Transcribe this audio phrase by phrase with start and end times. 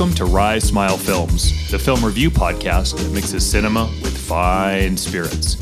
[0.00, 5.56] Welcome to Rise Smile Films, the film review podcast that mixes cinema with fine spirits.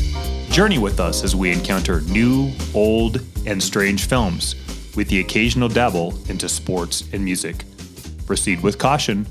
[0.55, 4.55] Journey with us as we encounter new, old, and strange films,
[4.95, 7.65] with the occasional dabble into sports and music.
[8.27, 9.27] Proceed with caution,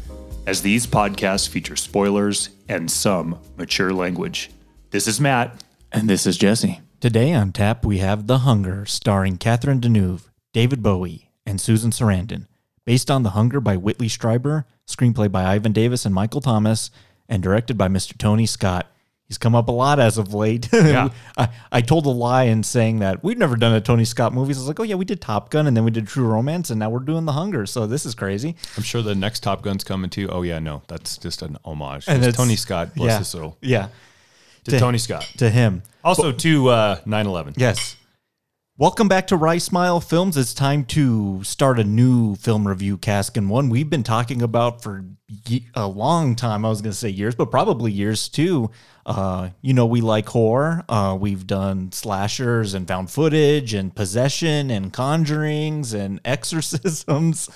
[0.46, 4.52] as these podcasts feature spoilers and some mature language.
[4.90, 5.64] This is Matt.
[5.90, 6.82] And this is Jesse.
[7.00, 12.48] Today on tap, we have The Hunger, starring Catherine Deneuve, David Bowie, and Susan Sarandon.
[12.88, 16.90] Based on The Hunger by Whitley Strieber, screenplay by Ivan Davis and Michael Thomas,
[17.28, 18.18] and directed by Mr.
[18.18, 18.88] Tony Scott.
[19.28, 20.70] He's come up a lot as of late.
[20.74, 21.10] Yeah.
[21.38, 24.54] I, I told a lie in saying that we've never done a Tony Scott movie.
[24.54, 26.28] So I was like, oh, yeah, we did Top Gun, and then we did True
[26.28, 27.66] Romance, and now we're doing The Hunger.
[27.66, 28.56] So this is crazy.
[28.78, 30.30] I'm sure the next Top Gun's coming too.
[30.30, 32.06] Oh, yeah, no, that's just an homage.
[32.08, 33.18] And It's Tony Scott, bless yeah.
[33.18, 33.58] his soul.
[33.60, 33.90] Yeah.
[34.64, 35.30] To, To- Tony Scott.
[35.40, 35.84] To him.
[36.06, 37.56] Also to uh, 9-11.
[37.58, 37.98] Yes.
[38.80, 40.38] Welcome back to Rice Smile Films.
[40.38, 44.84] It's time to start a new film review cask and one we've been talking about
[44.84, 45.04] for
[45.74, 46.64] a long time.
[46.64, 48.70] I was going to say years, but probably years too.
[49.04, 50.86] Uh, you know, we like horror.
[50.88, 57.50] Uh, we've done slashers and found footage and possession and conjurings and exorcisms.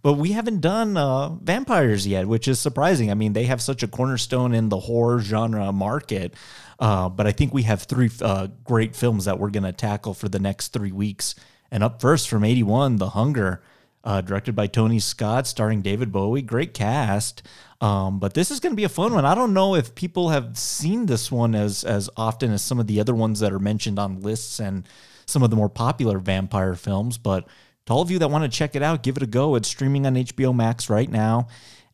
[0.00, 3.10] But we haven't done uh, vampires yet, which is surprising.
[3.10, 6.34] I mean, they have such a cornerstone in the horror genre market.
[6.78, 10.14] Uh, but I think we have three uh, great films that we're going to tackle
[10.14, 11.34] for the next three weeks.
[11.70, 13.62] And up first from 81, The Hunger,
[14.04, 16.42] uh, directed by Tony Scott, starring David Bowie.
[16.42, 17.42] Great cast.
[17.80, 19.24] Um, but this is going to be a fun one.
[19.24, 22.86] I don't know if people have seen this one as, as often as some of
[22.86, 24.88] the other ones that are mentioned on lists and
[25.26, 27.18] some of the more popular vampire films.
[27.18, 27.46] But
[27.86, 29.54] to all of you that want to check it out, give it a go.
[29.54, 31.48] It's streaming on HBO Max right now.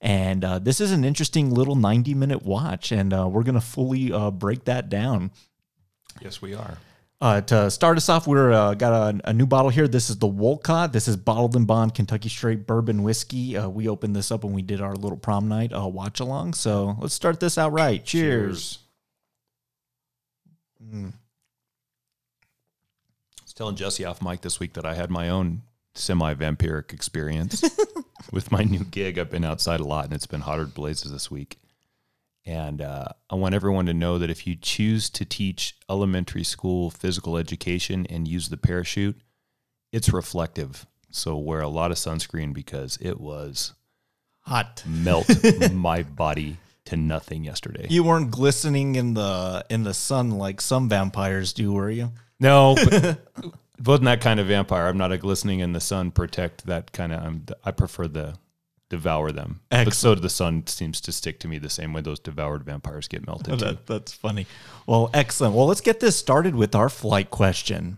[0.04, 3.60] And uh, this is an interesting little 90 minute watch, and uh, we're going to
[3.62, 5.30] fully uh, break that down.
[6.20, 6.76] Yes, we are.
[7.22, 9.88] Uh, to start us off, we're uh, got a, a new bottle here.
[9.88, 10.92] This is the Wolcott.
[10.92, 13.56] This is bottled and bond Kentucky Straight Bourbon Whiskey.
[13.56, 16.52] Uh, we opened this up when we did our little prom night uh, watch along.
[16.52, 18.04] So let's start this out right.
[18.04, 18.80] Cheers.
[20.92, 21.12] I
[23.42, 25.62] was telling Jesse off mic this week that I had my own
[25.94, 27.62] semi vampiric experience
[28.32, 29.18] with my new gig.
[29.18, 31.58] I've been outside a lot and it's been hotter than blazes this week.
[32.46, 36.90] And uh, I want everyone to know that if you choose to teach elementary school
[36.90, 39.18] physical education and use the parachute,
[39.92, 40.86] it's reflective.
[41.10, 43.72] So wear a lot of sunscreen because it was
[44.40, 44.82] Hot.
[44.86, 45.26] melt
[45.72, 47.86] my body to nothing yesterday.
[47.88, 52.12] You weren't glistening in the in the sun like some vampires do, were you?
[52.38, 52.76] No,
[53.84, 54.86] wasn't that kind of vampire.
[54.86, 57.22] I'm not a glistening in the sun protect that kind of.
[57.22, 58.36] I'm, I prefer the
[58.90, 59.60] devour them.
[59.70, 63.08] But so the sun seems to stick to me the same way those devoured vampires
[63.08, 63.58] get melted.
[63.58, 63.64] too.
[63.64, 64.46] That, that's funny.
[64.86, 65.54] Well, excellent.
[65.54, 67.96] Well, let's get this started with our flight question.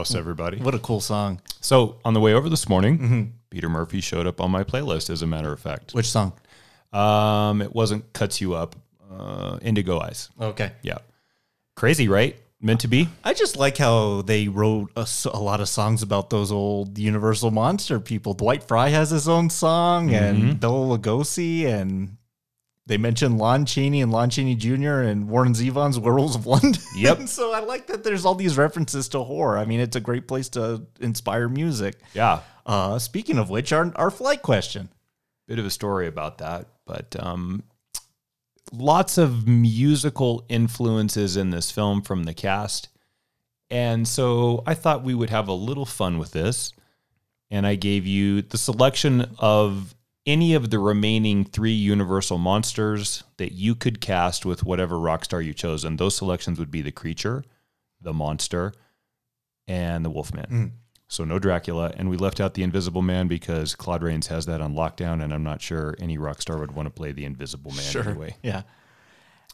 [0.00, 0.58] What a Meet cool Bauhaus, everybody.
[0.58, 1.40] What a cool song.
[1.60, 3.22] So on the way over this morning, Mm-hmm.
[3.50, 5.10] Peter Murphy showed up on my playlist.
[5.10, 6.32] As a matter of fact, Which song?
[6.92, 8.76] um, it wasn't "Cuts You Up,"
[9.12, 10.72] uh, "Indigo Eyes." Okay.
[10.82, 10.98] Yeah,
[11.76, 12.36] crazy, right?
[12.62, 13.08] Meant to be.
[13.24, 17.98] I just like how they wrote a lot of songs about those old Universal Monster
[18.00, 18.34] people.
[18.34, 22.16] Dwight Fry has his own song, and Bela Lugosi, and
[22.90, 25.02] they mentioned Lon Chaney and Lon Chaney Jr.
[25.02, 26.82] and Warren Zevon's Werewolves of London.
[26.96, 27.20] Yep.
[27.28, 29.58] so I like that there's all these references to horror.
[29.58, 32.00] I mean, it's a great place to inspire music.
[32.14, 34.88] Yeah, Uh, speaking of which, our, our flight question.
[35.46, 37.62] bit of a story about that, but um,
[38.72, 42.88] lots of musical influences in this film from the cast.
[43.70, 46.72] And so I thought we would have a little fun with this.
[47.52, 49.94] And I gave you the selection of
[50.26, 55.40] any of the remaining three Universal monsters that you could cast with whatever rock star
[55.40, 55.84] you chose.
[55.84, 57.44] And those selections would be the creature,
[58.00, 58.72] the monster,
[59.66, 60.46] and the Wolfman.
[60.46, 60.70] Mm.
[61.08, 64.60] So no Dracula, and we left out the Invisible Man because Claude Rains has that
[64.60, 67.72] on lockdown, and I'm not sure any rock star would want to play the Invisible
[67.72, 68.36] Man anyway.
[68.44, 68.62] Yeah.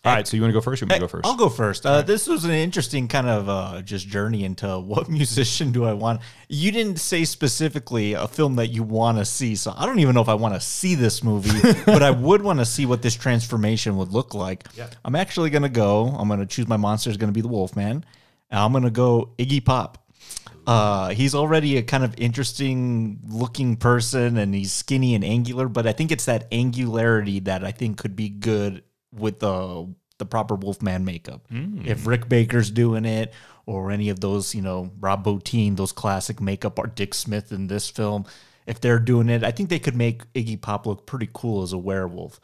[0.04, 0.82] All right, so you want to go first?
[0.82, 1.84] Or you want me to go 1st I'll go first.
[1.84, 5.94] Uh, this was an interesting kind of uh, just journey into what musician do I
[5.94, 6.20] want.
[6.48, 10.14] You didn't say specifically a film that you want to see, so I don't even
[10.14, 13.02] know if I want to see this movie, but I would want to see what
[13.02, 14.68] this transformation would look like.
[14.76, 14.88] Yeah.
[15.04, 16.06] I'm actually gonna go.
[16.06, 18.04] I'm gonna choose my monster is gonna be the Wolfman.
[18.50, 20.06] And I'm gonna go Iggy Pop.
[20.66, 25.68] Uh, he's already a kind of interesting looking person, and he's skinny and angular.
[25.68, 28.82] But I think it's that angularity that I think could be good
[29.18, 31.42] with the the proper Wolfman makeup.
[31.86, 33.34] If Rick Baker's doing it,
[33.66, 37.66] or any of those, you know, Rob Bottin, those classic makeup, or Dick Smith in
[37.66, 38.24] this film,
[38.66, 41.72] if they're doing it, I think they could make Iggy Pop look pretty cool as
[41.72, 42.40] a werewolf.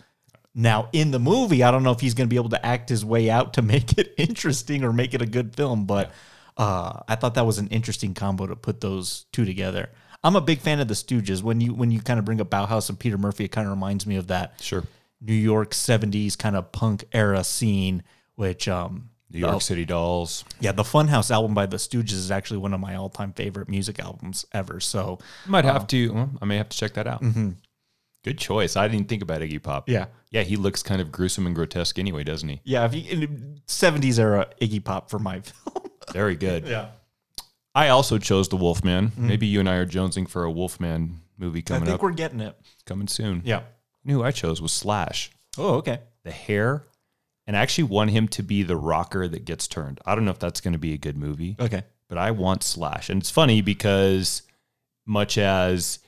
[0.54, 2.90] Now, in the movie, I don't know if he's going to be able to act
[2.90, 6.12] his way out to make it interesting or make it a good film, but
[6.56, 9.88] uh, I thought that was an interesting combo to put those two together.
[10.24, 11.42] I'm a big fan of the Stooges.
[11.42, 13.72] When you when you kind of bring up Bauhaus and Peter Murphy, it kind of
[13.72, 14.84] reminds me of that Sure.
[15.24, 18.02] New York '70s kind of punk era scene.
[18.34, 20.44] Which, um, New York the- City Dolls.
[20.60, 23.98] yeah, the Funhouse album by the Stooges is actually one of my all-time favorite music
[24.00, 24.80] albums ever.
[24.80, 26.12] So, Might have um, to.
[26.12, 27.22] well, I may have to check that out.
[27.22, 27.50] Mm-hmm.
[28.24, 28.76] Good choice.
[28.76, 29.88] I didn't think about Iggy Pop.
[29.88, 32.60] yeah, Yeah, he looks kind of gruesome and grotesque anyway, doesn't he?
[32.64, 35.86] yeah, if you in '70s era Iggy Pop for my film.
[36.12, 36.66] Very good.
[36.66, 36.88] yeah,
[37.74, 39.08] I also chose the Wolfman.
[39.08, 39.26] Mm-hmm.
[39.28, 41.88] Maybe you and I are jonesing for a Wolfman movie coming up.
[41.88, 42.02] I think up.
[42.02, 42.56] we're getting it.
[42.86, 43.42] coming soon.
[43.44, 43.62] Yeah.
[44.04, 45.30] You know who I chose was Slash.
[45.58, 46.00] Oh, okay.
[46.24, 46.84] The hair.
[47.46, 50.00] And I actually want him to be the rocker that gets turned.
[50.06, 51.82] I don't know if that's going to be a good movie, Okay.
[52.08, 53.10] but I want Slash.
[53.10, 54.42] And it's funny because
[55.06, 55.98] much as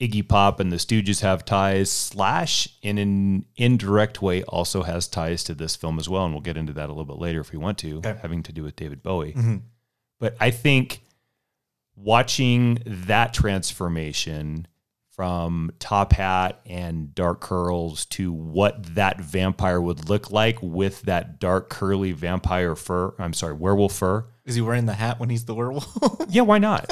[0.00, 5.42] Iggy Pop and the Stooges have ties, Slash in an indirect way also has ties
[5.44, 6.24] to this film as well.
[6.24, 8.16] And we'll get into that a little bit later if we want to, Okay.
[8.22, 9.32] having to do with David Bowie.
[9.32, 9.62] Mhm.
[10.20, 11.02] But I think
[11.96, 14.66] watching that transformation
[15.18, 21.40] from top hat and dark curls to what that vampire would look like with that
[21.40, 24.26] dark curly vampire fur, I'm sorry, werewolf fur.
[24.44, 25.88] Is he wearing the hat when he's the werewolf?
[26.28, 26.88] Yeah, why not?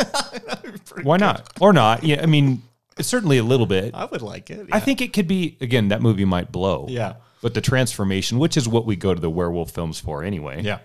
[1.05, 1.52] why not?
[1.61, 2.02] Or not?
[2.02, 2.62] Yeah, I mean,
[3.00, 3.94] certainly a little bit.
[3.94, 4.67] I would like it.
[4.72, 6.87] I think it could be again that movie might blow.
[6.88, 7.14] Yeah.
[7.43, 10.81] But the transformation, which is what we go to the werewolf films for anyway, Yeah.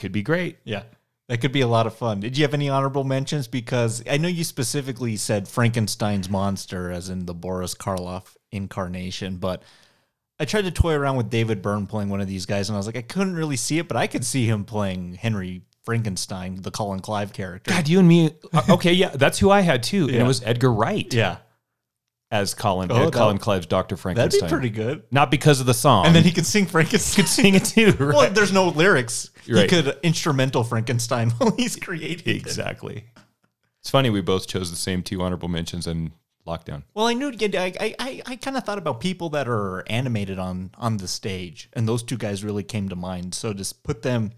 [0.00, 0.56] could be great.
[0.64, 0.82] Yeah.
[1.28, 2.20] That could be a lot of fun.
[2.20, 3.46] Did you have any honorable mentions?
[3.48, 9.62] Because I know you specifically said Frankenstein's monster, as in the Boris Karloff incarnation, but
[10.40, 12.78] I tried to toy around with David Byrne playing one of these guys, and I
[12.78, 16.62] was like, I couldn't really see it, but I could see him playing Henry Frankenstein,
[16.62, 17.70] the Colin Clive character.
[17.72, 18.30] God, you and me.
[18.54, 20.20] uh, Okay, yeah, that's who I had too, and Yeah.
[20.22, 21.36] it was Edgar Winter Yeah.
[22.30, 22.90] As Colin.
[22.92, 24.40] Oh, uh, that- Colin Clive's Doctor Frankenstein.
[24.40, 25.02] That'd be pretty good.
[25.10, 27.24] Not because of the song, And then he could sing Frankenstein.
[27.24, 27.92] could sing it too.
[27.98, 28.14] Right?
[28.14, 29.30] Well, there's no lyrics.
[29.44, 29.68] He right.
[29.68, 32.36] could instrumental Frankenstein while he's creating it.
[32.36, 33.04] exactly.
[33.80, 36.12] It's funny we both chose the same two honorable mentions in
[36.46, 36.82] lockdown.
[36.94, 37.32] Well, I knew.
[37.38, 40.96] yeah, I I, I, I kind of thought about people that are animated on on
[40.98, 43.34] the stage, and those two guys really came to mind.
[43.34, 44.32] So just put them.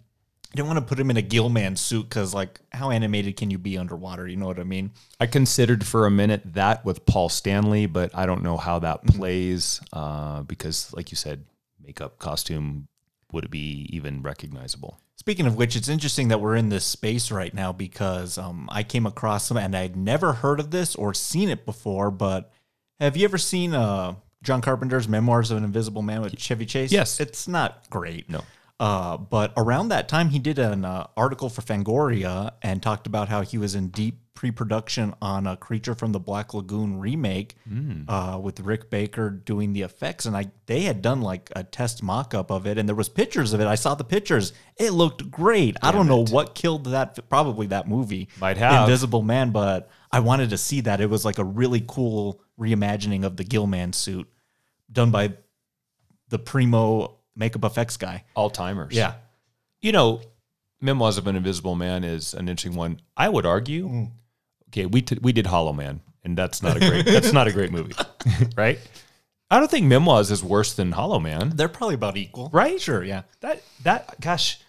[0.52, 3.50] I didn't want to put him in a Gillman suit because, like, how animated can
[3.50, 4.26] you be underwater?
[4.26, 4.90] You know what I mean?
[5.20, 9.06] I considered for a minute that with Paul Stanley, but I don't know how that
[9.06, 11.44] plays uh, because, like you said,
[11.80, 12.88] makeup, costume,
[13.32, 14.98] would it be even recognizable?
[15.14, 18.82] Speaking of which, it's interesting that we're in this space right now because um, I
[18.82, 22.10] came across some, and I'd never heard of this or seen it before.
[22.10, 22.50] But
[22.98, 26.90] have you ever seen uh, John Carpenter's Memoirs of an Invisible Man with Chevy Chase?
[26.90, 27.20] Yes.
[27.20, 28.28] it's not great.
[28.28, 28.42] No.
[28.80, 33.28] Uh, but around that time, he did an uh, article for Fangoria and talked about
[33.28, 37.56] how he was in deep pre-production on a Creature from the Black Lagoon remake
[38.08, 42.02] uh, with Rick Baker doing the effects, and I they had done like a test
[42.02, 43.66] mock-up of it, and there was pictures of it.
[43.66, 45.76] I saw the pictures; it looked great.
[45.82, 48.88] I don't know what killed that, probably that movie, Might have.
[48.88, 51.02] Invisible Man, but I wanted to see that.
[51.02, 54.26] It was like a really cool reimagining of the Gillman suit
[54.90, 55.34] done by
[56.30, 58.24] the primo makeup effects guy.
[58.34, 58.94] All timers.
[58.94, 59.14] Yeah.
[59.82, 60.20] You know,
[60.80, 63.00] Memoirs of an Invisible Man is an interesting one.
[63.16, 63.88] I would argue.
[63.88, 64.10] Mm.
[64.68, 67.52] Okay, we t- we did Hollow Man, and that's not a great that's not a
[67.52, 67.94] great movie,
[68.56, 68.78] right?
[69.50, 71.50] I don't think Memoirs is worse than Hollow Man.
[71.56, 72.50] They're probably about equal.
[72.52, 72.80] Right?
[72.80, 73.22] Sure, yeah.
[73.40, 74.60] That that gosh,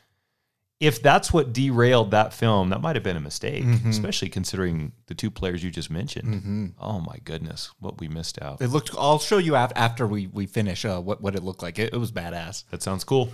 [0.81, 5.13] if that's what derailed that film, that might have been a mistake, especially considering the
[5.13, 6.73] two players you just mentioned.
[6.79, 8.61] Oh my goodness, what we missed out.
[8.61, 11.77] It looked I'll show you after we we finish uh, what what it looked like.
[11.79, 12.65] It, it was badass.
[12.71, 13.29] That sounds cool.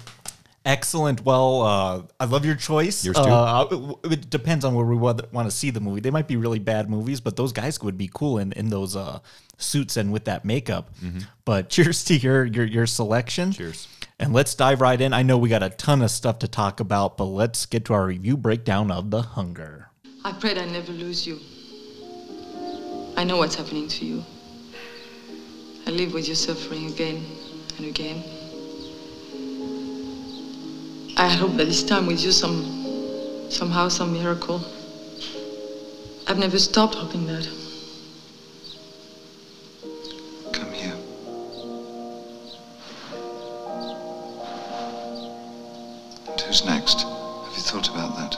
[0.65, 1.23] Excellent.
[1.23, 3.05] Well, uh, I love your choice.
[3.05, 3.21] Yours too.
[3.23, 6.01] Uh, it, it depends on where we want to see the movie.
[6.01, 8.93] They might be really bad movies, but those guys would be cool in, in those
[8.93, 9.19] uh,
[9.57, 10.91] suits and with that makeup.
[11.45, 13.53] But cheers to your, your your selection.
[13.53, 13.87] Cheers.
[14.19, 15.13] And let's dive right in.
[15.13, 17.93] I know we got a ton of stuff to talk about, but let's get to
[17.93, 19.89] our review breakdown of The Hunger.
[20.25, 21.39] I prayed I never lose you.
[23.15, 24.23] I know what's happening to you.
[25.85, 27.23] I live with your suffering again
[27.77, 28.23] and again.
[31.15, 34.61] I hope that this time with you some somehow some miracle.
[36.27, 37.47] I've never stopped hoping that.
[46.47, 47.01] Who's next?
[47.01, 48.35] Have you thought about that?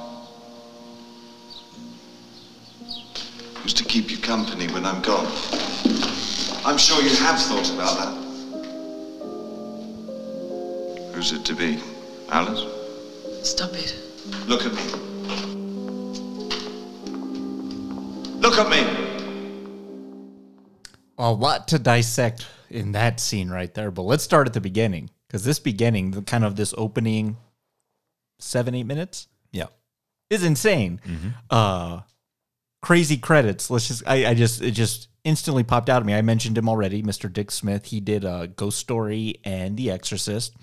[3.58, 5.28] Who's to keep you company when I'm gone.
[6.66, 8.14] I'm sure you have thought about that.
[11.14, 11.80] Who's it to be?
[12.30, 12.66] Alice?
[13.48, 13.96] Stop it.
[14.48, 14.84] Look at me.
[18.42, 19.06] Look at me!
[21.22, 23.92] a lot to dissect in that scene right there.
[23.92, 27.36] But let's start at the beginning because this beginning, the kind of this opening
[28.40, 29.68] seven eight minutes Yeah.
[30.30, 31.00] is insane.
[31.50, 32.02] Uh,
[32.82, 33.70] crazy credits.
[33.70, 36.14] Let's just I, I just it just instantly popped out at me.
[36.14, 37.32] I mentioned him already, Mr.
[37.32, 37.86] Dick Smith.
[37.86, 40.54] He did uh, Ghost Story and The Exorcist.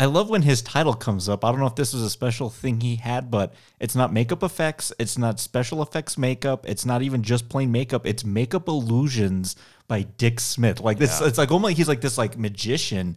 [0.00, 1.44] I love when his title comes up.
[1.44, 4.44] I don't know if this was a special thing he had, but it's not makeup
[4.44, 4.92] effects.
[5.00, 6.64] It's not special effects makeup.
[6.68, 8.06] It's not even just plain makeup.
[8.06, 9.56] It's makeup illusions
[9.88, 10.78] by Dick Smith.
[10.80, 13.16] Like this, it's like almost he's like this like magician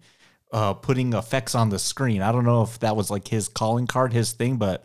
[0.52, 2.22] uh, putting effects on the screen.
[2.22, 4.84] I don't know if that was like his calling card, his thing, but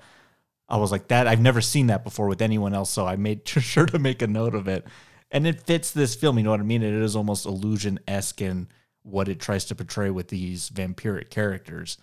[0.68, 1.26] I was like that.
[1.26, 4.26] I've never seen that before with anyone else, so I made sure to make a
[4.26, 4.86] note of it.
[5.30, 6.38] And it fits this film.
[6.38, 6.82] You know what I mean?
[6.82, 8.68] It is almost illusion esque in
[9.02, 11.98] what it tries to portray with these vampiric characters.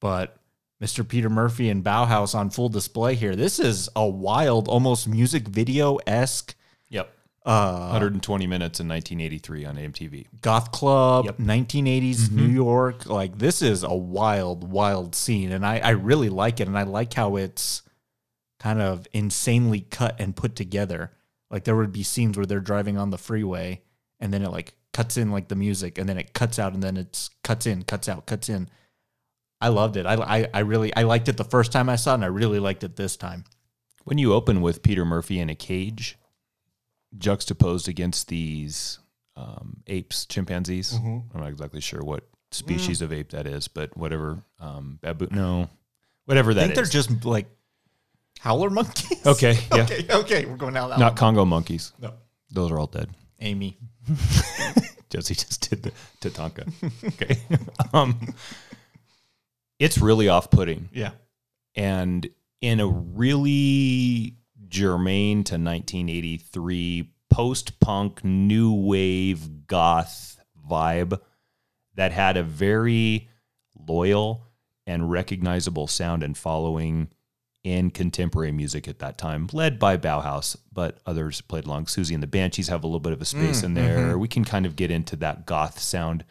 [0.00, 0.36] But
[0.82, 1.06] Mr.
[1.06, 3.34] Peter Murphy and Bauhaus on full display here.
[3.34, 6.54] This is a wild, almost music video esque.
[7.48, 10.26] Uh, 120 minutes in 1983 on MTV.
[10.42, 13.06] goth club, 1980s New York.
[13.06, 16.82] Like this is a wild, wild scene, and I, I really like it, and I
[16.82, 17.82] like how it's
[18.60, 21.10] kind of insanely cut and put together.
[21.50, 23.80] Like there would be scenes where they're driving on the freeway,
[24.20, 26.82] and then it like cuts in like the music, and then it cuts out, and
[26.82, 28.68] then it's cuts in, cuts out, cuts in.
[29.58, 30.04] I loved it.
[30.04, 32.28] I, I, I really I liked it the first time I saw it, and I
[32.28, 33.44] really liked it this time.
[34.04, 36.18] When you open with Peter Murphy in a cage,
[37.16, 38.98] juxtaposed against these
[39.36, 40.94] um, apes, chimpanzees.
[40.94, 44.42] I'm not exactly sure what species of ape that is, but whatever.
[44.60, 45.28] Um, baboon?
[45.32, 45.68] No,
[46.24, 46.64] whatever that is.
[46.64, 47.46] I think they're just like
[48.40, 49.06] howler monkeys.
[49.26, 49.82] Okay, yeah.
[49.82, 50.46] okay, okay.
[50.46, 51.16] We're going that Not.
[51.16, 51.92] Congo monkeys.
[52.00, 52.14] No.
[52.50, 53.10] Those are all dead.
[53.40, 53.76] Amy.
[55.10, 56.72] Jesse just did the Tatanka.
[57.14, 57.38] okay.
[57.92, 58.34] um,
[59.78, 60.88] it's really off putting.
[60.92, 61.10] Yeah.
[61.74, 62.28] and
[62.60, 64.37] in a really
[64.68, 71.20] germane to 1983 post-punk new wave goth vibe
[71.94, 73.28] that had a very
[73.86, 74.46] loyal
[74.86, 77.08] and recognizable sound and following
[77.64, 81.84] in contemporary music at that time, led by Bauhaus, but others played along.
[81.84, 83.98] Siouxsie and the Banshees have a little bit of a space mm, in there.
[83.98, 84.18] Mm-hmm.
[84.20, 86.24] We can kind of get into that goth sound,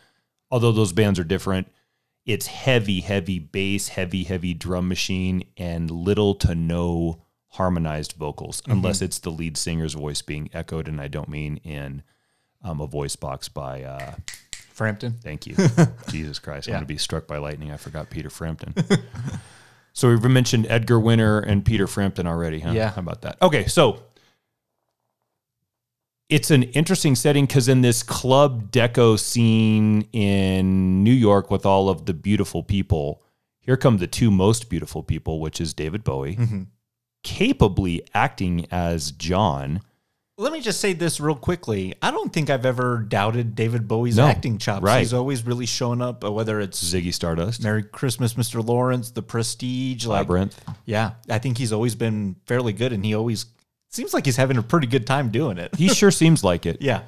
[0.49, 1.67] although those bands are different
[2.27, 7.23] it's heavy, heavy bass, heavy, heavy drum machine, and little to no
[7.57, 10.87] harmonized vocals, unless it's the lead singer's voice being echoed.
[10.87, 12.01] And I don't mean in
[12.63, 14.15] um, a voice box by, uh,
[14.73, 15.13] Frampton.
[15.23, 15.55] thank you,
[16.09, 16.67] Jesus Christ.
[16.67, 16.77] I'm Yeah.
[16.77, 17.71] going to be struck by lightning.
[17.71, 18.75] I forgot Peter Frampton.
[19.93, 22.71] so we've mentioned Edgar Winter and Peter Frampton already, huh?
[22.71, 22.91] Yeah.
[22.91, 23.41] How about that?
[23.41, 24.03] Okay, so
[26.29, 31.89] it's an interesting setting because in this club deco scene in New York with all
[31.89, 33.23] of the beautiful people,
[33.59, 36.63] here come the two most beautiful people, which is David Bowie, Mm-hmm.
[37.27, 39.81] Capably acting as John.
[40.37, 41.93] Let me just say this real quickly.
[42.01, 44.83] I don't think I've ever doubted David Bowie's No, acting chops.
[44.83, 44.99] right.
[44.99, 48.65] He's always really shown up, uh, whether it's Ziggy Stardust, Merry Christmas, Mr.
[48.65, 50.05] Lawrence, The Prestige.
[50.05, 50.59] Like, Labyrinth.
[50.85, 53.47] yeah, I think he's always been fairly good, and he always
[53.89, 55.75] seems like he's having a pretty good time doing it.
[55.75, 56.81] He sure seems like it.
[56.81, 57.01] yeah.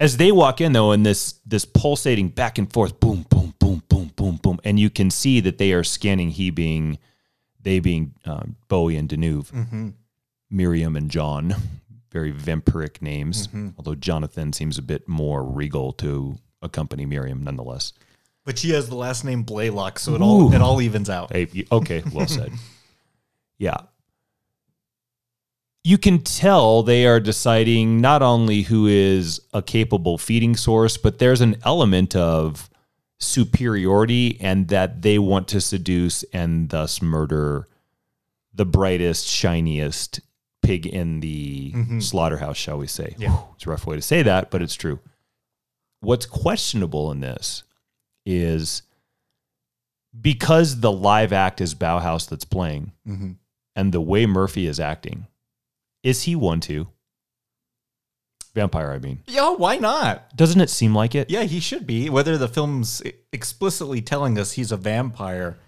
[0.00, 3.82] as they walk in though in this this pulsating back and forth boom boom boom
[3.88, 6.98] boom boom boom and you can see that they are scanning he being
[7.66, 9.92] they being um, bowie and deneuve
[10.50, 11.54] miriam and john
[12.10, 17.92] very vampiric names although jonathan seems a bit more regal to accompany miriam nonetheless
[18.46, 21.32] But she has the last name Blaylock, so it all it all evens out.
[21.32, 22.52] Hey, okay, well said.
[23.58, 23.78] yeah.
[25.82, 31.18] You can tell they are deciding not only who is a capable feeding source, but
[31.18, 32.70] there's an element of
[33.18, 37.68] superiority and that they want to seduce and thus murder
[38.54, 40.20] the brightest, shiniest
[40.62, 42.00] pig in the mm-hmm.
[42.00, 43.14] slaughterhouse, shall we say.
[43.18, 43.38] Yeah.
[43.54, 44.98] It's a rough way to say that, but it's true.
[46.00, 47.62] What's questionable in this
[48.24, 48.82] is
[50.18, 53.32] because the live act is Bauhaus that's playing mm-hmm.
[53.74, 55.26] and the way Murphy is acting,
[56.02, 56.88] is he one to?
[58.56, 59.20] Vampire, I mean.
[59.26, 60.34] Yeah, why not?
[60.34, 61.28] Doesn't it seem like it?
[61.28, 62.08] Yeah, he should be.
[62.08, 65.58] Whether the film's explicitly telling us he's a vampire,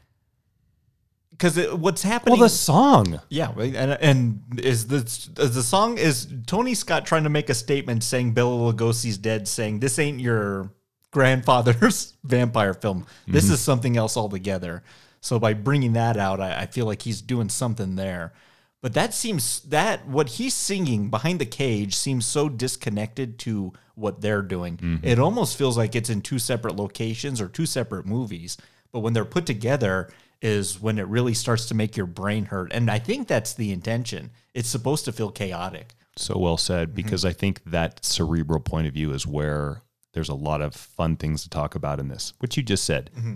[1.30, 2.38] because what's happening?
[2.38, 3.20] Well, the song.
[3.28, 7.54] yeah, and and is the is the song is Tony Scott trying to make a
[7.54, 10.72] statement saying Bela Lugosi's dead, saying this ain't your
[11.10, 13.04] grandfather's vampire film.
[13.26, 13.54] This mm-hmm.
[13.54, 14.82] is something else altogether.
[15.20, 18.32] So by bringing that out, I, I feel like he's doing something there.
[18.80, 24.20] But that seems that what he's singing behind the cage seems so disconnected to what
[24.20, 24.76] they're doing.
[24.76, 25.06] Mm-hmm.
[25.06, 28.56] It almost feels like it's in two separate locations or two separate movies.
[28.92, 32.72] But when they're put together is when it really starts to make your brain hurt.
[32.72, 34.30] And I think that's the intention.
[34.54, 35.94] It's supposed to feel chaotic.
[36.16, 36.96] So well said, mm-hmm.
[36.96, 39.82] because I think that cerebral point of view is where
[40.12, 43.10] there's a lot of fun things to talk about in this, which you just said.
[43.16, 43.34] Mm-hmm.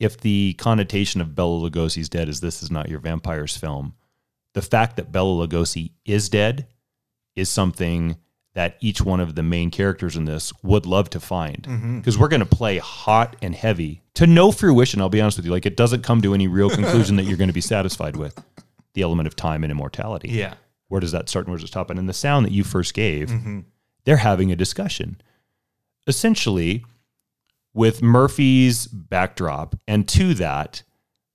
[0.00, 3.94] If the connotation of Bela Lugosi's dead is this is not your vampires film,
[4.56, 6.66] the fact that Bela Lugosi is dead
[7.34, 8.16] is something
[8.54, 11.98] that each one of the main characters in this would love to find mm-hmm.
[11.98, 15.02] because we're going to play hot and heavy to no fruition.
[15.02, 17.36] I'll be honest with you, like it doesn't come to any real conclusion that you're
[17.36, 18.42] going to be satisfied with
[18.94, 20.54] the element of time and immortality Yeah.
[20.88, 21.90] where does that start and where does it stop?
[21.90, 23.60] And in the sound that you first gave, mm-hmm.
[24.04, 25.20] they're having a discussion.
[26.06, 26.82] Essentially,
[27.74, 30.82] with Murphy's backdrop, and to that,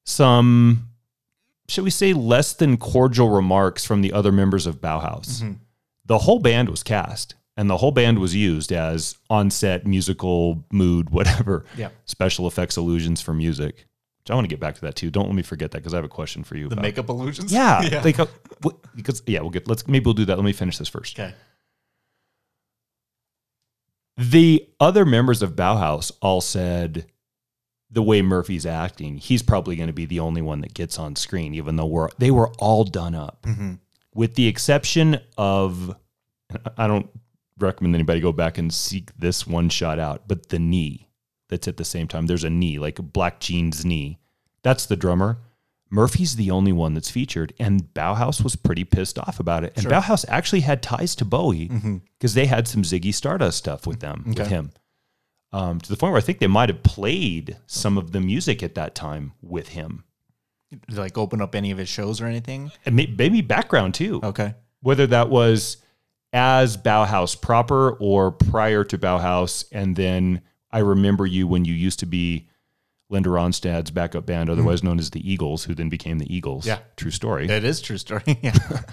[0.07, 0.87] some,
[1.71, 5.55] shall we say, less than cordial remarks from the other members of Bauhaus.
[6.05, 10.65] The whole band was cast, and the whole band was used as on set musical
[10.71, 11.89] mood, whatever, Yeah.
[12.05, 13.87] special effects illusions for music.
[14.19, 15.09] Which I want to get back to that too.
[15.09, 16.67] Don't let me forget that because I have a question for you.
[16.67, 17.51] The about- makeup illusions?
[17.51, 18.27] yeah, like uh,
[18.95, 19.67] because yeah, we'll get.
[19.67, 20.37] Let's maybe we'll do that.
[20.37, 21.19] Let me finish this first.
[21.19, 21.33] okay.
[24.17, 27.07] The other members of Bauhaus all said
[27.91, 31.15] the way Murphy's acting, he's probably going to be the only one that gets on
[31.15, 33.73] screen, even though we're they were all done up, mm-hmm.
[34.13, 35.95] with the exception of.
[36.77, 37.09] I don't
[37.57, 41.07] recommend anybody go back and seek this one shot out, but the knee
[41.51, 42.25] that's at the same time.
[42.25, 44.17] There's a knee, like a black jeans knee.
[44.63, 45.37] That's the drummer.
[45.89, 49.73] Murphy's the only one that's featured, and Bauhaus was pretty pissed off about it.
[49.75, 51.97] And Bauhaus actually had ties to Bowie mm-hmm.
[52.17, 54.71] because they had some Ziggy Stardust stuff with them, with him,
[55.53, 58.63] um, to the point where I think they might have played some of the music
[58.63, 60.03] at that time with him,
[60.69, 62.71] Did, like open up any of his shows or anything?
[62.85, 64.19] and maybe background too.
[64.23, 64.55] Okay.
[64.81, 65.77] Whether that was
[66.33, 71.99] as Bauhaus proper or prior to Bauhaus, and then I remember you when you used
[71.99, 72.47] to be
[73.09, 76.65] Linda Ronstadt's backup band, otherwise known as the Eagles, who then became the Eagles.
[76.65, 76.79] Yeah.
[76.95, 77.45] true story.
[77.47, 78.23] That is true story.
[78.41, 78.53] yeah.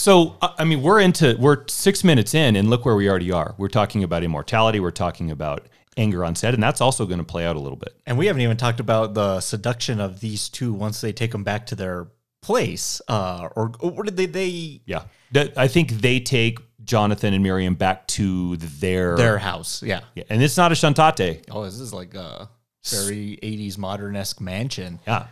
[0.00, 3.30] So, I I mean, we're into, we're six minutes in, and look where we already
[3.32, 3.54] are.
[3.58, 7.24] We're talking about immortality, we're talking about anger on set, and that's also going to
[7.24, 7.94] play out a little bit.
[8.06, 11.44] And we haven't even talked about the seduction of these two once they take them
[11.44, 12.08] back to their
[12.40, 13.02] place.
[13.08, 15.02] Uh, or, or did they, they Yeah.
[15.32, 19.82] That- I think they take Jonathan and Miriam back to their, their house?
[19.82, 20.00] Yeah.
[20.14, 21.44] Yeah, and it's not a chantate.
[21.50, 22.48] Oh, this is like a
[22.88, 24.98] very 80s modern esque mansion.
[25.06, 25.26] Yeah.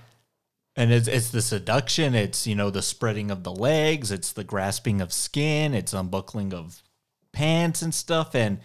[0.78, 4.44] And it's, it's the seduction, it's, you know, the spreading of the legs, it's the
[4.44, 6.84] grasping of skin, it's unbuckling of
[7.32, 8.32] pants and stuff.
[8.32, 8.60] And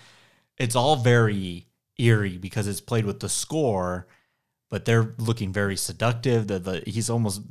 [0.59, 1.65] it's all very
[1.97, 4.05] eerie because it's played with the score,
[4.69, 6.45] but they're looking very seductive.
[6.45, 7.41] The, the he's almost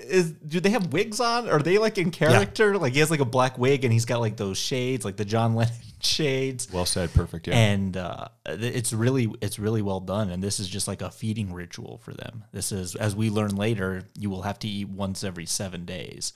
[0.00, 1.48] is do they have wigs on?
[1.48, 2.76] Are they like in character?
[2.78, 5.24] Like he has like a black wig and he's got like those shades, like the
[5.24, 7.12] John Lennon shades Well said.
[7.14, 7.46] Perfect.
[7.46, 7.54] Yeah.
[7.56, 11.52] and uh, it's really it's really well done and this is just like a feeding
[11.52, 15.24] ritual for them this is as we learn later you will have to eat once
[15.24, 16.32] every seven days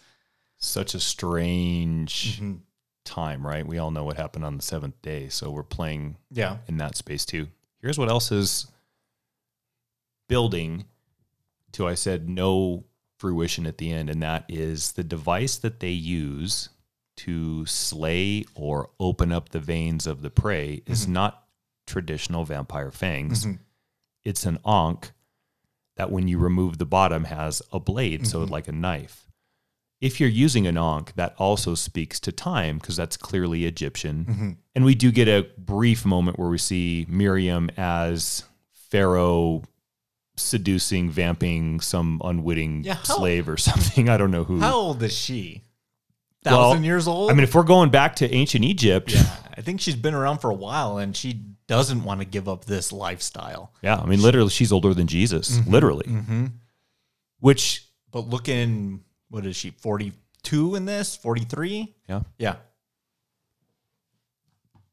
[0.57, 2.41] Such a strange
[3.05, 3.67] time, right?
[3.67, 5.29] We all know what happened on the seventh day.
[5.29, 7.49] So we're playing yeah in that space too.
[7.83, 8.67] Here's what else is
[10.29, 10.85] building
[11.73, 12.85] to I said no
[13.19, 16.71] fruition at the end, and that is the device that they use
[17.17, 21.15] to slay or open up the veins of the prey is mm-hmm.
[21.15, 21.45] not
[21.87, 23.45] traditional vampire fangs.
[23.45, 23.63] Mm-hmm.
[24.25, 25.11] It's an ankh
[25.97, 28.53] that when you remove the bottom has a blade, so mm-hmm.
[28.53, 29.27] like a knife.
[30.01, 34.59] If you're using an ankh, that also speaks to time because that's clearly Egyptian.
[34.77, 39.65] And we do get a brief moment where we see Miriam as Pharaoh
[40.39, 44.09] seducing, vamping some unwitting Yeah, how- slave or something.
[44.09, 44.61] I don't know who.
[44.61, 45.63] how old is she?
[46.45, 47.31] Well, thousand years old?
[47.31, 49.25] I mean, if we're going back to ancient Egypt, yeah
[49.57, 52.65] i think she's been around for a while and she doesn't want to give up
[52.65, 53.73] this lifestyle.
[53.83, 56.07] Yeah, I mean, literally, she's older than Jesus, mm-hmm, literally.
[56.07, 56.47] Mm-hmm.
[57.41, 61.17] Which, but looking what is she 42 in this?
[61.17, 62.57] 43 yeah, yeah.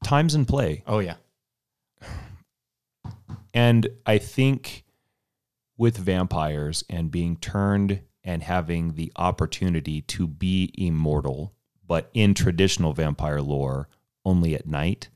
[0.03, 0.81] Times in play.
[0.87, 1.15] oh yeah.
[3.53, 4.83] And I think
[5.77, 11.53] with vampires and being turned and having the opportunity to be immortal,
[11.85, 13.87] but in traditional vampire lore,
[14.23, 15.09] only at night,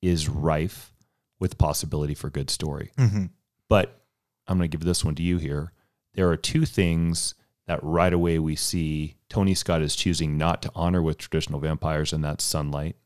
[0.00, 0.94] is rife
[1.38, 2.92] with possibility for good story.
[2.96, 3.26] Mm-hmm.
[3.68, 4.02] But
[4.46, 5.72] I'm going to give this one to you here.
[6.14, 7.34] There are two things
[7.66, 12.12] that right away we see Tony Scott is choosing not to honor with traditional vampires,
[12.12, 12.96] and that's sunlight,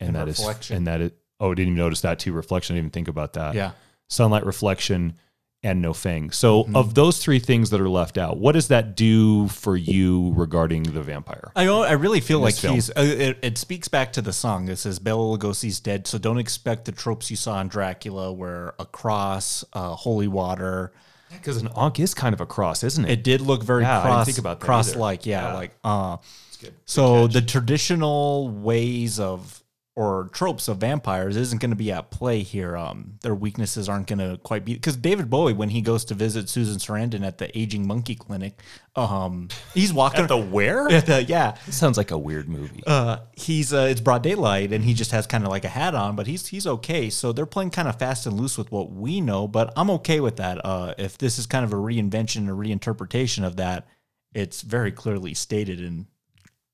[0.00, 0.76] and, And that is reflection.
[0.76, 1.12] and that is.
[1.38, 2.32] Oh, didn't even notice that too.
[2.32, 2.74] Reflection.
[2.74, 3.72] I didn't even think about that yeah
[4.08, 5.14] sunlight reflection
[5.62, 6.30] and no fang.
[6.30, 6.76] So, Mm-hmm.
[6.76, 10.84] of those three things that are left out, what does that do for you regarding
[10.84, 11.50] the vampire?
[11.56, 12.74] I I really feel like film.
[12.74, 12.90] he's.
[12.90, 14.68] Uh, it, it speaks back to the song.
[14.68, 18.74] It says Bela Lugosi's dead, so don't expect the tropes you saw in Dracula, where
[18.78, 20.92] a cross, uh, holy water.
[21.30, 23.10] Because an Ankh is kind of a cross, isn't it?
[23.10, 25.26] It did look very Yeah, I cross, think about that cross like.
[25.26, 25.54] yeah, Yeah.
[25.54, 26.16] like uh.
[26.62, 26.74] good.
[26.84, 29.60] So the traditional ways of
[29.96, 32.76] or tropes of vampires isn't going to be at play here.
[32.76, 36.14] Um, their weaknesses aren't going to quite be because David Bowie, when he goes to
[36.14, 38.60] visit Susan Sarandon at the aging monkey clinic,
[38.94, 40.86] um, he's walking At the where?
[40.90, 41.54] at the yeah.
[41.70, 42.82] sounds like a weird movie.
[42.86, 45.94] Uh, he's uh, it's broad daylight and he just has kind of like a hat
[45.94, 47.08] on, but he's he's okay.
[47.08, 50.20] So they're playing kind of fast and loose with what we know, but I'm okay
[50.20, 50.62] with that.
[50.62, 53.88] Uh, if this is kind of a reinvention, a reinterpretation of that,
[54.34, 56.06] it's very clearly stated in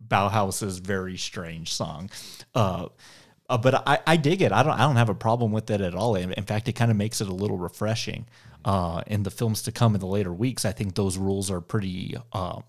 [0.08, 2.10] Bauhaus's very strange song.
[2.54, 2.88] Uh,
[3.48, 4.52] uh, but I, I dig it.
[4.52, 6.14] I don't I don't have a problem with it at all.
[6.14, 8.26] In, in fact, it kind of makes it a little refreshing.
[8.64, 11.60] Uh, in the films to come in the later weeks, I think those rules are
[11.60, 12.60] pretty uh,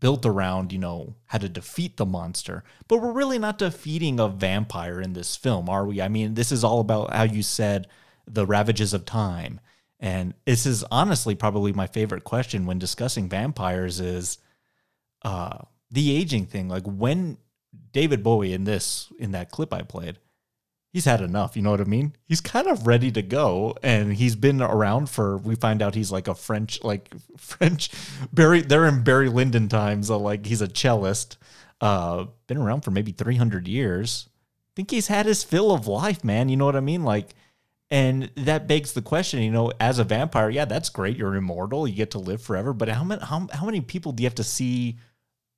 [0.00, 2.64] built around, you know, how to defeat the monster.
[2.88, 6.00] But we're really not defeating a vampire in this film, are we?
[6.00, 7.86] I mean, this is all about how you said
[8.26, 9.60] the ravages of time.
[9.98, 14.38] And this is honestly probably my favorite question when discussing vampires is
[15.22, 15.58] uh
[15.90, 16.68] the aging thing.
[16.68, 17.38] Like when
[17.92, 20.18] David Bowie in this in that clip I played,
[20.92, 22.14] he's had enough, you know what I mean?
[22.24, 26.12] He's kind of ready to go and he's been around for we find out he's
[26.12, 27.90] like a French like French
[28.32, 31.36] Barry they're in Barry Lyndon times, so like he's a cellist.
[31.80, 34.28] Uh been around for maybe 300 years.
[34.28, 37.04] I think he's had his fill of life, man, you know what I mean?
[37.04, 37.30] Like
[37.92, 41.16] and that begs the question, you know, as a vampire, yeah, that's great.
[41.16, 41.88] You're immortal.
[41.88, 42.72] You get to live forever.
[42.72, 44.98] But how many how, how many people do you have to see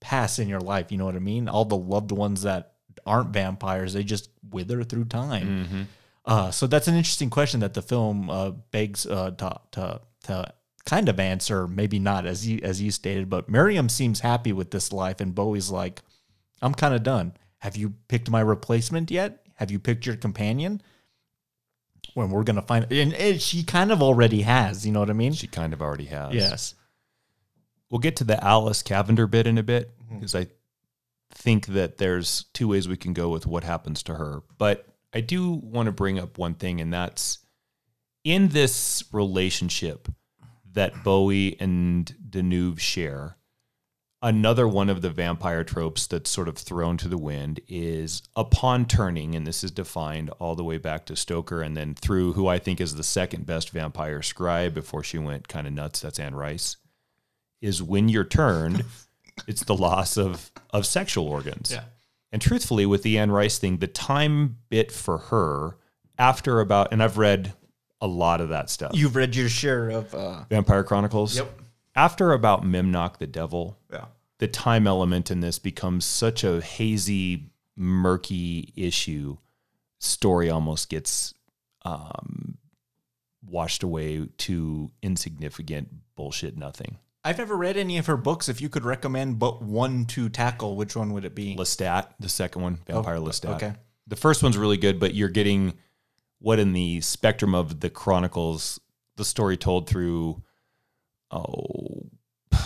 [0.02, 0.92] pass in your life?
[0.92, 1.48] You know what I mean?
[1.48, 2.74] All the loved ones that
[3.06, 5.88] aren't vampires, they just wither through time.
[6.24, 10.52] Uh, so that's an interesting question that the film uh, begs uh, to, to to
[10.84, 13.28] kind of answer, maybe not as you as you stated.
[13.30, 16.00] But Miriam seems happy with this life, and Bowie's like,
[16.60, 17.32] "I'm kind of done.
[17.58, 19.44] Have you picked my replacement yet?
[19.56, 20.80] Have you picked your companion?"
[22.14, 24.84] When we're gonna find, and, and she kind of already has.
[24.84, 25.32] You know what I mean?
[25.32, 26.34] she kind of already has.
[26.34, 26.74] yes.
[27.92, 30.14] We'll get to the Alice Cavender bit in a bit mm-hmm.
[30.14, 30.46] because I
[31.30, 34.42] think that there's two ways we can go with what happens to her.
[34.56, 37.40] But I do want to bring up one thing, and that's
[38.24, 40.08] in this relationship
[40.72, 43.36] that Bowie and Deneuve share.
[44.22, 48.86] Another one of the vampire tropes that's sort of thrown to the wind is upon
[48.86, 52.46] turning, and this is defined all the way back to Stoker and then through who
[52.46, 56.00] I think is the second best vampire scribe before she went kind of nuts.
[56.00, 56.76] That's Anne Rice
[57.62, 58.84] is when you're turned,
[59.46, 61.70] it's the loss of of sexual organs.
[61.72, 61.84] Yeah.
[62.30, 65.76] And truthfully, with the Anne Rice thing, the time bit for her
[66.18, 67.52] after about, and I've read
[68.00, 68.92] a lot of that stuff.
[68.94, 70.14] You've read your share of.
[70.14, 71.36] Uh, Vampire Chronicles.
[71.36, 71.60] Yep.
[71.94, 74.06] After about Memnoch the Devil, yeah.
[74.38, 79.36] the time element in this becomes such a hazy, murky issue.
[79.98, 81.34] Story almost gets
[81.84, 82.56] um,
[83.46, 86.98] washed away to insignificant bullshit nothing.
[87.24, 88.48] I've never read any of her books.
[88.48, 91.54] If you could recommend but one to tackle, which one would it be?
[91.56, 93.50] Lestat, the second one, oh, Vampire Lestat.
[93.50, 93.74] Oh, okay.
[94.08, 95.74] The first one's really good, but you're getting
[96.40, 98.80] what in the spectrum of the chronicles,
[99.16, 100.42] the story told through
[101.30, 102.06] oh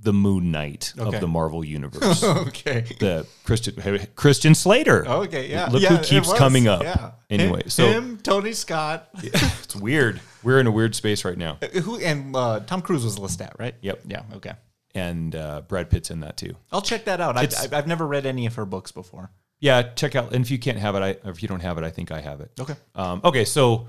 [0.00, 1.16] the Moon Knight Okay.
[1.16, 2.22] of the Marvel universe.
[2.24, 2.84] okay.
[3.00, 3.74] the Christian
[4.14, 5.04] Christian Slater.
[5.06, 5.50] Okay.
[5.50, 5.66] Yeah.
[5.66, 6.82] Look yeah, who keeps coming up.
[6.82, 7.10] Yeah.
[7.28, 10.20] Anyway, him, so- him, Tony Scott, It's weird.
[10.46, 11.58] We're in a weird space right now.
[11.82, 13.74] who and uh, Tom Cruise was Lestat, right?
[13.80, 14.02] Yep.
[14.06, 14.22] Yeah.
[14.36, 14.52] Okay.
[14.94, 16.54] And uh, Brad Pitt's in that too.
[16.70, 17.36] I'll check that out.
[17.36, 19.30] I, It's- I, I've never read any of her books before.
[19.58, 20.32] Yeah, check out.
[20.32, 22.12] And if you can't have it, I or if you don't have it, I think
[22.12, 22.52] I have it.
[22.60, 22.74] Okay.
[22.94, 23.88] Um, okay, so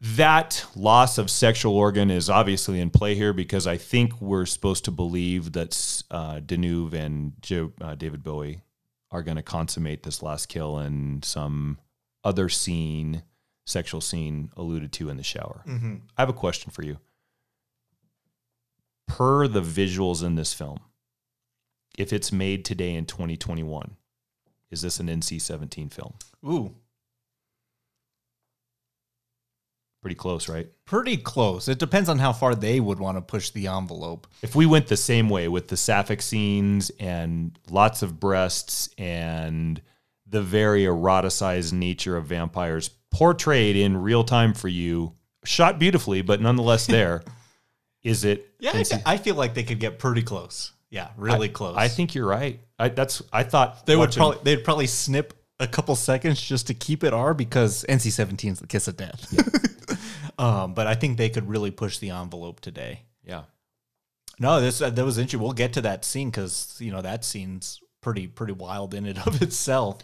[0.00, 4.84] that loss of sexual organ is obviously in play here because I think we're supposed
[4.84, 8.60] to believe that uh, Deneuve and Joe, uh, David Bowie
[9.10, 11.78] are going to consummate this last kill in some
[12.22, 13.22] other scene,
[13.66, 15.62] sexual scene alluded to in the shower.
[15.66, 15.94] Mm-hmm.
[16.16, 16.98] I have a question for you.
[19.08, 20.78] Per the visuals in this film,
[21.98, 23.96] if it's made today in 2021,
[24.70, 26.14] is this an NC 17 film?
[26.46, 26.74] Ooh,
[30.02, 30.68] Pretty close, right?
[30.84, 31.66] pretty close.
[31.66, 34.26] It depends on how far they would want to push the envelope.
[34.42, 39.80] If we went the same way with the sapphic scenes and lots of breasts and
[40.34, 46.40] the very eroticized nature of vampires portrayed in real time for you, shot beautifully, but
[46.40, 47.22] nonetheless there,
[48.02, 48.52] is it?
[48.58, 50.72] Yeah, I, I feel like they could get pretty close.
[50.90, 51.76] Yeah, really close.
[51.76, 52.58] I think you're right.
[52.80, 56.74] I, that's I thought they would probably they'd probably snip a couple seconds just to
[56.74, 59.70] keep it R because NC-17 is the kiss of death.
[60.36, 63.02] Um, but I think they could really push the envelope today.
[63.22, 63.44] Yeah.
[64.40, 65.40] No, this uh, that was interesting.
[65.40, 69.18] We'll get to that scene because you know that scene's pretty pretty wild in and
[69.26, 69.98] of itself.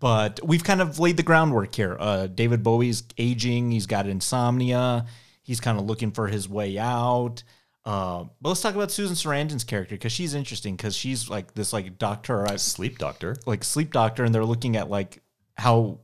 [0.00, 1.96] But we've kind of laid the groundwork here.
[1.98, 3.70] Uh, David Bowie's aging.
[3.70, 5.06] He's got insomnia.
[5.42, 7.42] He's kind of looking for his way out.
[7.84, 11.72] Uh, but let's talk about Susan Sarandon's character because she's interesting because she's like this
[11.72, 13.36] like doctor, uh, Sleep doctor.
[13.46, 15.22] like sleep doctor, and they're looking at like
[15.56, 16.00] how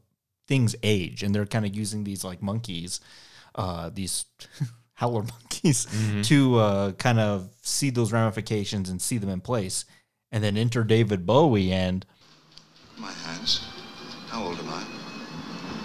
[0.48, 3.00] things age, and they're kind of using these like monkeys,
[3.54, 4.24] uh, these
[4.94, 5.86] howler monkeys,
[6.22, 9.84] to uh, kind of see those ramifications and see them in place.
[10.34, 12.04] And then enter David Bowie, and
[12.98, 13.60] My hands.
[14.30, 14.84] How old am I?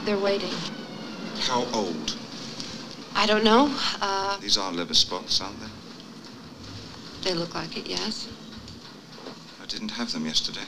[0.06, 0.50] They're waiting.
[1.42, 2.18] How old?
[3.14, 3.72] I don't know.
[4.02, 5.68] Uh, These are liver spots, aren't they?
[7.30, 8.28] they look like it, yes.
[9.62, 10.66] I didn't have them yesterday.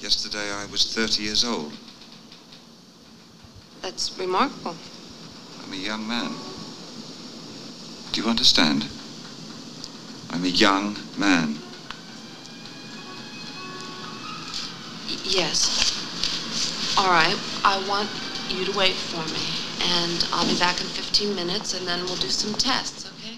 [0.00, 1.74] Yesterday I was 30 years old.
[3.82, 4.74] That's remarkable.
[5.62, 6.32] I'm a young man.
[8.12, 8.86] Do you understand?
[10.30, 11.58] I'm a young man.
[15.24, 16.94] Yes.
[16.98, 17.36] All right.
[17.64, 18.08] I want
[18.48, 22.16] you to wait for me, and I'll be back in 15 minutes, and then we'll
[22.16, 23.36] do some tests, okay?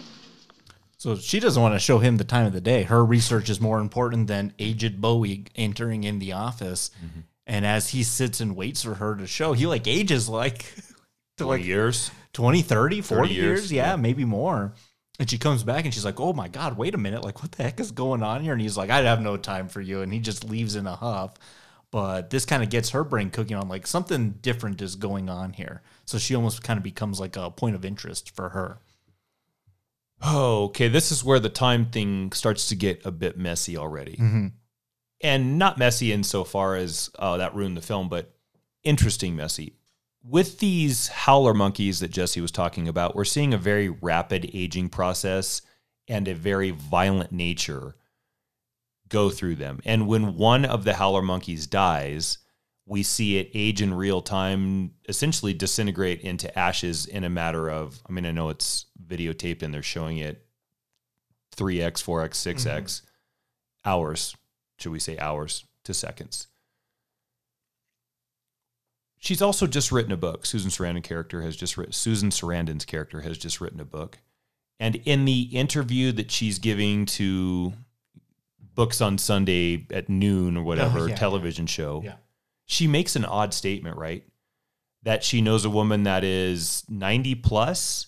[0.97, 2.85] so she doesn't want to show him the time of the day.
[2.85, 6.91] Her research is more important than aged Bowie entering in the office.
[7.05, 7.21] Mm-hmm.
[7.47, 10.59] And as he sits and waits for her to show, he like ages like
[11.39, 12.11] to 20 like years.
[12.35, 13.37] 20, 30, 40 years.
[13.37, 13.97] years, Yeah, yeah.
[13.97, 14.75] maybe more.
[15.19, 17.25] And she comes back and she's like, Oh my God, wait a minute.
[17.25, 18.53] Like, what the heck is going on here?
[18.53, 20.03] And he's like, I have no time for you.
[20.03, 21.35] And he just leaves in a huff.
[21.93, 25.53] But this kind of gets her brain cooking on like something different is going on
[25.53, 25.83] here.
[26.07, 28.79] So she almost kind of becomes like a point of interest for her.
[30.23, 30.89] Oh, okay.
[30.89, 34.13] This is where the time thing starts to get a bit messy already.
[34.13, 34.47] Mm-hmm.
[35.21, 38.35] And not messy insofar as, oh, that ruined the film, but
[38.83, 39.75] interesting messy.
[40.25, 44.89] With these howler monkeys that Jesse was talking about, we're seeing a very rapid aging
[44.89, 45.61] process
[46.09, 47.97] and a very violent nature
[49.12, 49.79] go through them.
[49.85, 52.38] And when one of the howler monkeys dies,
[52.87, 58.01] we see it age in real time, essentially disintegrate into ashes in a matter of,
[58.09, 60.44] I mean, I know it's videotaped and they're showing it
[61.57, 63.03] 3x, 4x, 6x
[63.85, 64.35] hours,
[64.79, 66.48] should we say hours to seconds.
[69.18, 70.46] She's also just written a book.
[70.46, 74.18] Susan Sarandon character has just written Susan Sarandon's character has just written a book.
[74.81, 77.75] And in the interview that she's giving to
[78.75, 82.17] Books on Sunday at noon or whatever Oh, yeah, television show, Yeah.
[82.67, 84.25] she makes an odd statement, right?
[85.03, 88.07] That she knows a woman that is 90 plus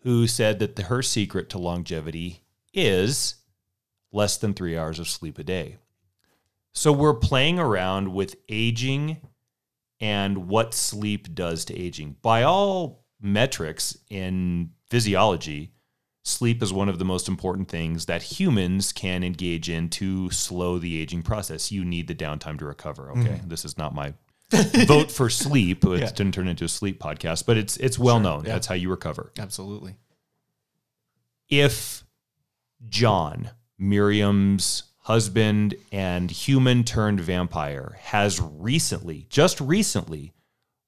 [0.00, 3.36] who said that the, her secret to longevity is
[4.12, 5.76] less than three hours of sleep a day.
[6.72, 9.18] So we're playing around with aging
[10.00, 12.16] and what sleep does to aging.
[12.20, 15.72] By all metrics in physiology,
[16.24, 20.78] sleep is one of the most important things that humans can engage in to slow
[20.78, 21.70] the aging process.
[21.70, 23.10] You need the downtime to recover.
[23.10, 23.20] Okay.
[23.20, 23.48] Mm-hmm.
[23.48, 24.14] This is not my
[24.86, 25.84] vote for sleep.
[25.84, 26.10] It Yeah.
[26.10, 28.44] didn't turn into a sleep podcast, but it's it's well known.
[28.44, 28.54] yeah.
[28.54, 29.96] That's how you recover Absolutely.
[31.48, 32.04] if
[32.88, 40.32] John, Miriam's husband and human turned vampire, has recently, just recently,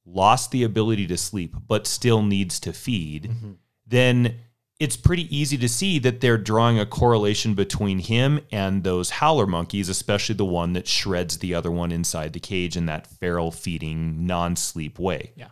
[0.04, 3.52] lost the ability to sleep, but still needs to feed, mm-hmm.
[3.86, 4.36] then
[4.78, 9.46] it's pretty easy to see that they're drawing a correlation between him and those howler
[9.46, 13.50] monkeys, especially the one that shreds the other one inside the cage in that feral
[13.50, 15.32] feeding, non sleep way.
[15.34, 15.48] Yeah.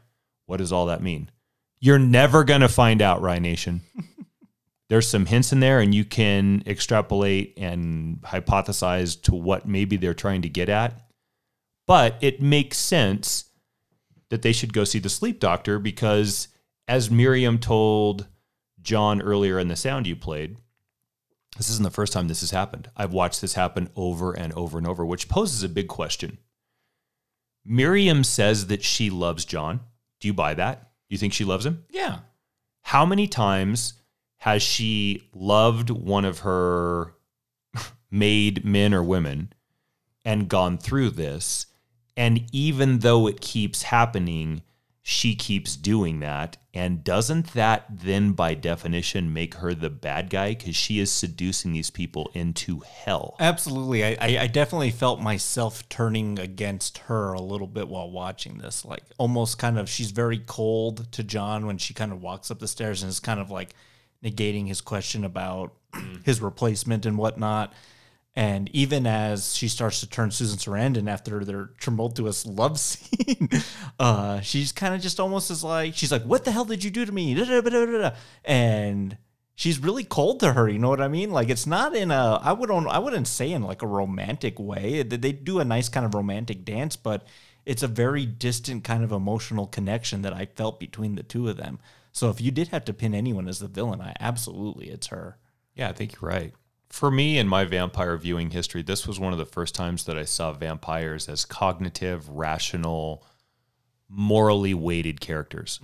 [0.47, 1.31] What does all that mean?
[1.81, 3.81] You're never going to find out, Rye Nation.
[4.91, 10.13] There's some hints in there, and you can extrapolate and hypothesize to what maybe they're
[10.13, 11.01] trying to get at.
[11.87, 13.47] But it makes sense
[14.29, 16.49] that they should go see the sleep doctor because,
[16.87, 18.27] as Miriam told
[18.85, 20.57] John earlier in the sound you played,
[21.57, 22.91] this isn't the first time this has happened.
[22.97, 26.39] I've watched this happen over and over and over, which poses a big question.
[27.65, 29.81] Miriam says that she loves John.
[30.21, 30.91] Do you buy that?
[31.09, 31.85] You think she loves him?
[31.91, 32.19] Yeah.
[32.83, 33.95] How many times
[34.39, 37.15] has she loved one of her
[38.11, 39.53] made men or women
[40.25, 41.67] and gone through this?
[42.17, 44.63] And even though it keeps happening,
[45.07, 46.57] she keeps doing that.
[46.73, 50.55] And doesn't that then, by definition, make her the bad guy?
[50.55, 53.37] Because she is seducing these people into hell.
[53.39, 54.03] Absolutely.
[54.03, 58.83] I, I, I definitely felt myself turning against her a little bit while watching this.
[58.83, 62.59] Like almost kind of, she's very cold to John when she kind of walks up
[62.59, 63.75] the stairs and is kind of like
[64.25, 65.75] negating his question about
[66.25, 67.75] his replacement and whatnot.
[68.37, 73.49] And even as she starts to turn Susan Sarandon after their tumultuous love scene,
[74.01, 76.91] uh, she's kind of just almost as like she's like, "What the hell did you
[76.91, 77.33] do to me?"
[78.45, 79.17] And
[79.55, 80.69] she's really cold to her.
[80.69, 81.31] You know what I mean?
[81.31, 85.03] Like it's not in a I wouldn't I wouldn't say in like a romantic way.
[85.03, 87.27] They do a nice kind of romantic dance, but
[87.65, 91.57] it's a very distant kind of emotional connection that I felt between the two of
[91.57, 91.79] them.
[92.13, 95.39] So if you did have to pin anyone as the villain, I absolutely it's her.
[95.75, 96.53] Yeah, I think you're right.
[96.95, 100.17] For me, in my vampire viewing history, this was one of the first times that
[100.17, 103.27] I saw vampires as cognitive, rational,
[104.09, 105.81] morally weighted characters.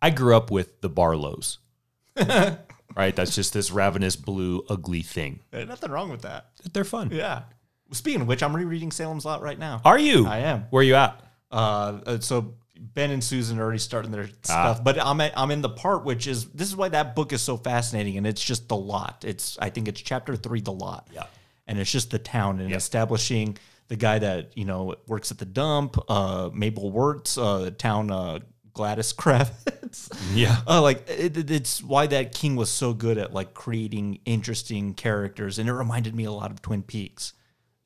[0.00, 1.58] I grew up with the Barlows,
[2.16, 3.16] right?
[3.16, 5.40] That's just this ravenous blue, ugly thing.
[5.50, 6.50] There's nothing wrong with that.
[6.72, 7.10] They're fun.
[7.10, 7.42] Yeah.
[7.90, 9.80] Speaking of which, I'm rereading Salem's Lot right now.
[9.84, 10.28] Are you?
[10.28, 10.66] I am.
[10.70, 11.20] Where are you at?
[11.50, 12.54] Uh, uh, so
[12.94, 16.04] Ben and Susan are already starting their stuff, but I'm at, I'm in the part
[16.04, 19.24] which is this is why that book is so fascinating, and it's just the lot.
[19.26, 21.08] It's I think it's chapter three, the lot.
[21.12, 21.24] Yeah.
[21.68, 22.76] and it's just the town and Yeah.
[22.76, 23.56] establishing
[23.88, 28.10] the guy that you know works at the dump, uh, Mabel Werts, uh, the town
[28.10, 28.40] uh,
[28.74, 30.10] Gladys Kravitz.
[30.34, 30.56] Yeah.
[30.66, 34.94] Uh, like it, it- it's why that king was so good at like creating interesting
[34.94, 37.32] characters, and it reminded me a lot of Twin Peaks,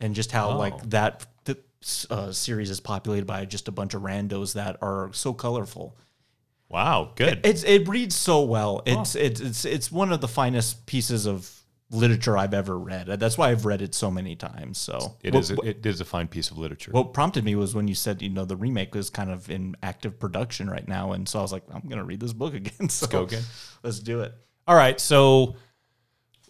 [0.01, 0.57] and just how Oh.
[0.59, 1.27] like that
[2.11, 5.97] uh, series is populated by just a bunch of randos that are so colorful.
[6.69, 7.13] Wow.
[7.15, 7.41] Good.
[7.45, 8.83] It's it reads so well.
[8.87, 11.51] It's it's it's it's one of the finest pieces of
[11.91, 13.07] literature I've ever read.
[13.07, 14.79] That's why I've read it so many times.
[14.79, 15.51] So It what, is.
[15.53, 16.91] A, it is a fine piece of literature.
[16.91, 19.77] what prompted me was when you said you know the remake is kind of in
[19.83, 22.89] active production right now, and so I was like, I'm gonna read this book again.
[22.89, 23.43] So go again.
[23.83, 24.35] Let's do it.
[24.67, 25.01] All right.
[25.01, 25.55] So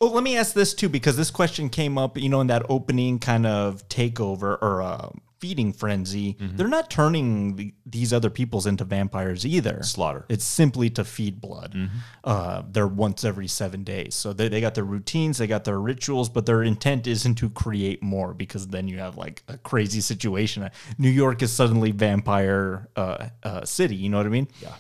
[0.01, 2.67] Well, let me ask this too, because this question came up, you know, in that
[2.69, 6.35] opening kind of takeover or uh, feeding frenzy.
[6.35, 6.57] Mm-hmm.
[6.57, 9.83] They're not turning the, these other peoples into vampires either.
[9.83, 10.27] Slaughter.
[10.29, 11.73] It's simply to feed blood.
[11.75, 11.97] Mm-hmm.
[12.25, 14.15] Uh, they're once every seven days.
[14.15, 17.51] So they, they got their routines, they got their rituals, but their intent isn't to
[17.51, 20.69] create more because then you have like a crazy situation.
[20.99, 23.97] New York is suddenly vampire uh, uh, city.
[23.97, 24.49] You know what I mean?
[24.61, 24.75] Yeah.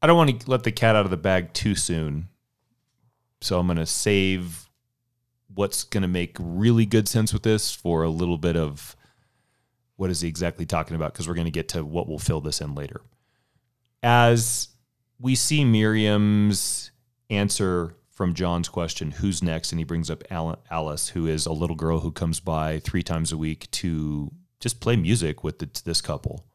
[0.00, 2.28] I don't want to let the cat out of the bag too soon.
[3.44, 4.70] So I'm going to save
[5.54, 8.96] what's going to make really good sense with this for a little bit of
[9.96, 12.40] what is he exactly talking about because we're going to get to what will fill
[12.40, 13.02] this in later.
[14.02, 14.68] As
[15.20, 16.90] we see Miriam's
[17.28, 19.72] answer from John's question, who's next?
[19.72, 23.30] And he brings up Alice, who is a little girl who comes by three times
[23.30, 26.46] a week to just play music with the, this couple,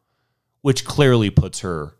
[0.62, 1.94] which clearly puts her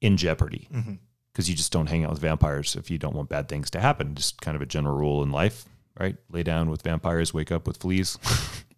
[0.00, 0.94] in jeopardy mm-hmm.
[1.34, 3.80] Because you just don't hang out with vampires if you don't want bad things to
[3.80, 4.14] happen.
[4.14, 5.64] Just kind of a general rule in life,
[5.98, 6.16] right?
[6.30, 8.16] Lay down with vampires, wake up with fleas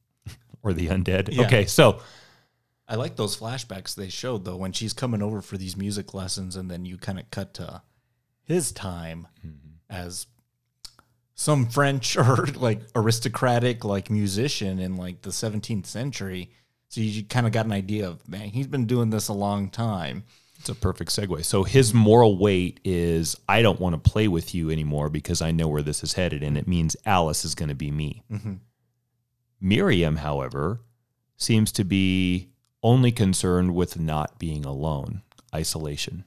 [0.63, 1.29] or the undead.
[1.31, 1.45] Yeah.
[1.45, 2.01] Okay, so
[2.89, 6.57] I like those flashbacks they showed though when she's coming over for these music lessons,
[6.57, 7.83] and then you kind of cut to
[8.43, 9.77] his time mm-hmm.
[9.91, 10.27] as
[11.35, 16.51] some French or like aristocratic like musician in like the 17th century.
[16.89, 19.69] So you kind of got an idea of man, he's been doing this a long
[19.69, 20.25] time.
[20.59, 21.45] It's a perfect segue.
[21.45, 25.51] So his moral weight is I don't want to play with you anymore because I
[25.51, 28.23] know where this is headed, and it means Alice is going to be me.
[28.31, 28.55] Mm-hmm.
[29.61, 30.81] Miriam, however,
[31.37, 32.49] seems to be
[32.83, 35.23] only concerned with not being alone,
[35.55, 36.25] isolation.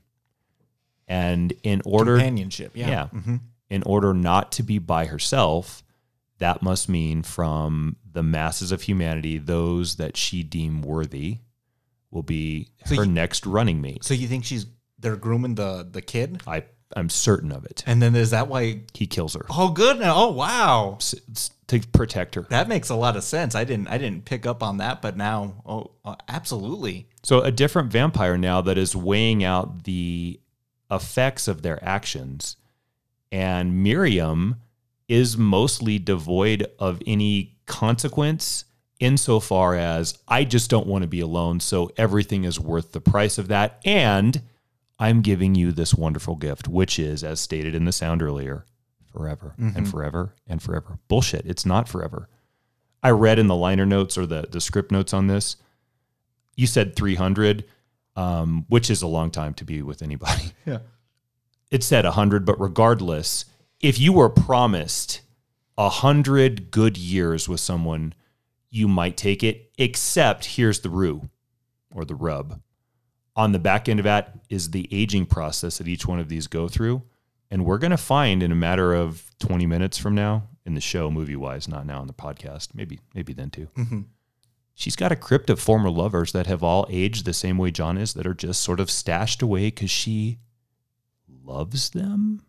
[1.08, 2.89] And in order Companionship, yeah.
[2.89, 3.08] yeah.
[3.13, 3.36] Mm-hmm.
[3.70, 5.84] In order not to be by herself,
[6.39, 11.39] that must mean from the masses of humanity, those that she deem worthy
[12.12, 14.04] will be So her you- next running mate.
[14.04, 14.65] So you think she's
[15.00, 16.63] they're grooming the the kid, I
[16.95, 17.84] I'm certain of it.
[17.86, 18.82] and then is that why?
[18.93, 20.15] He kills her Oh, good now.
[20.15, 20.98] Oh, wow.
[21.67, 22.41] To protect her.
[22.50, 23.54] That makes a lot of sense.
[23.54, 27.08] I didn't I didn't pick up on that, but now, oh, uh, absolutely.
[27.22, 30.39] So a different vampire now that is weighing out the
[30.89, 32.56] effects of their actions.
[33.32, 34.56] And Miriam
[35.08, 38.65] is mostly devoid of any consequence
[39.00, 41.60] insofar as I just don't want to be alone.
[41.60, 43.80] So everything is worth the price of that.
[43.86, 44.42] And
[45.00, 48.66] I'm giving you this wonderful gift, which is, as stated in the sound earlier,
[49.12, 51.00] forever and forever and forever.
[51.08, 51.46] Bullshit.
[51.46, 52.28] It's not forever.
[53.02, 55.56] I read in the liner notes or the, the script notes on this
[56.56, 57.64] you said 300
[58.18, 60.80] um, which is a long time to be with anybody Yeah.
[61.72, 63.45] it said 100 but regardless
[63.80, 65.22] if you were promised
[65.76, 68.14] 100 good years with someone
[68.70, 71.30] you might take it except here's the rue
[71.91, 72.61] or the rub
[73.36, 76.47] on the back end of that is the aging process that each one of these
[76.47, 77.01] go through
[77.51, 80.82] and we're going to find in a matter of 20 minutes from now in the
[80.82, 84.01] show movie wise not now on the podcast maybe maybe then too mm-hmm.
[84.76, 87.97] she's got a crypt of former lovers that have all aged the same way John
[87.97, 90.39] is, that are just sort of stashed away because she
[91.49, 92.41] loves them.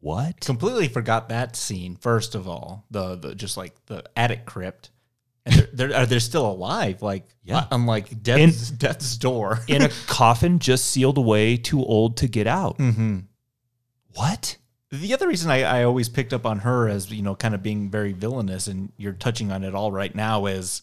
[0.00, 0.40] What?
[0.40, 1.96] Completely forgot that scene.
[1.96, 4.90] First of all, the the just like the attic crypt,
[5.48, 7.02] and they're they're, they're still alive.
[7.02, 7.66] Like Yeah.
[7.70, 9.60] unlike death's, death's door.
[9.68, 12.78] In a coffin just sealed away, too old to get out.
[12.78, 13.20] mm-hmm.
[14.14, 14.56] What?
[14.90, 17.62] The other reason I, I always picked up on her as you know kind of
[17.62, 20.82] being very villainous, and you're touching on it all right now, is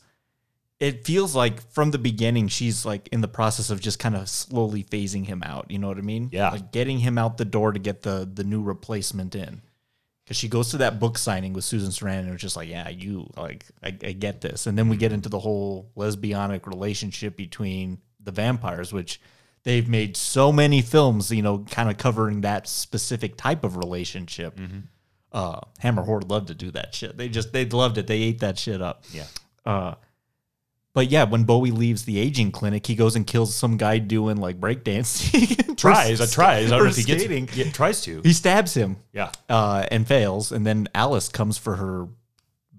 [0.80, 4.30] it feels like from the beginning she's like in the process of just kind of
[4.30, 5.72] slowly phasing him out.
[5.72, 6.30] You know what I mean?
[6.32, 6.50] Yeah.
[6.52, 9.62] like getting him out the door to get the the new replacement in.
[10.26, 12.90] Because she goes to that book signing with Susan Sarandon, and it's just like, yeah,
[12.90, 17.38] you like, I, I get this, and then we get into the whole lesbianic relationship
[17.38, 19.22] between the vampires, which
[19.64, 24.60] they've made so many films, you know, kind of covering that specific type of relationship.
[25.32, 27.18] Uh, Hammer Horror loved to do that shit.
[27.18, 28.08] They just they loved it.
[28.08, 29.04] They ate that shit up.
[29.12, 29.26] Yeah.
[29.66, 29.96] Uh,
[30.96, 34.38] but yeah, when Bowie leaves the aging clinic, he goes and kills some guy doing
[34.38, 35.78] like breakdancing.
[35.78, 36.20] Tries.
[36.22, 36.72] I tries.
[36.72, 37.50] I don't know if he gets skating.
[37.54, 38.22] Yeah, tries to.
[38.24, 39.32] He stabs him Yeah.
[39.50, 42.08] uh, and fails, and then Alice comes for her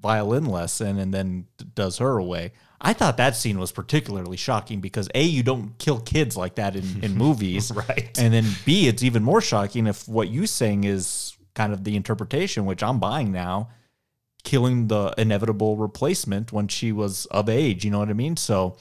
[0.00, 2.52] violin lesson and then d- does her away.
[2.80, 6.76] I thought that scene was particularly shocking because a you don't kill kids like that
[6.76, 8.16] in, in movies, Right.
[8.18, 11.96] And then b it's even more shocking if what you saying is kind of the
[11.96, 13.70] interpretation, which I'm buying now,
[14.46, 17.84] killing the inevitable replacement when she was of age.
[17.84, 18.38] You know what I mean?
[18.38, 18.78] So,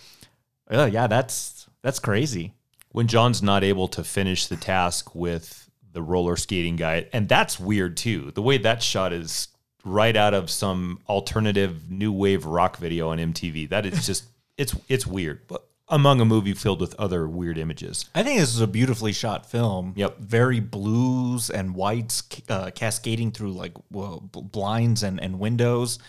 [0.71, 2.53] uh, yeah, that's that's crazy.
[2.91, 7.59] when John's not able to finish the task with the roller skating guy, and that's
[7.59, 8.31] weird too.
[8.31, 9.49] The way that shot is
[9.83, 13.67] right out of some alternative new wave rock video on MTV.
[13.69, 14.23] That is just
[14.57, 18.09] it's it's weird, but among a movie filled with other weird images.
[18.15, 19.93] I think this is a beautifully shot film.
[19.95, 20.19] Yep.
[20.19, 25.99] Very blues and whites uh, cascading through like well, blinds and, and windows.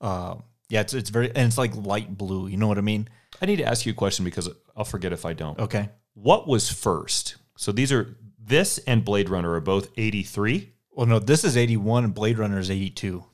[0.00, 0.36] Uh,
[0.68, 2.48] yeah, it's, it's very, and it's like light blue.
[2.48, 3.08] You know what I mean?
[3.40, 5.58] I need to ask you a question because I'll forget if I don't.
[5.58, 5.88] Okay.
[6.14, 7.36] What was first?
[7.56, 10.72] So these are this and Blade Runner are both 83.
[10.92, 13.24] Well, no, this is 81 and Blade Runner is 82.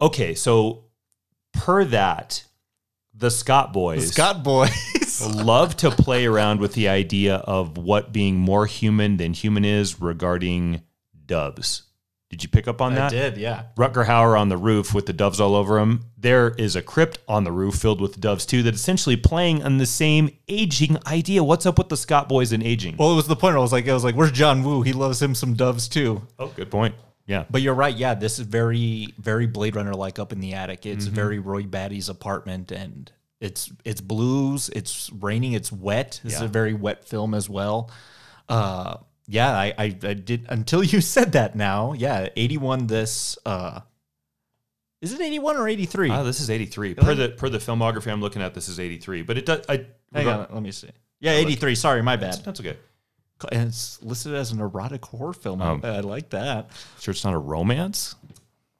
[0.00, 0.84] Okay, so
[1.52, 2.44] per that,
[3.14, 4.70] the Scott boys Scott Boys.
[5.44, 10.00] love to play around with the idea of what being more human than human is
[10.00, 10.82] regarding
[11.26, 11.82] doves.
[12.28, 13.10] Did you pick up on that?
[13.12, 13.66] did, yeah.
[13.76, 16.06] Rutger Hauer on the roof with the doves all over him.
[16.18, 19.78] There is a crypt on the roof filled with doves too that essentially playing on
[19.78, 21.44] the same aging idea.
[21.44, 22.96] What's up with the Scott boys and aging?
[22.96, 23.54] Well, it was the point.
[23.54, 24.82] I was like, I was like, where's John Woo?
[24.82, 26.26] He loves him some doves too.
[26.38, 26.96] Oh, good point.
[27.26, 27.44] Yeah.
[27.48, 27.94] But you're right.
[27.94, 30.84] Yeah, this is very, very Blade Runner like up in the attic.
[30.84, 31.14] It's mm-hmm.
[31.14, 33.10] very Roy Batty's apartment, and
[33.40, 34.68] it's it's blues.
[34.70, 35.52] It's raining.
[35.52, 36.20] It's wet.
[36.24, 37.90] This is a very wet film as well.
[38.48, 41.56] Uh, yeah, I, I I did until you said that.
[41.56, 42.86] Now, yeah, 81.
[42.86, 43.80] This uh,
[45.02, 46.10] is it 81 or 83?
[46.10, 46.94] Oh, this is 83.
[46.94, 49.22] Per the per the filmography I'm looking at, this is 83.
[49.22, 50.90] But it does I Hang on, let me see.
[51.20, 51.74] Yeah, 83.
[51.74, 52.42] Sorry, my bad.
[52.44, 52.76] That's okay.
[53.52, 55.60] And it's listed as an erotic horror film.
[55.60, 56.70] Um, I like that.
[57.00, 58.14] Sure it's not a romance?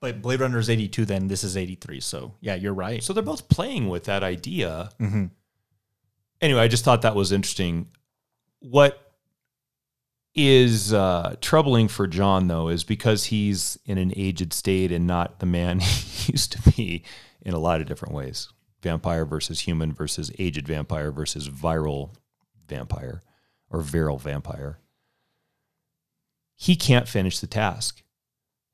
[0.01, 1.05] But Blade Runner is 82.
[1.05, 2.01] Then this is 83.
[2.01, 3.03] So yeah, you're right.
[3.03, 4.91] So they're both playing with that idea.
[6.41, 7.89] Anyway, I just thought that was interesting.
[8.61, 9.01] What
[10.35, 15.41] is uh, troubling for John, though, is because he's in an aged state and not
[15.41, 17.05] the man he used to be
[17.41, 18.49] in a lot of different ways
[18.83, 22.15] vampire versus human versus aged vampire versus viral
[22.69, 23.23] vampire
[23.71, 24.79] or viral vampire.
[26.55, 28.03] He can't finish the task.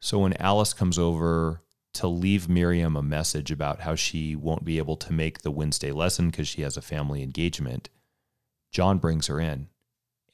[0.03, 1.63] So when Alice comes over
[1.95, 5.93] to leave Miriam a message about how she won't be able to make the Wednesday
[5.93, 7.89] lesson because she has a family engagement,
[8.73, 9.69] John brings her in.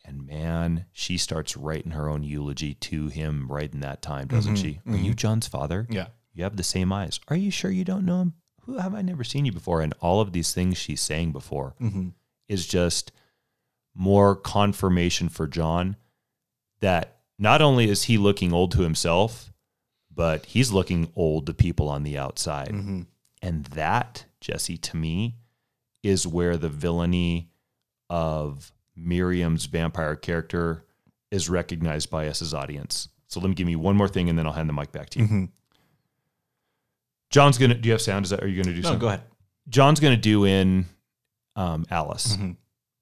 [0.07, 4.55] And man, she starts writing her own eulogy to him right in that time, doesn't
[4.55, 4.63] mm-hmm.
[4.63, 4.81] she?
[4.87, 5.05] Are mm-hmm.
[5.05, 5.87] you John's father?
[5.91, 6.07] Yeah.
[6.33, 7.21] You have the same eyes.
[7.29, 8.33] Are you sure you don't know him?
[8.63, 9.83] Who have I never seen you before?
[9.83, 12.09] And all of these things she's saying before mm-hmm.
[12.49, 13.13] is just
[13.95, 15.97] more confirmation for John
[16.81, 19.53] that not only is he looking old to himself,
[20.19, 22.75] but he's looking old to people on the outside.
[23.41, 25.37] And that, Jesse, to me,
[26.03, 27.51] is where the villainy
[28.11, 30.85] of Miriam's vampire character
[31.31, 33.09] is recognized by us as audience.
[33.29, 35.09] So let me give you one more thing and then I'll hand the mic back
[35.11, 35.49] to you.
[37.31, 38.25] John's gonna do you have sound?
[38.25, 39.01] Is that are you gonna do No, something?
[39.01, 39.23] go ahead.
[39.69, 40.87] John's going to do in
[41.55, 42.53] um, Alice, Mm-hmm.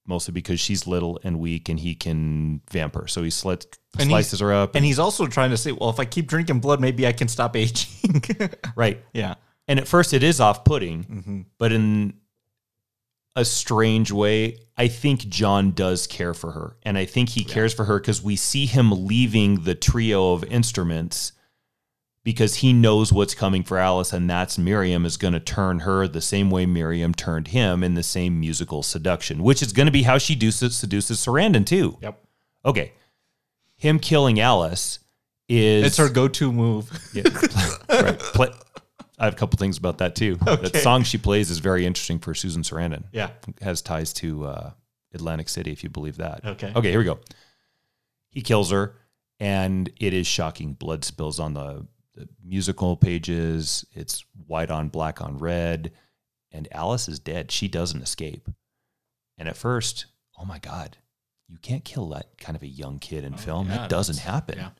[0.06, 3.06] Mostly because she's little and weak and he can vamp her.
[3.06, 4.74] So he slit, And slices her up.
[4.74, 7.28] And he's also trying to say, well, if I keep drinking blood, maybe I can
[7.28, 8.22] stop aging.
[8.76, 9.02] right.
[9.12, 9.34] yeah.
[9.68, 11.40] And at first it is off putting, Mm-hmm.
[11.58, 12.14] but in
[13.34, 16.76] a strange way, I think John does care for her.
[16.84, 20.44] And I think he cares for her because we see him leaving the trio of
[20.44, 21.32] instruments
[22.26, 26.08] because he knows what's coming for Alice, and that's Miriam is going to turn her
[26.08, 29.92] the same way Miriam turned him in the same musical seduction, which is going to
[29.92, 31.96] be how she seduces, seduces Sarandon too.
[32.02, 32.20] Yep.
[32.64, 32.92] Okay.
[33.76, 34.98] Him killing Alice
[35.48, 36.90] is It's her go-to move.
[37.14, 37.22] Yeah,
[37.88, 38.18] right.
[38.18, 38.48] Play,
[39.20, 40.34] I have a couple things about that too.
[40.34, 43.04] That song she plays is very interesting for Susan Sarandon.
[43.12, 43.30] Yeah.
[43.46, 44.70] It has ties to uh,
[45.14, 46.44] Atlantic City, if you believe that.
[46.44, 46.72] Okay.
[46.74, 47.20] Okay, here we go.
[48.30, 48.96] He kills her,
[49.38, 50.72] and it is shocking.
[50.72, 51.86] Blood spills on the
[52.42, 53.84] musical pages.
[53.92, 55.92] It's white on black on red,
[56.50, 57.50] and Alice is dead.
[57.50, 58.48] She doesn't escape.
[59.38, 60.06] And at first,
[60.38, 60.96] oh my God,
[61.48, 63.68] you can't kill that kind of a young kid in oh, film.
[63.68, 64.58] Oh, yeah, that doesn't happen.
[64.58, 64.70] yeah.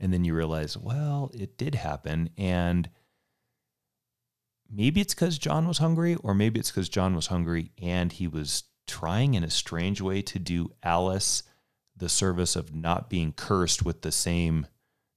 [0.00, 2.30] And then you realize, well, it did happen.
[2.36, 2.90] And
[4.68, 8.26] maybe it's because John was hungry, or maybe it's because John was hungry and he
[8.26, 11.44] was trying in a strange way to do Alice
[11.96, 14.66] the service of not being cursed with the same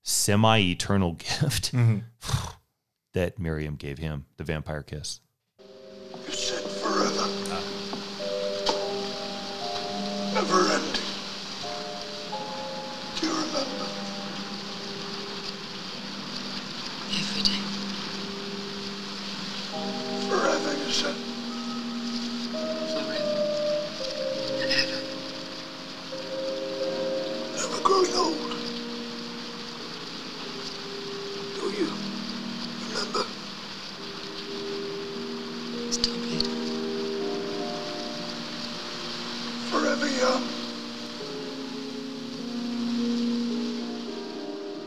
[0.06, 2.00] semi eternal gift mm-hmm.
[3.14, 5.20] that Miriam gave him the vampire kiss.
[5.60, 7.28] You said forever.
[10.34, 10.95] Never ending.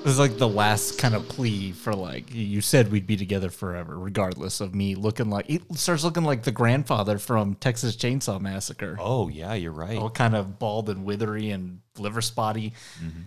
[0.08, 3.98] Was like the last kind of plea for like you said we'd be together forever,
[3.98, 8.96] regardless of me looking like it starts looking like the grandfather from Texas Chainsaw Massacre.
[8.98, 9.98] Oh, yeah, you're right.
[9.98, 12.72] all kind of bald and withery and liver spotty.
[13.04, 13.20] Mm-hmm.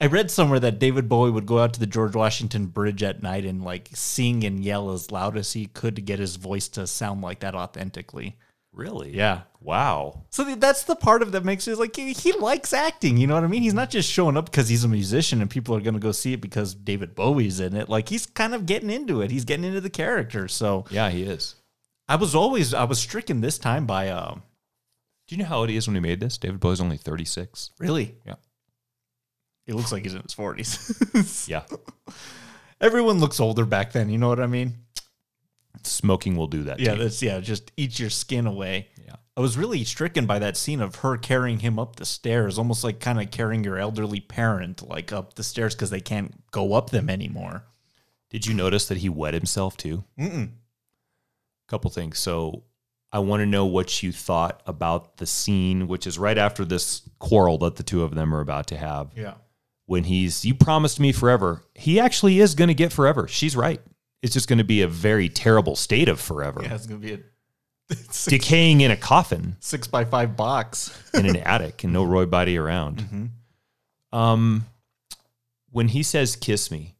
[0.00, 3.22] I read somewhere that David Bowie would go out to the George Washington Bridge at
[3.22, 6.66] night and like sing and yell as loud as he could to get his voice
[6.70, 8.36] to sound like that authentically.
[8.76, 9.16] Really?
[9.16, 9.42] Yeah.
[9.60, 10.26] Wow.
[10.30, 13.16] So that's the part of that makes it like he, he likes acting.
[13.16, 13.62] You know what I mean?
[13.62, 16.12] He's not just showing up because he's a musician and people are going to go
[16.12, 17.88] see it because David Bowie's in it.
[17.88, 19.30] Like he's kind of getting into it.
[19.30, 20.46] He's getting into the character.
[20.46, 21.54] So Yeah, he is.
[22.06, 24.42] I was always I was stricken this time by um
[25.26, 26.36] Do you know how old he is when he made this?
[26.36, 27.70] David Bowie's only 36.
[27.78, 28.34] really Yeah.
[29.64, 31.46] He looks like he's in his forties.
[31.48, 31.62] Yeah.
[32.78, 34.10] Everyone looks older back then.
[34.10, 34.74] You know what I mean?
[35.84, 36.80] Smoking will do that.
[36.80, 37.40] Yeah, that's yeah.
[37.40, 38.88] Just eat your skin away.
[39.06, 39.16] Yeah.
[39.36, 42.82] I was really stricken by that scene of her carrying him up the stairs, almost
[42.82, 46.72] like kind of carrying your elderly parent like up the stairs because they can't go
[46.72, 47.64] up them anymore.
[48.30, 50.04] Did you notice that he wet himself too?
[50.18, 50.50] Mm-mm.
[51.68, 52.18] Couple things.
[52.18, 52.64] So
[53.12, 57.02] I want to know what you thought about the scene, which is right after this
[57.18, 59.12] quarrel that the two of them are about to have.
[59.16, 59.34] Yeah.
[59.86, 61.62] When he's, you promised me forever.
[61.74, 63.28] He actually is going to get forever.
[63.28, 63.80] She's right.
[64.22, 66.60] It's just going to be a very terrible state of forever.
[66.62, 67.18] Yeah, it's gonna be a
[67.94, 70.90] six, Decaying in a coffin six by five box.
[71.14, 73.30] in an attic and no Roy Batty around.
[74.12, 74.66] Um,
[75.70, 76.96] when he says "kiss me,"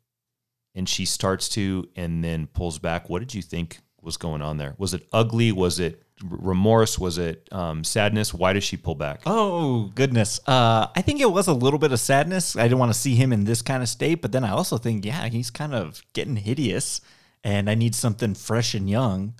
[0.74, 4.58] and she starts to, and then pulls back, what did you think was going on
[4.58, 4.74] there?
[4.78, 5.50] Was it ugly?
[5.50, 6.98] Was it remorse?
[6.98, 8.32] Was it um, sadness?
[8.32, 9.20] Why does she pull back?
[9.26, 10.40] Oh goodness.
[10.46, 12.56] Uh, I think it was a little bit of sadness.
[12.56, 14.78] I didn't want to see him in this kind of state, but then I also
[14.78, 17.00] think, yeah, he's kind of getting hideous,
[17.44, 19.34] and I need something fresh and young.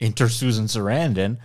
[0.00, 1.38] Enter Susan Sarandon.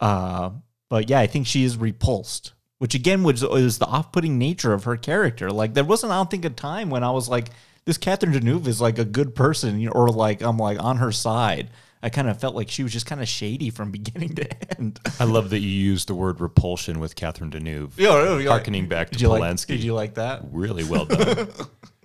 [0.00, 0.50] Uh,
[0.88, 4.84] but yeah, I think she is repulsed, which again was is the off-putting nature of
[4.84, 5.50] her character.
[5.50, 7.50] Like there wasn't, I don't think, a time when I was like,
[7.84, 11.70] this Catherine Deneuve is like a good person, or like I'm like on her side.
[12.02, 15.00] I kind of felt like she was just kind of shady from beginning to end.
[15.18, 19.08] I love that you used the word repulsion with Catherine Deneuve, Yeah, yeah, harkening back
[19.08, 19.66] to Did you like?
[19.66, 20.42] Did you like that?
[20.50, 21.48] really well done.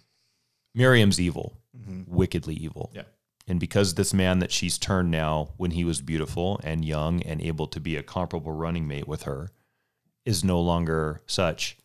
[0.76, 2.14] Miriam's evil, mm-hmm.
[2.14, 2.92] wickedly evil.
[2.94, 3.04] Yeah.
[3.48, 7.42] And because this man that she's turned now, when he was beautiful and young and
[7.42, 9.52] able to be a comparable running mate with her,
[10.26, 11.78] is no longer such,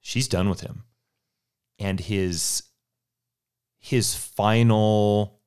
[0.00, 0.84] she's done with him.
[1.78, 2.64] And his
[3.78, 5.37] his final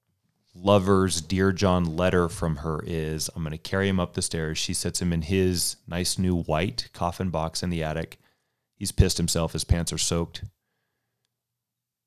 [0.54, 4.58] lover's dear John letter from her is I'm going to carry him up the stairs.
[4.58, 8.20] She sets him in his nice new white coffin box in the attic.
[8.76, 9.54] He's pissed himself.
[9.54, 10.44] His pants are soaked.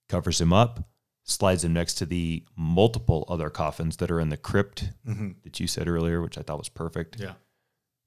[0.08, 0.88] Covers him up,
[1.22, 5.30] slides him next to the multiple other coffins that are in the crypt mm-hmm.
[5.44, 7.18] that you said earlier, which I thought was perfect.
[7.18, 7.34] Yeah.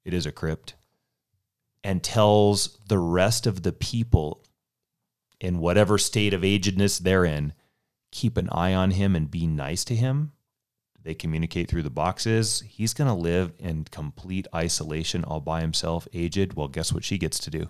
[0.04, 0.74] It is a crypt.
[1.82, 4.44] And tells the rest of the people
[5.40, 7.52] in whatever state of agedness they're in,
[8.10, 10.32] keep an eye on him and be nice to him.
[11.02, 12.62] They communicate through the boxes.
[12.66, 16.54] He's going to live in complete isolation all by himself, aged.
[16.54, 17.68] Well, guess what she gets to do?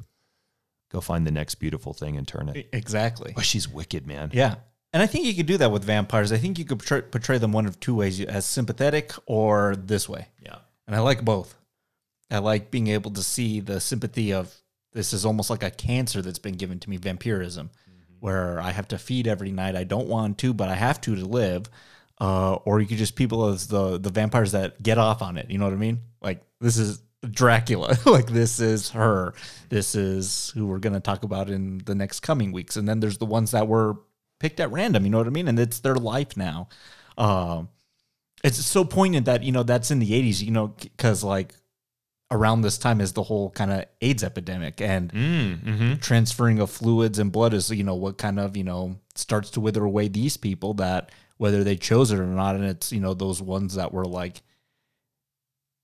[0.91, 2.69] Go find the next beautiful thing and turn it.
[2.73, 3.35] Exactly.
[3.37, 4.31] Well, she's wicked, man.
[4.33, 4.57] Yeah.
[4.93, 6.33] And I think you could do that with vampires.
[6.33, 10.09] I think you could portray, portray them one of two ways as sympathetic or this
[10.09, 10.29] way.
[10.43, 10.57] Yeah.
[10.87, 11.55] And I like both.
[12.31, 14.55] I like being able to see the sympathy of
[14.95, 17.71] this is almost like a cancer that's been given to me, vampirism.
[18.21, 19.77] Where I have to feed every night.
[19.77, 21.69] I don't want to, but I have to to live.
[22.21, 25.51] Uh, or you could just people as the the vampires that get off on it.
[25.51, 26.01] You know what I mean?
[26.21, 27.97] Like this is Dracula.
[28.07, 29.35] like this is her.
[29.69, 32.77] This is who we're gonna talk about in the next coming weeks.
[32.77, 33.97] And then there's the ones that were
[34.41, 35.05] picked at random.
[35.05, 35.49] You know what I mean?
[35.49, 36.69] And it's their life now.
[37.17, 37.69] Um,
[38.45, 40.43] it's so poignant that you know that's in the 80s.
[40.43, 41.55] You know, because like
[42.31, 47.19] around this time is the whole kind of AIDS epidemic and Mm, transferring of fluids
[47.19, 50.37] and blood is you know what kind of you know starts to wither away these
[50.37, 53.93] people that whether they chose it or not and it's you know those ones that
[53.93, 54.43] were like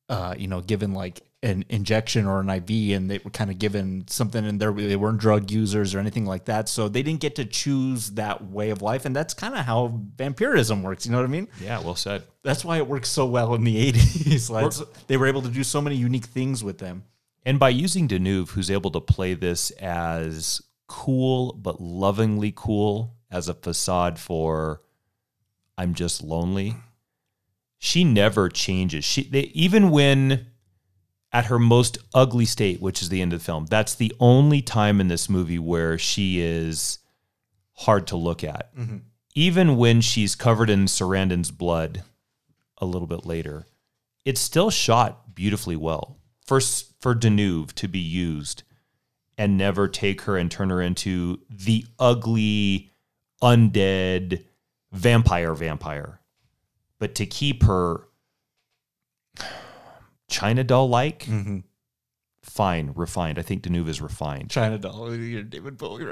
[0.08, 3.58] uh you know given like an injection or an IV and they were kind of
[3.58, 7.20] given something and they they weren't drug users or anything like that so they didn't
[7.20, 11.12] get to choose that way of life and that's kind of how vampirism works you
[11.12, 12.22] know what I mean Yeah, well said.
[12.42, 14.72] that's why it works so well in the 80s like
[15.06, 17.04] they were able to do so many unique things with them
[17.44, 23.48] And by using Deneuve, who's able to play this as cool but lovingly cool as
[23.48, 24.80] a facade for
[25.76, 26.76] I'm just lonely,
[27.78, 29.04] she never changes.
[29.04, 30.46] She they, even when
[31.34, 34.62] at her most ugly state, which is the end of the film, that's the only
[34.62, 37.00] time in this movie where she is
[37.72, 38.74] hard to look at.
[38.76, 38.98] Mm-hmm.
[39.34, 42.04] Even when she's covered in Sarandon's blood
[42.78, 43.66] a little bit later,
[44.24, 46.18] it's still shot beautifully well.
[46.46, 48.62] For s- for Deneuve to be used
[49.36, 52.92] and never take her and turn her into the ugly
[53.42, 54.44] undead
[54.92, 56.20] vampire vampire,
[57.00, 58.06] but to keep her
[60.34, 61.60] China doll like, mm-hmm.
[62.42, 63.38] fine, refined.
[63.38, 64.50] I think Deneuve is refined.
[64.50, 66.04] China doll your David Bowie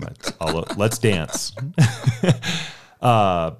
[0.00, 1.52] But I'll- uh, let's dance.
[2.24, 2.36] Mm-hmm.
[3.06, 3.50] uh,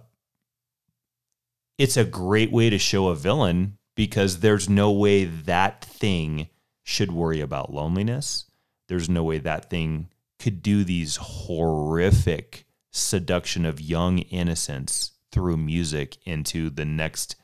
[1.77, 6.49] it's a great way to show a villain because there's no way that thing
[6.83, 8.47] should worry about loneliness.
[8.89, 16.17] There's no way that thing could do these horrific seduction of young innocence through music
[16.25, 17.37] into the next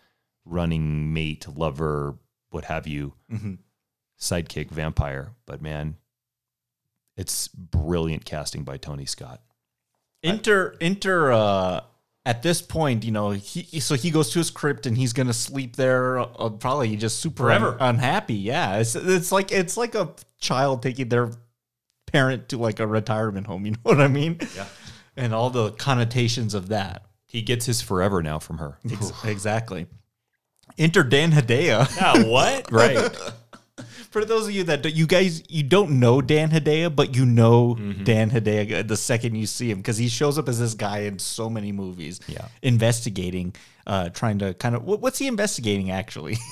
[0.44, 2.18] running mate, lover,
[2.50, 3.14] what have you,
[4.18, 5.32] sidekick vampire.
[5.46, 5.96] But man,
[7.16, 9.40] it's brilliant casting by Tony Scott.
[10.22, 11.80] Inter Inter uh
[12.26, 15.32] at this point, you know, he so he goes to his crypt and he's gonna
[15.32, 17.76] sleep there, uh, probably just super Forever.
[17.80, 18.34] un- unhappy.
[18.34, 21.30] Yeah, it's it's like it's like a child taking their
[22.06, 23.64] parent to like a retirement home.
[23.66, 24.38] You know what I mean?
[24.54, 24.66] Yeah.
[25.16, 27.04] And all the connotations of that.
[27.26, 28.78] He gets his forever now from her.
[28.90, 29.86] Ex- exactly.
[30.78, 31.88] Enter Dan Hedaya.
[31.96, 32.70] Yeah, what?
[32.72, 33.10] right.
[34.10, 37.24] For those of you that don't, you guys you don't know Dan Hedaya, but you
[37.24, 41.00] know Dan Hedaya the second you see him because he shows up as this guy
[41.00, 42.18] in so many movies.
[42.26, 42.48] Yeah.
[42.62, 43.54] investigating,
[43.86, 46.38] uh, trying to kind of what, what's he investigating actually?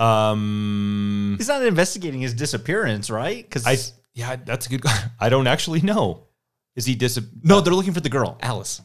[0.00, 3.44] Um, He's not investigating his disappearance, right?
[3.44, 3.76] Because I
[4.14, 4.80] yeah, that's a good.
[5.20, 6.26] I don't actually know.
[6.74, 7.20] Is he dis?
[7.42, 8.80] no, they're looking for the girl, Alice.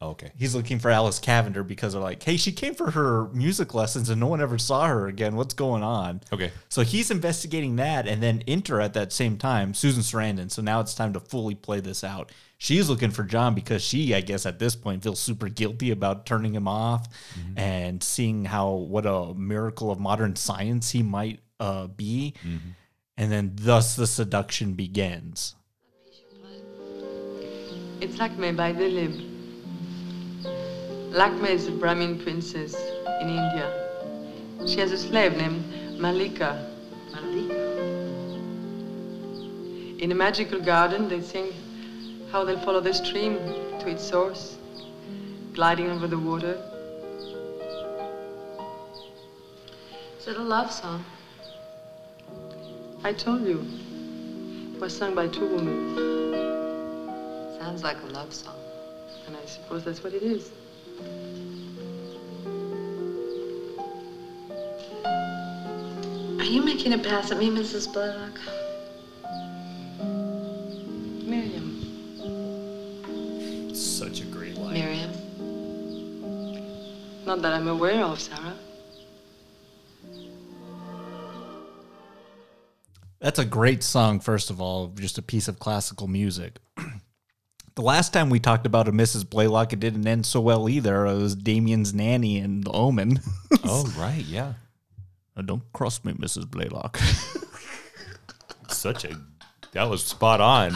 [0.00, 0.30] Oh, okay.
[0.38, 4.08] He's looking for Alice Cavender because they're like, hey, she came for her music lessons
[4.08, 5.34] and no one ever saw her again.
[5.34, 6.20] What's going on?
[6.32, 6.52] Okay.
[6.68, 10.52] So he's investigating that, and then enter at that same time Susan Sarandon.
[10.52, 12.30] So now it's time to fully play this out.
[12.58, 16.26] She's looking for John because she, I guess, at this point feels super guilty about
[16.26, 17.08] turning him off
[17.56, 22.34] and seeing how what a miracle of modern science he might uh, be,
[23.16, 25.56] and then thus the seduction begins.
[28.00, 29.37] It's Lakme by Delibes.
[31.10, 32.74] Lakme is a Brahmin princess
[33.22, 33.72] in India.
[34.66, 36.70] She has a slave named Malika.
[37.14, 37.54] Malika?
[40.04, 41.52] In a magical garden, they sing
[42.30, 43.38] how they'll follow the stream
[43.80, 44.58] to its source,
[45.54, 46.60] gliding over the water.
[50.20, 51.04] Is it a love song?
[53.02, 53.66] I told you,
[54.74, 55.96] it was sung by two women,
[57.58, 58.56] Sounds like a love song.
[59.26, 60.50] and I suppose that's what it is.
[66.38, 67.92] Are you making a pass at me, Mrs.
[67.92, 68.38] Blaylock?
[71.26, 71.74] Miriam.
[73.74, 74.74] Such a great line.
[74.74, 75.10] Miriam?
[77.26, 78.54] Not that I'm aware of, Sarah.
[83.20, 86.60] That's a great song, first of all, just a piece of classical music.
[87.74, 89.28] the last time we talked about a Mrs.
[89.28, 91.04] Blaylock, it didn't end so well either.
[91.04, 93.20] It was Damien's nanny and The Omen.
[93.64, 94.54] Oh right, yeah.
[95.42, 96.50] Don't cross me, Mrs.
[96.50, 96.98] Blaylock.
[98.68, 99.16] Such a
[99.72, 100.74] that was spot on.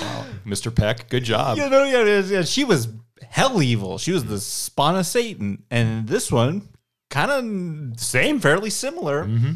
[0.00, 0.74] Wow, Mr.
[0.74, 1.58] Peck, good job.
[1.58, 2.88] you know, yeah, yeah, yeah, she was
[3.28, 3.98] hell evil.
[3.98, 5.62] She was the spawn of Satan.
[5.70, 6.68] And this one,
[7.10, 9.24] kind of same, fairly similar.
[9.24, 9.52] Mm-hmm.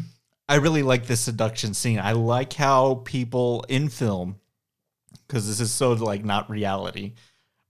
[0.47, 1.99] I really like this seduction scene.
[1.99, 4.39] I like how people in film
[5.27, 7.13] because this is so like not reality.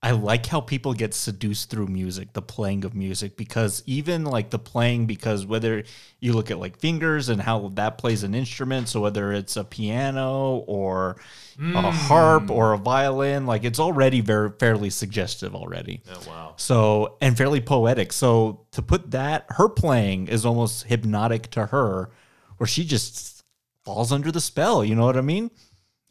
[0.02, 4.50] I like how people get seduced through music, the playing of music, because even like
[4.50, 5.84] the playing, because whether
[6.22, 9.64] you look at like fingers and how that plays an instrument, so whether it's a
[9.66, 11.18] piano or
[11.58, 11.76] a hmm.
[11.76, 16.02] harp or a violin, like it's already very fairly suggestive already.
[16.10, 16.54] Oh, wow.
[16.56, 18.14] So and fairly poetic.
[18.14, 22.10] So to put that, her playing is almost hypnotic to her,
[22.56, 23.44] where she just
[23.84, 24.86] falls under the spell.
[24.86, 25.52] You know what I mean?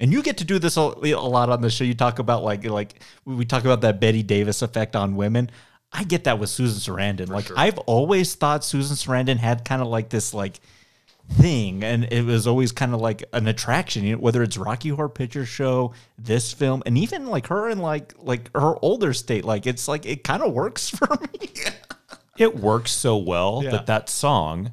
[0.01, 1.85] And you get to do this a, a lot on the show.
[1.85, 5.51] You talk about like like we talk about that Bette Davis effect on women.
[5.93, 7.29] I get that with Susan Sarandon.
[7.29, 10.61] like I've always thought Susan Sarandon had kind of like this like
[11.33, 14.05] thing, and it was always kind of like an attraction.
[14.05, 17.79] You know, whether it's Rocky Horror Picture Show, this film, and even like her in
[17.79, 19.45] like like her older state.
[19.45, 21.51] Like it's like it kind of works for me.
[22.37, 23.71] It works so well Yeah.
[23.73, 24.73] that that song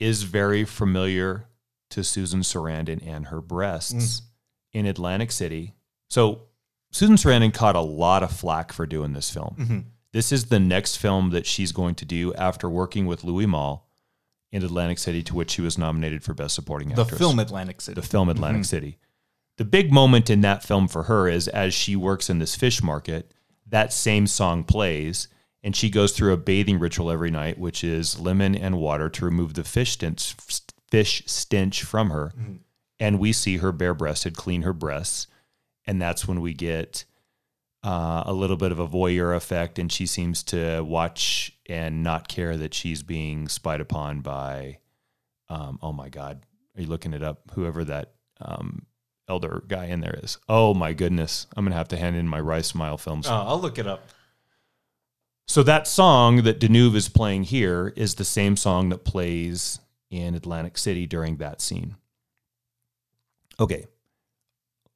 [0.00, 1.44] is very familiar
[1.90, 4.24] to Susan Sarandon and her breasts mm.
[4.72, 5.74] In Atlantic City.
[6.08, 6.42] So
[6.90, 9.56] Susan Sarandon caught a lot of flack for doing this film.
[9.58, 9.78] Mm-hmm.
[10.12, 13.86] This is the next film that she's going to do after working with Louis Malle
[14.50, 17.80] in Atlantic City, to which she was nominated for Best Supporting the Actress film Atlantic
[17.80, 18.00] City.
[18.00, 18.64] the film Atlantic mm-hmm.
[18.64, 18.98] City.
[19.56, 22.82] The big moment in that film for her is as she works in this fish
[22.82, 23.32] market,
[23.68, 25.28] that same song plays,
[25.62, 29.24] and she goes through a bathing ritual every night, which is lemon and water to
[29.24, 30.34] remove the fish stench,
[30.90, 32.32] fish stench from her.
[32.36, 32.54] Mm-hmm.
[33.00, 35.26] And we see her bare breasted clean her breasts.
[35.86, 37.04] And that's when we get
[37.82, 42.28] uh, a little bit of a voyeur effect, and she seems to watch and not
[42.28, 44.78] care that she's being spied upon by,
[45.48, 46.44] um, oh my God,
[46.76, 47.50] are you looking it up?
[47.54, 48.86] Whoever that um,
[49.28, 50.38] elder guy in there is.
[50.48, 53.26] Oh my goodness, I'm gonna have to hand in my Rice Smile films.
[53.28, 54.06] Oh, I'll look it up.
[55.48, 59.80] So that song that Deneuve is playing here is the same song that plays
[60.10, 61.96] in Atlantic City during that scene.
[63.60, 63.86] Okay,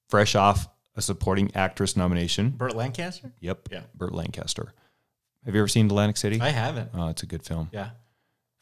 [0.09, 2.51] fresh off a supporting actress nomination.
[2.51, 3.33] Burt Lancaster?
[3.41, 3.69] Yep.
[3.71, 3.83] Yeah.
[3.95, 4.73] Burt Lancaster.
[5.45, 6.41] Have you ever seen Atlantic City?
[6.41, 6.91] I haven't.
[6.95, 7.69] oh, it's a good film.
[7.73, 7.91] Yeah.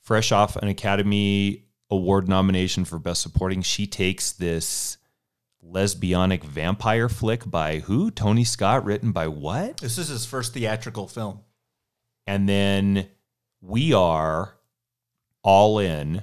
[0.03, 4.97] Fresh off an Academy Award nomination for Best Supporting, she takes this
[5.63, 8.11] lesbianic vampire flick by who?
[8.11, 9.77] Tony Scott, written by what?
[9.77, 11.41] This is his first theatrical film.
[12.27, 13.09] And then
[13.61, 14.55] we are
[15.43, 16.23] all in.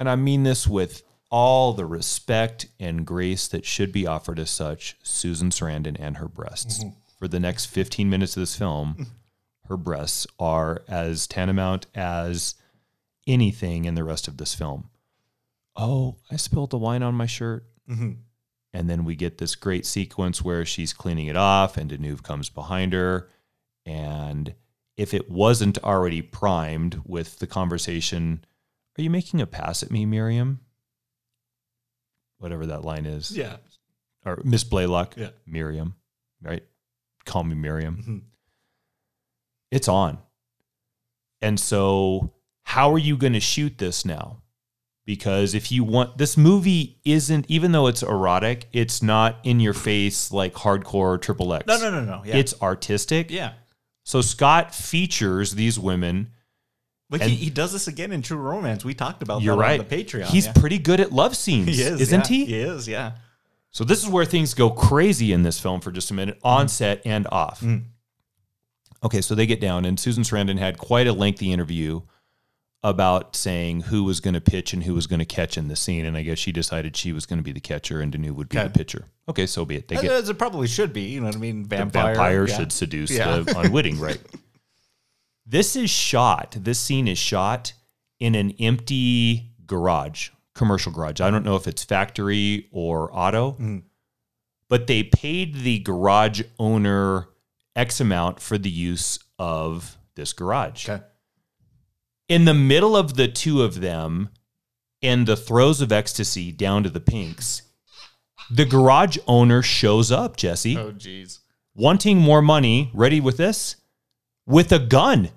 [0.00, 4.50] And I mean this with all the respect and grace that should be offered as
[4.50, 6.80] such, Susan Sarandon and her breasts.
[6.80, 6.98] Mm-hmm.
[7.18, 9.02] For the next 15 minutes of this film, mm-hmm.
[9.68, 12.54] her breasts are as tantamount as
[13.26, 14.90] anything in the rest of this film.
[15.74, 17.64] Oh, I spilled the wine on my shirt.
[17.90, 18.12] Mm-hmm.
[18.72, 22.50] And then we get this great sequence where she's cleaning it off and Deneuve comes
[22.50, 23.30] behind her.
[23.86, 24.54] And
[24.96, 28.44] if it wasn't already primed with the conversation,
[28.98, 30.60] are you making a pass at me, Miriam?
[32.38, 33.30] Whatever that line is.
[33.36, 33.56] Yeah.
[34.24, 35.14] Or Miss Blaylock.
[35.16, 35.30] Yeah.
[35.46, 35.94] Miriam.
[36.42, 36.62] Right?
[37.24, 37.96] Call me Miriam.
[38.06, 38.22] Mhm.
[39.70, 40.18] It's on.
[41.42, 42.32] And so,
[42.62, 44.42] how are you going to shoot this now?
[45.04, 49.72] Because if you want, this movie isn't, even though it's erotic, it's not in your
[49.74, 51.64] face like hardcore triple X.
[51.66, 52.22] No, no, no, no.
[52.24, 52.36] Yeah.
[52.36, 53.30] It's artistic.
[53.30, 53.52] yeah.
[54.02, 56.32] So Scott features these women.
[57.08, 58.84] Like he, he does this again in True Romance.
[58.84, 59.80] We talked about You're that right.
[59.80, 60.24] on the Patreon.
[60.24, 60.52] He's yeah.
[60.54, 62.36] pretty good at love scenes, he is, isn't yeah.
[62.36, 62.44] he?
[62.46, 63.12] He is, yeah.
[63.70, 66.66] So this is where things go crazy in this film for just a minute, on
[66.66, 66.70] mm.
[66.70, 67.60] set and off.
[67.60, 67.84] Mm.
[69.04, 72.00] Okay, so they get down, and Susan Sarandon had quite a lengthy interview
[72.82, 75.76] about saying who was going to pitch and who was going to catch in the
[75.76, 78.36] scene, and I guess she decided she was going to be the catcher and Deneuve
[78.36, 78.68] would be Okay.
[78.68, 79.04] the pitcher.
[79.28, 79.88] Okay, so be it.
[79.88, 81.02] They As, get it probably should be.
[81.02, 81.64] You know what I mean?
[81.64, 82.14] Vampire.
[82.14, 82.56] vampire yeah.
[82.56, 84.20] should seduce the unwitting, right?
[85.46, 86.56] This is shot.
[86.60, 87.72] This scene is shot
[88.18, 91.20] in an empty garage, commercial garage.
[91.20, 93.82] I don't know if it's factory or auto, Mm.
[94.68, 97.28] but they paid the garage owner
[97.76, 100.88] X amount for the use of this garage.
[100.88, 101.04] Okay.
[102.28, 104.30] In the middle of the two of them,
[105.00, 107.62] in the throes of ecstasy down to the pinks,
[108.50, 111.38] the garage owner shows up, Jesse Oh, jeez.
[111.74, 113.76] wanting more money, ready with this,
[114.46, 115.30] with a gun,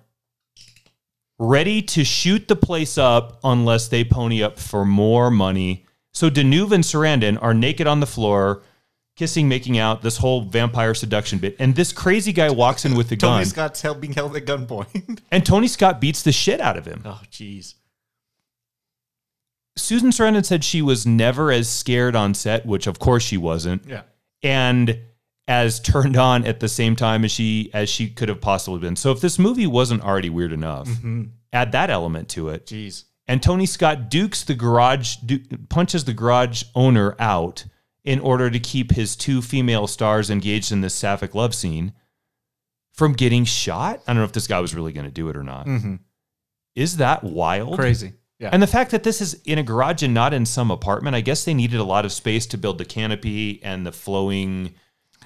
[1.39, 5.85] ready to shoot the place up unless they pony up for more money.
[6.11, 8.61] So Deneuve and Sarandon are naked on the floor,
[9.15, 11.55] kissing, making out, this whole vampire seduction bit.
[11.57, 13.35] And this crazy guy walks in with a gun.
[13.37, 15.21] Tony Scott's held, being held at gunpoint.
[15.31, 17.03] and Tony Scott beats the shit out of him.
[17.05, 17.75] oh, jeez.
[19.77, 23.85] Susan Sarandon said she was never as scared on set, which of course she wasn't.
[23.87, 24.01] Yeah.
[24.43, 24.99] and
[25.49, 28.95] as turned on at the same time as she as she could have possibly been.
[28.95, 31.23] So if this movie wasn't already weird enough, mm-hmm.
[31.51, 32.67] add that element to it.
[32.67, 33.05] Jeez.
[33.27, 37.65] And Tony Scott dukes the garage, du- punches the garage owner out,
[38.03, 41.93] in order to keep his two female stars engaged in this sapphic love scene
[42.93, 44.01] from getting shot.
[44.07, 45.65] I don't know if this guy was really going to do it or not.
[45.65, 45.95] Mm-hmm.
[46.75, 47.77] Is that wild?
[47.77, 48.13] Crazy.
[48.39, 48.49] Yeah.
[48.53, 51.21] And the fact that this is in a garage and not in some apartment, I
[51.21, 54.75] guess they needed a lot of space to build the canopy and the flowing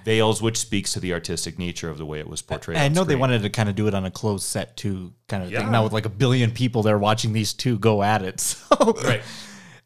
[0.05, 2.77] veils, which speaks to the artistic nature of the way it was portrayed.
[2.77, 5.13] I on know they wanted to kind of do it on a closed set too,
[5.27, 5.59] kind of Yeah.
[5.61, 5.71] thing.
[5.71, 8.39] Now with like a billion people there watching these two go at it.
[8.69, 9.21] So Right.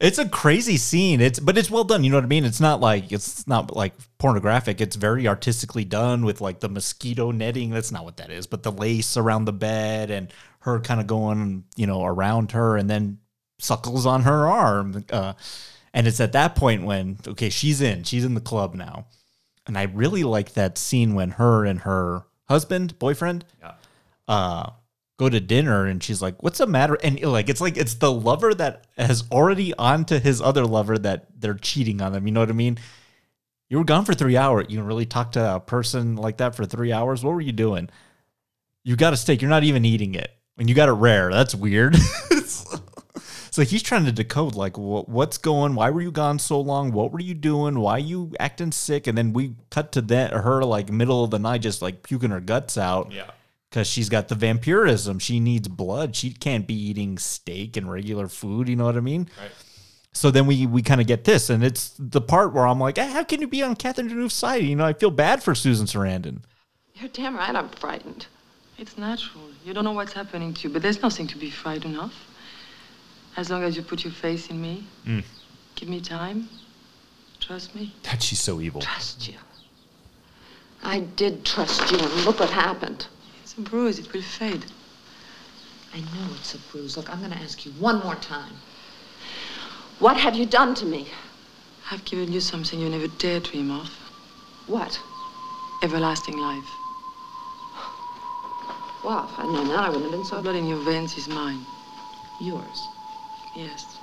[0.00, 1.20] it's a crazy scene.
[1.20, 2.04] It's but it's well done.
[2.04, 2.44] You know what I mean?
[2.44, 4.80] It's not like it's not like pornographic.
[4.80, 7.70] It's very artistically done with like the mosquito netting.
[7.70, 11.06] That's not what that is, but the lace around the bed and her kind of
[11.06, 13.18] going, you know, around her and then
[13.58, 15.04] suckles on her arm.
[15.10, 15.32] Uh,
[15.94, 18.04] and it's at that point when okay, she's in.
[18.04, 19.06] She's in the club now.
[19.68, 23.72] And I really like that scene when her and her husband, boyfriend, Yeah.
[24.26, 24.70] uh
[25.18, 26.96] go to dinner and she's like what's the matter?
[27.02, 30.96] And like it's like it's the lover that has already on to his other lover
[30.96, 32.78] that they're cheating on them you know what i mean?
[33.68, 36.64] You were gone for three hours you really talk to a person like that for
[36.64, 37.90] three hours what were you doing?
[38.84, 41.54] You got a steak you're not even eating it and you got it rare that's
[41.54, 41.96] weird
[43.58, 46.92] so he's trying to decode like wh- what's going why were you gone so long
[46.92, 50.32] what were you doing why are you acting sick and then we cut to that
[50.32, 53.30] her like middle of the night just like puking her guts out Yeah.
[53.68, 55.18] because she's got the vampirism.
[55.18, 56.14] She needs blood.
[56.14, 58.68] She can't be eating steak and regular food.
[58.68, 59.28] You know what I mean?
[59.40, 59.50] Right.
[60.12, 62.96] So then we we kind of get this, and it's the part where I'm like,
[62.98, 64.62] "Eh, how can you be on Catherine Deneuve's side?
[64.64, 66.38] You know, I feel bad for Susan Sarandon.
[66.94, 68.26] You're damn right I'm frightened.
[68.78, 69.44] It's natural.
[69.64, 72.12] You don't know what's happening to you, but there's nothing to be frightened of.
[73.38, 75.22] As long as you put your faith in me, mm.
[75.76, 76.48] give me time,
[77.38, 77.94] trust me.
[78.02, 78.80] God, she's so evil.
[78.80, 79.34] Trust you.
[80.82, 83.06] I did trust you, and look what happened.
[83.44, 84.64] It's a bruise, it will fade.
[85.94, 86.96] I know it's a bruise.
[86.96, 88.54] Look, I'm going to ask you one more time.
[90.00, 91.06] What have you done to me?
[91.92, 93.88] I've given you something you never dared dream of
[94.66, 94.98] What?
[95.84, 96.68] everlasting life.
[99.04, 101.16] Well, if I'd known that, I wouldn't have been The so blood in your veins
[101.16, 101.64] is mine.
[102.40, 102.88] yours.
[103.58, 103.98] Yes.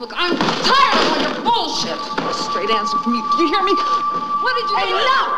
[0.00, 1.98] Look, I'm tired of all your bullshit.
[2.18, 3.22] A straight answer from you.
[3.36, 3.74] Do you hear me?
[3.74, 4.96] What did you do?
[4.96, 5.28] Enough!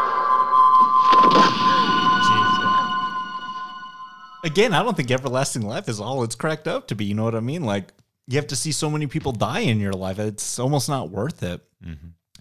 [4.44, 7.04] Again, I don't think everlasting life is all it's cracked up to be.
[7.06, 7.64] You know what I mean?
[7.64, 7.92] Like
[8.28, 11.42] you have to see so many people die in your life; it's almost not worth
[11.42, 11.60] it.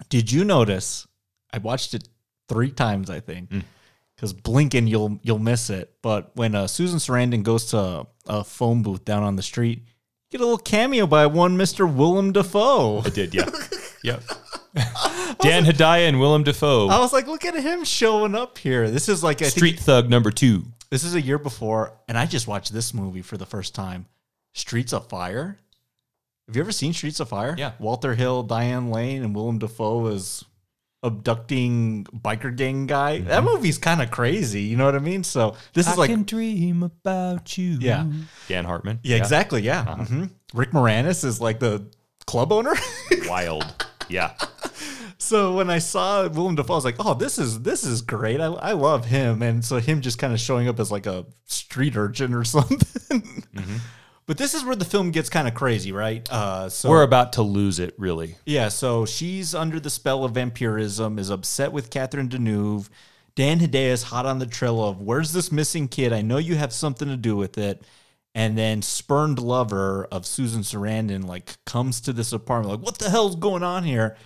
[0.10, 1.08] Did you notice?
[1.52, 2.08] I watched it
[2.48, 3.52] three times, I think,
[4.16, 5.96] because blinking you'll you'll miss it.
[6.04, 9.95] But when uh, Susan Sarandon goes to a phone booth down on the street, you
[10.38, 13.02] get a little cameo by one Mister Willem Dafoe.
[13.06, 13.50] I did, yeah.
[14.04, 14.22] yep.
[15.40, 16.90] Dan Hedaya and Willem Dafoe.
[16.90, 18.90] I was like, look at him showing up here.
[18.90, 20.64] This is like I think Street Thug number two.
[20.90, 24.08] This is a year before, and I just watched this movie for the first time.
[24.54, 25.58] Streets of Fire.
[26.48, 27.56] Have you ever seen Streets of Fire?
[27.58, 27.72] Yeah.
[27.80, 30.44] Walter Hill, Diane Lane, and Willem Dafoe is
[31.06, 33.20] abducting biker gang guy.
[33.20, 34.62] That movie's kind of crazy.
[34.62, 35.24] You know what I mean?
[35.24, 36.00] So this is Mm-hmm.
[36.00, 37.78] I like, can dream about you.
[37.80, 38.06] Yeah.
[38.48, 39.00] Dan Hartman.
[39.04, 39.86] yeah, exactly, yeah.
[39.86, 40.32] Mhm.
[40.54, 41.86] Rick Moranis is like the
[42.26, 42.74] club owner.
[43.28, 43.86] Wild.
[44.10, 44.34] Yeah.
[45.18, 48.40] so when I saw Willem Dafoe, I was like, oh, this is this is great.
[48.42, 49.42] I, I love him.
[49.42, 53.44] And so him just kind of showing up as like a street urchin or something.
[54.28, 56.28] But this is where the film gets kind of crazy, right?
[56.32, 58.38] Uh, so We're about to lose it, really.
[58.46, 62.90] yeah, so she's under the spell of vampirism, is upset with Catherine Deneuve.
[63.36, 66.12] Dan Hedaya is hot on the trail of where's this missing kid?
[66.14, 67.84] I know you have something to do with it.
[68.34, 73.10] And then spurned lover of Susan Sarandon like comes to this apartment, like, what the
[73.10, 74.18] hell's going on here?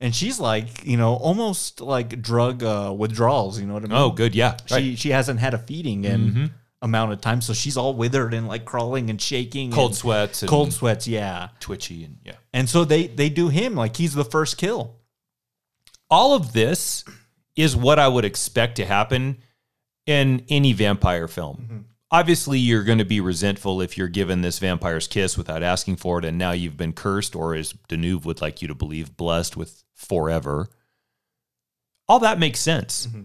[0.00, 3.58] And she's like, you know, almost like drug uh, withdrawals.
[3.58, 3.98] You know what I mean?
[3.98, 4.32] Oh, good.
[4.36, 4.56] Yeah.
[4.66, 4.98] She Right.
[4.98, 6.52] she hasn't had a feeding in
[6.82, 10.42] amount of time, so she's all withered and like crawling and shaking, Cold and- sweats
[10.42, 11.48] and cold sweats, yeah.
[11.60, 12.34] twitchy and yeah.
[12.52, 14.96] And so they they do him like he's the first kill.
[16.10, 17.04] all of this
[17.56, 19.38] is what I would expect to happen
[20.06, 21.56] in any vampire film.
[21.56, 21.78] Mm-hmm.
[22.10, 26.18] Obviously, you're going to be resentful if you're given this vampire's kiss without asking for
[26.18, 29.56] it, and now you've been cursed, or as Deneuve would like you to believe, blessed
[29.58, 30.68] with forever.
[32.08, 33.06] All that makes sense.
[33.08, 33.22] Mm-hmm.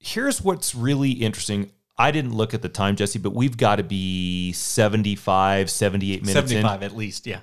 [0.00, 1.70] Here's what's really interesting.
[1.96, 6.34] I didn't look at the time, Jesse, but we've got to be 75, 78 minutes
[6.34, 6.48] in.
[6.48, 7.40] 75 at least, yeah.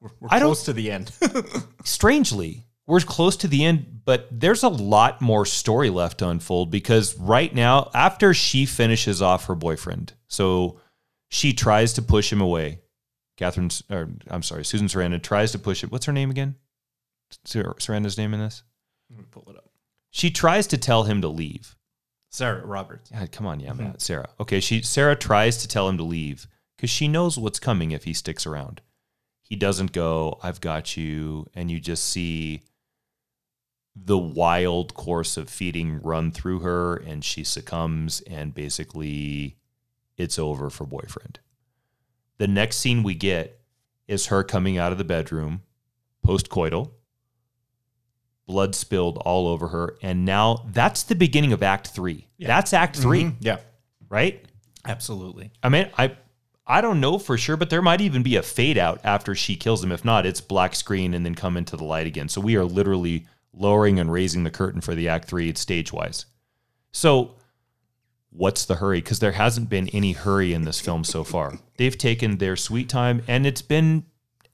[0.00, 1.12] We're, we're I close to the end.
[1.84, 6.70] strangely, we're close to the end, but there's a lot more story left to unfold
[6.70, 10.80] because right now, after she finishes off her boyfriend, so
[11.28, 12.80] she tries to push him away.
[13.38, 15.90] Catherine, or I'm sorry, Susan Sarandon tries to push it.
[15.90, 16.56] What's her name again?
[17.44, 18.62] Sar- Sarandon's name in this?
[19.30, 19.70] Pull it up.
[20.10, 21.74] She tries to tell him to leave.
[22.32, 23.10] Sarah Roberts.
[23.12, 23.86] Yeah, come on, yeah, Matt.
[23.86, 23.98] Mm-hmm.
[23.98, 24.30] Sarah.
[24.40, 28.04] Okay, she Sarah tries to tell him to leave because she knows what's coming if
[28.04, 28.80] he sticks around.
[29.42, 31.46] he doesn't go, I've got you.
[31.54, 32.62] And you just see
[33.94, 39.58] the wild course of feeding run through her, and she succumbs, and basically
[40.16, 41.38] it's over for boyfriend.
[42.38, 43.60] The next scene we get
[44.08, 45.62] is her coming out of the bedroom
[46.24, 46.92] post coital,
[48.46, 49.96] blood spilled all over her.
[50.02, 52.26] And now that's the beginning of Act Three.
[52.38, 53.36] That's Act 3 mm-hmm.
[53.40, 53.58] Yeah,
[54.08, 54.44] right?
[54.84, 55.52] absolutely.
[55.62, 56.16] I mean, I
[56.66, 59.56] I don't know for sure, but there might even be a fade out after she
[59.56, 59.92] kills him.
[59.92, 62.28] If not, it's black screen and then come into the light again.
[62.28, 66.26] So we are literally lowering and raising the curtain for the act three stage wise.
[66.92, 67.34] So
[68.30, 69.00] what's the hurry?
[69.00, 71.58] Because there hasn't been any hurry in this film so far.
[71.76, 74.04] They've taken their sweet time and it's been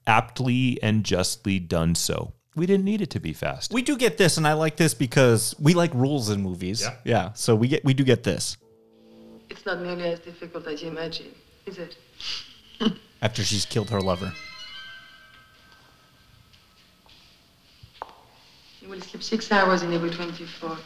[0.07, 2.33] aptly and justly done so.
[2.55, 3.71] We didn't need it to be fast.
[3.71, 6.81] We do get this, and I like this because we like rules in movies.
[6.81, 6.95] Yeah.
[7.03, 7.33] yeah.
[7.33, 8.57] So we get we do get this
[9.49, 11.33] It's not nearly as difficult as you imagine,
[11.65, 11.97] is it?
[13.21, 14.33] after she's killed her lover.
[18.81, 20.77] You will sleep six hours in every 24.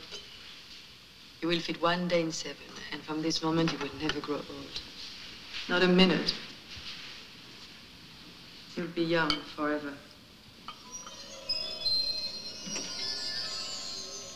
[1.42, 2.58] You will fit one day in seven,
[2.92, 4.82] and from this moment you will never grow old.
[5.70, 6.34] Not a minute.
[8.76, 9.94] You'll be young forever.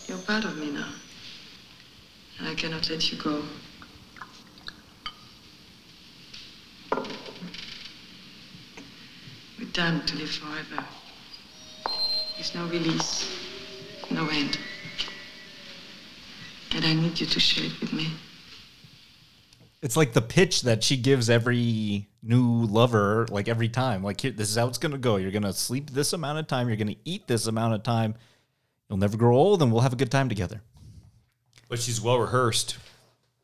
[0.08, 0.88] You're part of me now.
[2.40, 3.44] And I cannot let you go.
[9.60, 10.86] We're damned to live forever.
[12.36, 13.30] There's no release,
[14.10, 14.58] no end.
[16.74, 18.08] And I need you to share it with me.
[19.82, 24.04] It's like the pitch that she gives every new lover, like every time.
[24.04, 25.18] Like, here, this is how it's going to go.
[25.18, 26.68] You're going to sleep this amount of time.
[26.68, 28.16] You're going to eat this amount of time.
[28.90, 30.62] You'll never grow old, and we'll have a good time together.
[31.70, 32.78] But she's well rehearsed.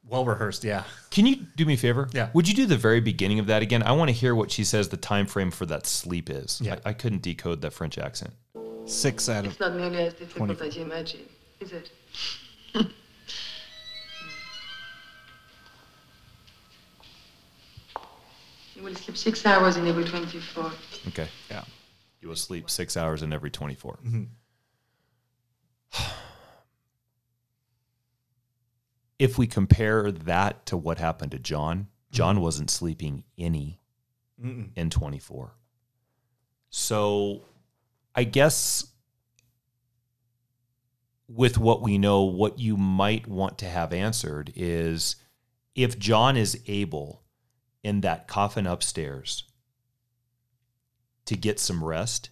[0.08, 0.84] Well rehearsed, yeah.
[1.12, 2.10] Can you do me a favor?
[2.14, 2.30] Yeah.
[2.34, 3.84] Would you do the very beginning of that again?
[3.84, 6.60] I want to hear what she says the time frame for that sleep is.
[6.62, 6.76] Yeah.
[6.86, 8.34] I, I couldn't decode that French accent.
[8.86, 10.68] Six out of It's not nearly as difficult 24.
[10.68, 11.22] as you imagine,
[11.62, 11.92] is it?
[18.76, 20.72] you will sleep six hours in every 24.
[21.10, 21.28] Okay.
[21.50, 21.64] yeah.
[22.22, 23.94] You will sleep six hours in every 24.
[24.06, 24.24] Mm-hmm.
[29.20, 32.44] If we compare that to what happened to John, John mm-hmm.
[32.44, 33.80] wasn't sleeping any
[34.76, 35.56] in 24.
[36.70, 37.46] So
[38.16, 38.88] I guess
[41.28, 45.16] with what we know, what you might want to have answered is
[45.76, 47.24] if John is able
[47.84, 49.46] in that coffin upstairs
[51.26, 52.30] to get some rest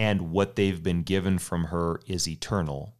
[0.00, 2.94] and what they've been given from her is eternal.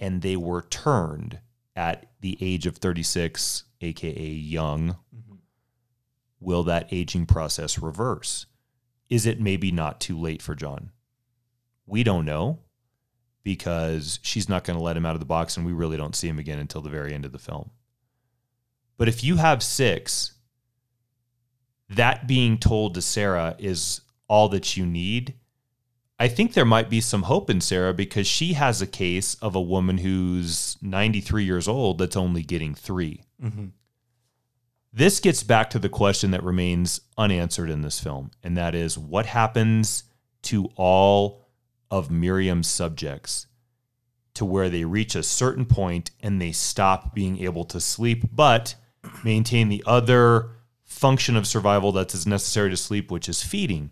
[0.00, 1.38] And they were turned
[1.76, 4.96] at the age of 36 aka young.
[5.14, 5.34] Mm-hmm.
[6.40, 8.46] Will that aging process reverse?
[9.08, 10.90] Is it maybe not too late for john?
[11.86, 12.58] We don't know
[13.44, 16.16] because she's not going to let him out of the box and we really don't
[16.16, 17.70] see him again until the very end of the film.
[18.96, 20.32] But if you have six
[21.90, 25.34] that being told to Sarah is all that you need.
[26.18, 29.54] I think there might be some hope in Sarah because she has a case of
[29.54, 33.66] a woman who's 93 years old that's only getting 3 mm-hmm.
[34.96, 38.96] This gets back to the question that remains unanswered in this film, and that is
[38.96, 40.04] what happens
[40.42, 41.42] to all
[41.90, 43.48] of Miriam's subjects
[44.34, 48.76] to where they reach a certain point and they stop being able to sleep, but
[49.24, 50.50] maintain the other
[50.84, 53.90] function of survival that is as necessary to sleep, which is feeding.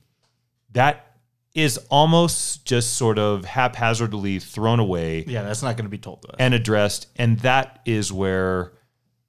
[0.70, 1.11] That
[1.55, 6.22] is almost just sort of haphazardly thrown away Yeah, that's not going to be told
[6.22, 6.36] to us.
[6.38, 7.09] and addressed.
[7.16, 8.72] And that is where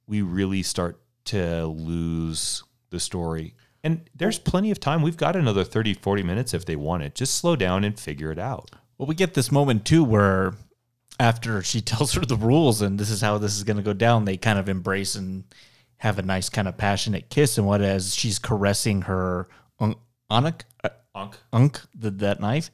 [0.08, 3.56] we really start to lose the story.
[3.84, 5.02] And there's plenty of time.
[5.02, 7.16] We've got another 30, 40 minutes if they want it.
[7.16, 8.72] Just slow down and figure it out.
[8.98, 10.54] Well, we get this moment too where
[11.20, 13.94] after she tells her the rules and this is how this is going to go
[13.94, 15.44] down, they kind of embrace and
[15.98, 17.58] have a nice kind of passionate kiss.
[17.58, 19.50] And what as she's caressing her
[19.80, 19.96] un-
[20.32, 20.73] Anak, uh,
[21.16, 21.38] Unk.
[21.52, 22.72] Unk, the, that knife,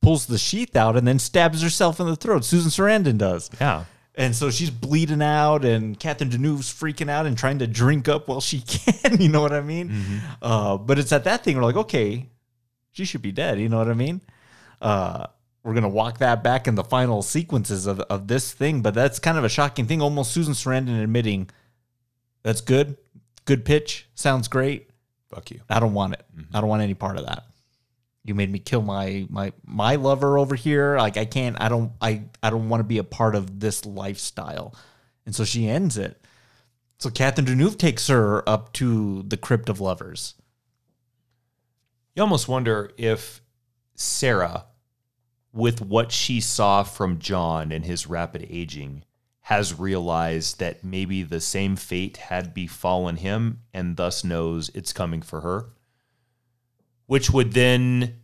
[0.00, 2.44] pulls the sheath out and then stabs herself in the throat.
[2.44, 3.50] Susan Sarandon does.
[3.60, 3.84] Yeah.
[4.14, 8.28] And so she's bleeding out, and Catherine Deneuve's freaking out and trying to drink up
[8.28, 9.20] while she can.
[9.20, 10.20] You know what I mean?
[10.42, 12.28] Uh, but it's at that thing we're like, okay,
[12.92, 13.58] she should be dead.
[13.58, 14.20] You know what I mean?
[14.82, 15.26] Uh,
[15.62, 19.18] we're gonna walk that back in the final sequences of, of this thing, but that's
[19.18, 20.02] kind of a shocking thing.
[20.02, 21.48] Almost Susan Sarandon admitting
[22.42, 22.96] that's good,
[23.44, 24.90] good pitch, sounds great.
[25.34, 25.60] Fuck you.
[25.68, 26.24] I don't want it.
[26.36, 26.56] Mm-hmm.
[26.56, 27.44] I don't want any part of that.
[28.24, 30.96] You made me kill my my my lover over here.
[30.96, 31.60] Like I can't.
[31.60, 31.92] I don't.
[32.00, 34.74] I I don't want to be a part of this lifestyle.
[35.24, 36.20] And so she ends it.
[36.98, 40.34] So Catherine Deneuve takes her up to the crypt of lovers.
[42.14, 43.40] You almost wonder if
[43.94, 44.66] Sarah,
[45.52, 49.04] with what she saw from John and his rapid aging,
[49.42, 55.20] has realized that maybe the same fate had befallen him and thus knows it's coming
[55.20, 55.70] for her.
[57.06, 58.20] Which would then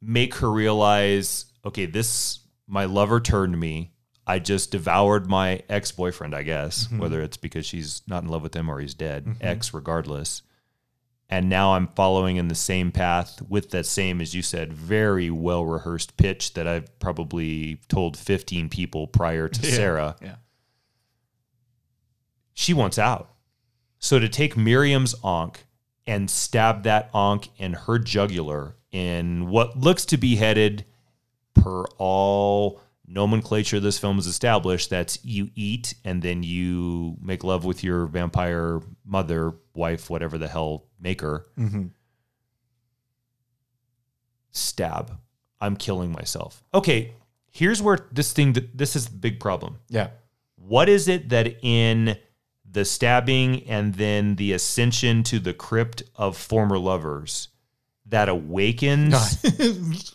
[0.00, 3.92] make her realize okay, this, my lover turned me.
[4.24, 6.98] I just devoured my ex boyfriend, I guess, mm-hmm.
[6.98, 9.44] whether it's because she's not in love with him or he's dead, mm-hmm.
[9.44, 10.42] ex regardless
[11.28, 15.30] and now I'm following in the same path with that same, as you said, very
[15.30, 20.16] well rehearsed pitch that I've probably told 15 people prior to Sarah.
[20.22, 20.36] Yeah.
[22.54, 23.30] She wants out.
[23.98, 25.66] So to take Miriam's ankh
[26.06, 30.84] and stab that ankh in her jugular in what looks to be headed
[31.54, 37.64] per all nomenclature this film has established that's you eat and then you make love
[37.64, 41.46] with your vampire mother wife whatever the hell maker.
[41.58, 41.86] Mm-hmm.
[44.50, 45.18] Stab.
[45.60, 46.62] I'm killing myself.
[46.74, 47.12] Okay
[47.56, 49.78] here's where this thing this is the big problem.
[49.88, 50.10] Yeah.
[50.56, 52.16] what is it that in
[52.70, 57.48] the stabbing and then the ascension to the crypt of former lovers
[58.08, 59.14] that awakens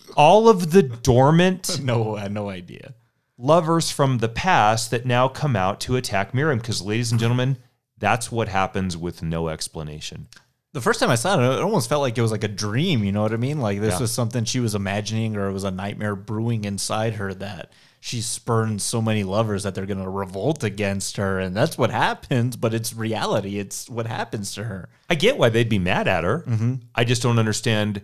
[0.15, 2.93] all of the dormant No, I had no idea.
[3.37, 6.59] lovers from the past that now come out to attack Miriam.
[6.59, 7.57] Because, ladies and gentlemen,
[7.97, 10.27] that's what happens with no explanation.
[10.73, 13.03] The first time I saw it, it almost felt like it was like a dream.
[13.03, 13.59] You know what I mean?
[13.59, 13.99] Like this Yeah.
[13.99, 17.71] was something she was imagining, or it was a nightmare brewing inside her that
[18.03, 21.91] she spurned so many lovers that they're going to revolt against her, and that's what
[21.91, 22.57] happens.
[22.57, 23.59] But it's reality.
[23.59, 24.89] It's what happens to her.
[25.07, 26.43] I get why they'd be mad at her.
[26.47, 26.75] Mm-hmm.
[26.95, 28.01] I just don't understand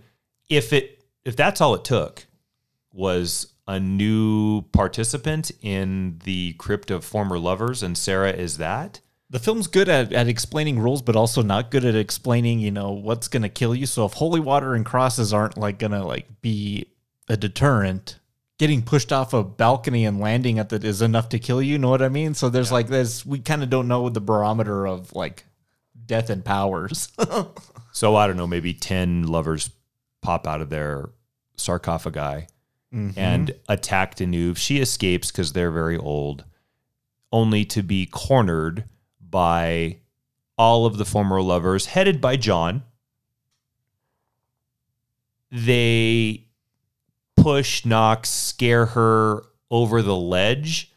[0.49, 2.27] if it if that's all it took
[2.93, 9.01] was a new participant in the crypt of former lovers, and Sarah is that.
[9.31, 12.91] The film's good at, at explaining rules, but also not good at explaining, you know,
[12.91, 13.87] what's gonna kill you.
[13.87, 16.85] So if holy water and crosses aren't like gonna like be
[17.27, 18.19] a deterrent,
[18.57, 21.73] getting pushed off a balcony and landing at that is enough to kill you.
[21.73, 22.33] you Know what I mean?
[22.33, 25.45] So there's like there's we kind of don't know the barometer of like
[26.05, 27.09] death and powers.
[27.97, 29.71] So I don't know, maybe 10 lovers
[30.21, 31.09] pop out of their
[31.55, 32.45] sarcophagi
[32.93, 33.09] mm-hmm.
[33.17, 34.57] and attack Deneuve.
[34.57, 36.45] She escapes because they're very old,
[37.31, 38.83] only to be cornered
[39.19, 39.97] by
[40.59, 42.83] all of the former lovers, headed by John.
[45.51, 46.45] They
[47.47, 49.41] push, knock, scare her
[49.71, 50.91] over the ledge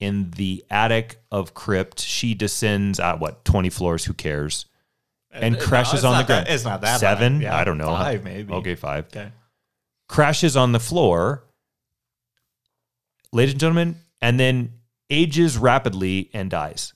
[0.00, 2.00] in the attic of crypt.
[2.00, 4.04] She descends at what, 20 floors?
[4.04, 4.66] Who cares?
[5.32, 6.48] Uh, and crashes it's on the not that- ground.
[6.48, 7.40] it's not that Seven?
[7.40, 7.86] Yeah, I don't know.
[7.86, 8.52] five maybe.
[8.52, 9.06] Okay, five.
[9.06, 9.30] okay.
[10.08, 11.44] Crashes on the floor,
[13.32, 14.72] ladies and gentlemen, and then
[15.08, 16.94] ages rapidly and dies.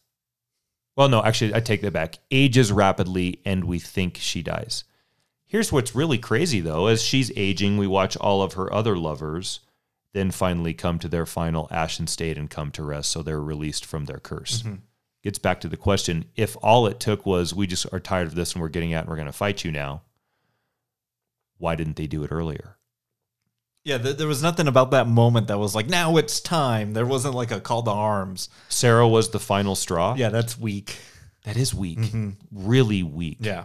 [0.96, 2.18] Well, no, actually, I take that back.
[2.32, 4.82] Ages rapidly, and we think she dies.
[5.50, 6.86] Here's what's really crazy, though.
[6.86, 9.58] As she's aging, we watch all of her other lovers
[10.12, 13.84] then finally come to their final ashen state and come to rest, so they're released
[13.84, 14.62] from their curse.
[14.62, 14.76] Mm-hmm.
[15.22, 18.34] Gets back to the question if all it took was we just are tired of
[18.34, 20.02] this and we're getting out and we're going to fight you now,
[21.58, 22.76] why didn't they do it earlier?
[23.84, 26.92] Yeah, th- there was nothing about that moment that was like, now it's time.
[26.92, 28.48] There wasn't like a call to arms.
[28.68, 30.14] Sarah was the final straw.
[30.14, 30.96] Yeah, that's weak.
[31.44, 31.98] That is weak.
[31.98, 32.30] Mm-hmm.
[32.52, 33.38] Really weak.
[33.40, 33.64] Yeah.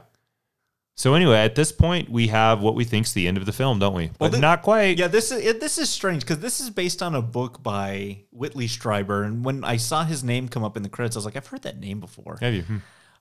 [0.97, 3.79] So anyway, at this point, we have what we think's the end of the film,
[3.79, 4.11] don't we?
[4.17, 4.97] But thi- not quite.
[4.97, 8.19] Yeah, this is it, this is strange because this is based on a book by
[8.31, 11.25] Whitley Strieber, and when I saw his name come up in the credits, I was
[11.25, 12.37] like, I've heard that name before.
[12.39, 12.61] Have you?
[12.63, 12.77] Hmm.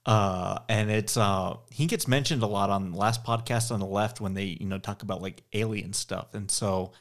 [0.07, 3.87] Uh, and it's uh, he gets mentioned a lot on the last podcast on the
[3.87, 6.93] left when they you know talk about like alien stuff, and so.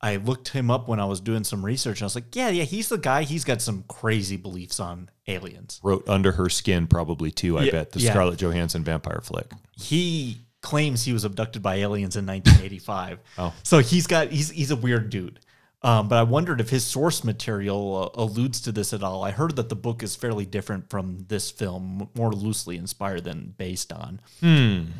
[0.00, 2.00] I looked him up when I was doing some research.
[2.00, 3.22] And I was like, yeah, yeah, he's the guy.
[3.22, 5.80] He's got some crazy beliefs on aliens.
[5.82, 7.92] Wrote Under Her Skin probably too, I Yeah, bet.
[7.92, 8.10] The yeah.
[8.10, 9.50] Scarlett Johansson vampire flick.
[9.72, 13.20] he claims he was abducted by aliens in 1985.
[13.38, 13.54] Oh.
[13.62, 15.38] so he's got he's he's a weird dude.
[15.86, 19.22] Um, but I wondered if his source material uh, alludes to this at all.
[19.22, 23.54] I heard that the book is fairly different from this film, more loosely inspired than
[23.56, 24.20] based on.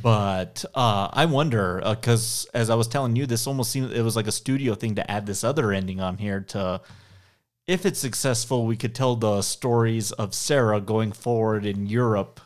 [0.01, 4.15] But uh, I wonder because as I was telling you, this almost seemed it was
[4.15, 6.81] like a studio thing to add this other ending on here to.
[7.67, 12.41] If it's successful, we could tell the stories of Sarah going forward in Europe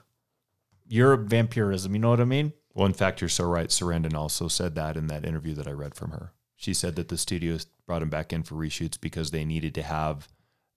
[0.89, 1.93] Europe vampirism.
[1.93, 2.55] You know what I mean?
[2.73, 3.69] Well, in fact, you're so right.
[3.69, 6.33] Sarandon also said that in that interview that I read from her.
[6.61, 9.83] She said that the studios brought him back in for reshoots because they needed to
[9.83, 10.29] have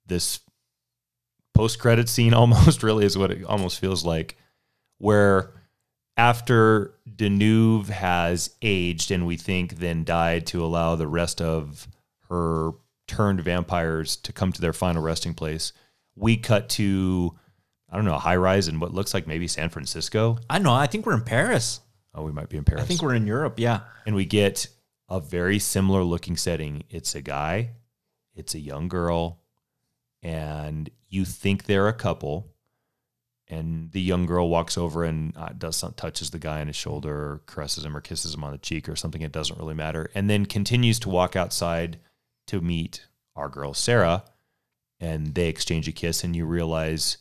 [0.06, 0.40] this
[1.52, 4.38] post credit scene almost really is what it almost feels like,
[4.96, 5.52] where
[6.16, 11.86] after Deneuve has aged and we think then died to allow the rest of
[12.30, 12.70] her
[13.06, 15.74] turned vampires to come to their final resting place,
[16.16, 17.34] we cut to
[17.90, 20.38] I don't know, a high rise in what looks like maybe San Francisco.
[20.48, 20.72] I know.
[20.72, 21.80] I think we're in Paris.
[22.14, 22.82] Oh, we might be in Paris.
[22.82, 23.58] I think we're in Europe.
[23.58, 23.80] Yeah.
[24.06, 24.66] and we get
[25.08, 26.84] a very similar looking setting.
[26.90, 27.70] It's a guy,
[28.34, 29.40] it's a young girl,
[30.22, 32.50] and you think they're a couple.
[33.46, 36.76] And the young girl walks over and uh, does some, touches the guy on his
[36.76, 39.20] shoulder, or caresses him, or kisses him on the cheek, or something.
[39.20, 40.10] It doesn't really matter.
[40.14, 41.98] And then continues to walk outside
[42.46, 43.06] to meet
[43.36, 44.24] our girl Sarah,
[44.98, 47.18] and they exchange a kiss, and you realize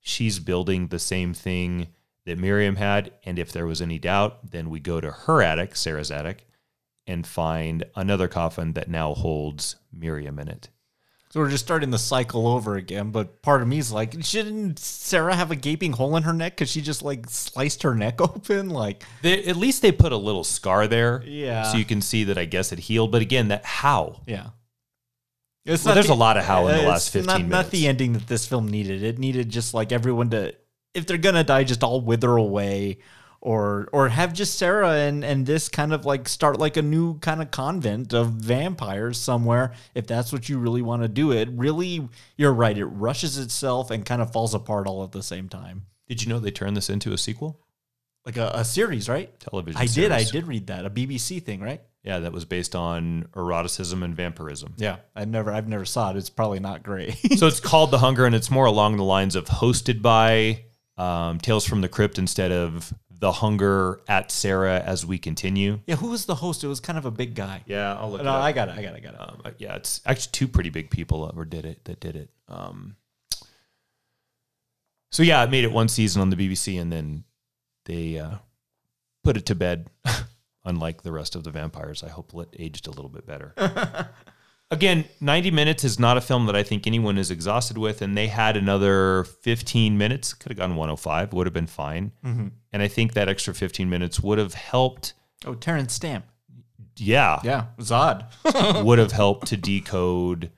[0.00, 1.88] she's building the same thing
[2.24, 3.12] that Miriam had.
[3.24, 6.46] And if there was any doubt, then we go to her attic, Sarah's attic,
[7.06, 10.68] and find another coffin that now holds Miriam in it.
[11.30, 13.10] So we're just starting the cycle over again.
[13.10, 16.52] But part of me is like, shouldn't Sarah have a gaping hole in her neck
[16.56, 18.70] because she just like sliced her neck open?
[18.70, 21.64] Like, They, at least they put a little scar there, Yeah.
[21.64, 23.10] so you can see that I guess it healed.
[23.10, 24.22] But again, that how?
[24.26, 24.50] yeah.
[25.66, 27.50] It's Well, there's a lot of how in the last 15 not, minutes.
[27.50, 29.02] Not the ending that this film needed.
[29.02, 30.54] It needed just like everyone to,
[30.92, 32.98] if they're gonna die, just all wither away,
[33.44, 37.18] or or have just Sarah and and this kind of like start like a new
[37.18, 39.72] kind of convent of vampires somewhere.
[39.94, 42.76] If that's what you really want to do, it really, you're right.
[42.76, 45.82] It rushes itself and kind of falls apart all at the same time.
[46.08, 47.60] Did you know they turned this into a sequel?
[48.24, 49.38] Like a, a series, right?
[49.38, 49.78] Television.
[49.78, 50.10] I did.
[50.10, 50.86] I did read that.
[50.86, 51.82] A BBC thing, right?
[52.02, 54.74] Yeah, that was based on eroticism and vampirism.
[54.78, 54.96] Yeah.
[55.14, 55.52] I've never.
[55.52, 56.16] I've never saw it.
[56.16, 57.12] It's probably not great.
[57.36, 60.64] so it's called The Hunger, and it's more along the lines of hosted by
[60.96, 62.94] um, Tales from the Crypt instead of
[63.24, 65.80] The Hunger at Sarah as we continue.
[65.86, 65.96] yeah.
[65.96, 66.62] Who was the host?
[66.62, 67.62] It was kind of a big guy.
[67.64, 68.76] Yeah, I'll look No, I got it.
[68.76, 68.96] I got it.
[68.96, 69.18] I got it.
[69.18, 72.16] Um, uh, yeah, it's actually two pretty big people that were did it that did
[72.16, 72.28] it.
[72.48, 72.96] Um,
[75.10, 77.24] so yeah, it made it one season on the BBC, and then
[77.86, 78.34] they uh,
[79.22, 79.88] put it to bed.
[80.66, 83.54] Unlike the rest of the vampires, I hope it aged a little bit better.
[84.74, 88.16] Again, 90 minutes is not a film that I think anyone is exhausted with, and
[88.16, 90.34] they had another 15 minutes.
[90.34, 92.12] Could have gone 105, would have been fine.
[92.24, 92.48] Mm-hmm.
[92.72, 95.14] And I think that extra 15 minutes would have helped.
[95.46, 96.26] oh, Terrence Stamp.
[96.96, 97.66] Yeah, Yeah.
[97.78, 98.84] Zod.
[98.84, 100.50] would have helped to decode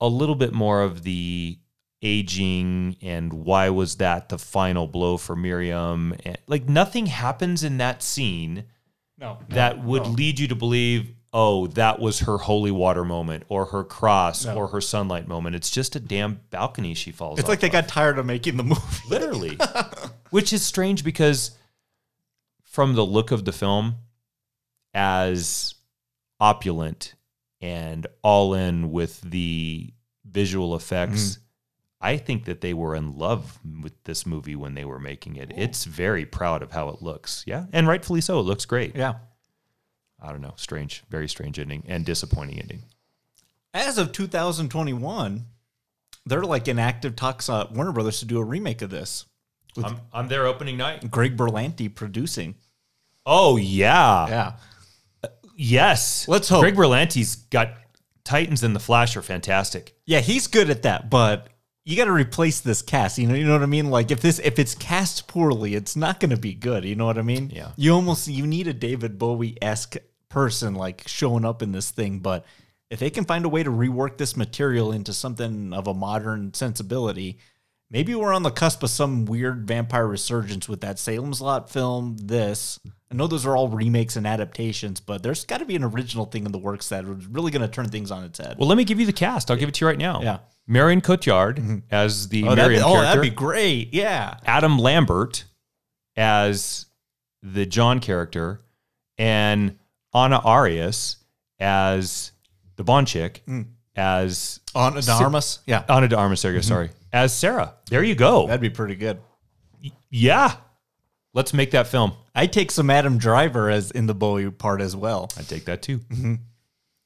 [0.00, 1.58] a little bit more of the
[2.02, 6.14] aging and why was that the final blow for Miriam.
[6.24, 8.64] And, like nothing happens in that scene
[9.18, 9.38] no.
[9.48, 13.84] that would lead you to believe, oh, that was her holy water moment or her
[13.84, 14.54] cross No.
[14.54, 15.54] or her sunlight moment.
[15.54, 17.38] It's just a damn balcony she falls.
[17.38, 17.40] On.
[17.40, 17.74] It's like they of.
[17.74, 18.80] got tired of making the movie.
[19.10, 19.58] literally,
[20.30, 21.50] which is strange because
[22.64, 23.96] from the look of the film,
[24.94, 25.74] as
[26.40, 27.14] opulent
[27.60, 29.92] and all in with the
[30.24, 31.32] visual effects.
[31.32, 31.42] Mm-hmm.
[31.98, 35.50] I think that they were in love with this movie when they were making it.
[35.56, 37.42] It's very proud of how it looks.
[37.46, 37.64] Yeah.
[37.72, 38.38] And rightfully so.
[38.38, 38.94] It looks great.
[38.94, 39.14] Yeah.
[40.20, 40.54] I don't know.
[40.56, 42.82] Strange, very strange ending and disappointing ending.
[43.74, 45.44] As of 2021,
[46.24, 49.26] they're like in active talks at uh, Warner Brothers to do a remake of this.
[49.82, 51.10] I'm, I'm there opening night.
[51.10, 52.54] Greg Berlanti producing.
[53.26, 54.28] Oh, yeah.
[54.28, 54.52] Yeah.
[55.54, 56.26] Yes.
[56.28, 56.62] Let's hope.
[56.62, 57.74] Greg Berlanti's got
[58.24, 59.94] Titans and the Flash are fantastic.
[60.06, 61.48] Yeah, he's good at that, but
[61.86, 63.16] you got to replace this cast.
[63.16, 63.90] You know, you know what I mean?
[63.90, 66.84] Like if this if it's cast poorly, it's not going to be good.
[66.84, 67.50] You know what I mean?
[67.54, 67.70] Yeah.
[67.76, 69.96] You almost you need a David Bowie esque
[70.28, 72.44] person like showing up in this thing, but
[72.90, 76.54] if they can find a way to rework this material into something of a modern
[76.54, 77.38] sensibility,
[77.88, 82.16] maybe we're on the cusp of some weird vampire resurgence with that Salem's Lot film.
[82.16, 82.80] This
[83.12, 86.24] I know those are all remakes and adaptations, but there's got to be an original
[86.24, 88.56] thing in the works that is really going to turn things on its head.
[88.58, 89.52] Well, let me give you the cast.
[89.52, 90.20] I'll give it to you right now.
[90.20, 90.38] Yeah.
[90.66, 91.78] Marion Cotillard mm-hmm.
[91.90, 93.94] as the oh, that'd be, oh, that'd be great.
[93.94, 94.38] Yeah.
[94.44, 95.44] Adam Lambert
[96.16, 96.86] as
[97.42, 98.60] the John character,
[99.18, 99.78] and
[100.14, 101.16] Anna Arias
[101.60, 102.32] as
[102.76, 103.66] the Bond chick, mm.
[103.94, 105.60] as Ana de Armas?
[105.66, 105.84] Yeah.
[105.88, 106.60] Ana de Armas, there, mm-hmm.
[106.62, 107.74] sorry, as Sarah.
[107.88, 108.46] There you go.
[108.46, 109.20] That'd be pretty good.
[110.10, 110.56] yeah.
[111.32, 112.12] Let's make that film.
[112.34, 115.28] I'd take some Adam Driver as in the Bowie part as well.
[115.38, 115.98] I'd take that too.
[115.98, 116.34] Mm-hmm.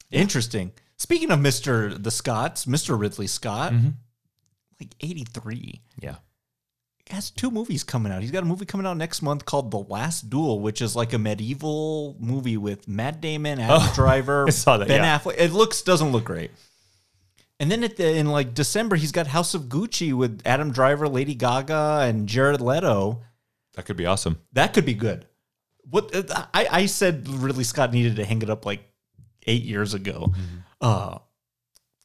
[0.09, 0.71] Interesting.
[1.01, 2.01] Speaking of Mr.
[2.01, 2.97] the Scots, Mr.
[2.99, 3.73] Ridley Scott,
[4.79, 5.81] like 83.
[5.99, 6.17] Yeah.
[7.09, 8.21] He has two movies coming out.
[8.21, 11.13] He's got a movie coming out next month called The Last Duel, which is like
[11.13, 15.17] a medieval movie with Matt Damon, Adam Oh, Driver, I saw that, Ben yeah.
[15.17, 15.35] Affleck.
[15.39, 16.51] It looks doesn't look great.
[17.59, 21.09] And then at the, in like December, he's got House of Gucci with Adam Driver,
[21.09, 23.21] Lady Gaga, and Jared Leto.
[23.73, 24.37] That could be awesome.
[24.53, 25.25] That could be good.
[25.89, 28.81] What uh, I, I said Ridley Scott needed to hang it up like
[29.47, 30.31] eight years ago.
[30.81, 31.19] Uh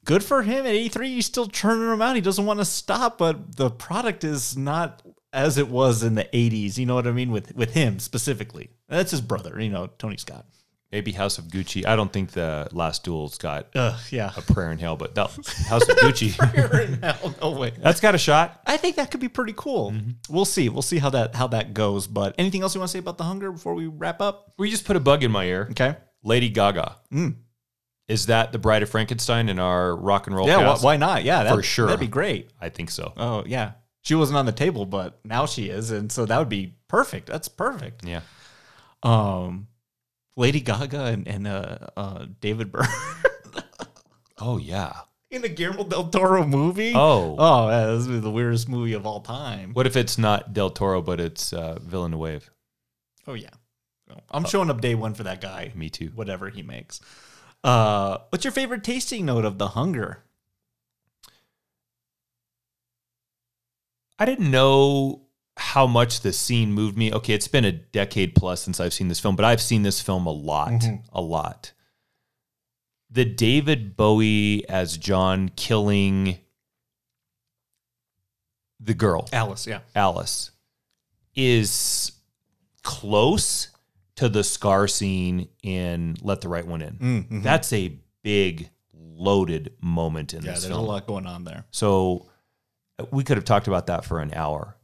[0.06, 1.08] good for him at 83.
[1.14, 2.14] He's still churning them out.
[2.14, 6.24] He doesn't want to stop, but the product is not as it was in the
[6.32, 6.78] 80s.
[6.78, 7.30] You know what I mean?
[7.30, 8.70] With with him specifically.
[8.88, 10.46] That's his brother, you know, Tony Scott.
[10.92, 11.84] Maybe House of Gucci.
[11.84, 13.66] I don't think the Last Duel's got
[14.10, 14.30] yeah.
[14.36, 15.30] a prayer in hell, but that
[15.68, 16.30] House of Gucci,
[17.02, 17.72] Hell, no way.
[17.76, 18.60] that's got a shot.
[18.64, 19.92] I think that could be pretty cool.
[20.30, 20.68] We'll see.
[20.68, 22.06] We'll see how that how that goes.
[22.06, 24.52] But anything else you want to say about the hunger before we wrap up?
[24.58, 25.66] We just put a bug in my ear.
[25.72, 25.96] Okay.
[26.22, 26.96] Lady Gaga.
[28.08, 30.58] Is that the Bride of Frankenstein in our rock and roll Yeah.
[30.58, 30.84] Cast?
[30.84, 31.24] why not?
[31.24, 31.52] Yeah.
[31.52, 31.86] For sure.
[31.86, 32.50] That'd be great.
[32.60, 33.12] I think so.
[33.16, 33.72] Oh yeah.
[34.02, 37.26] She wasn't on the table, but now she is, and so that would be perfect.
[37.26, 38.04] That's perfect.
[38.04, 38.20] Yeah.
[39.02, 39.66] Um,
[40.36, 42.86] Lady Gaga and, and uh, uh, David Byrne
[44.38, 44.92] Oh yeah.
[45.30, 46.92] in a Guillermo del Toro movie.
[46.94, 47.34] Oh.
[47.38, 49.72] oh, yeah, this would be the weirdest movie of all time.
[49.72, 52.48] What if it's not Del Toro, but it's uh, Villeneuve?
[53.26, 53.50] Oh yeah,
[54.30, 55.72] I'm showing up day one for that guy.
[55.74, 56.12] Me too.
[56.14, 57.00] Whatever he makes.
[57.66, 60.22] Uh, what's your favorite tasting note of the hunger?
[64.20, 65.22] I didn't know
[65.56, 67.12] how much the scene moved me.
[67.12, 70.00] Okay, it's been a decade plus since I've seen this film, but I've seen this
[70.00, 71.72] film a lot, a lot.
[73.10, 76.38] The David Bowie as John killing
[78.78, 79.80] the girl, Alice, yeah.
[79.96, 80.52] Alice,
[81.34, 82.12] is
[82.84, 83.70] close
[84.16, 87.42] to the scar scene in Let the Right One In.
[87.42, 90.84] That's a big, loaded moment in Yeah, this Yeah, there's film.
[90.84, 91.64] a lot going on there.
[91.70, 92.26] So
[92.98, 94.76] uh, we could have talked about that for an hour.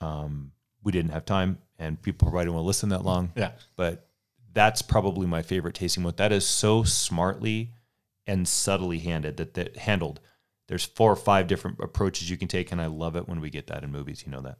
[0.00, 0.52] Um,
[0.82, 3.32] we didn't have time, and people probably don't want to listen that long.
[3.36, 3.52] Yeah.
[3.76, 4.08] But
[4.52, 6.16] that's probably my favorite tasting note.
[6.16, 7.72] That is so smartly
[8.26, 10.20] and subtly handed that that handled.
[10.68, 13.50] There's four or five different approaches you can take, and I love it when we
[13.50, 14.22] get that in movies.
[14.26, 14.58] You know that.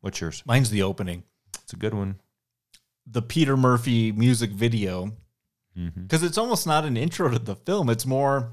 [0.00, 0.42] What's yours?
[0.46, 1.22] Mine's the opening.
[1.62, 2.16] It's a good one.
[3.06, 5.12] The Peter Murphy music video
[5.94, 7.88] because it's almost not an intro to the film.
[7.88, 8.52] It's more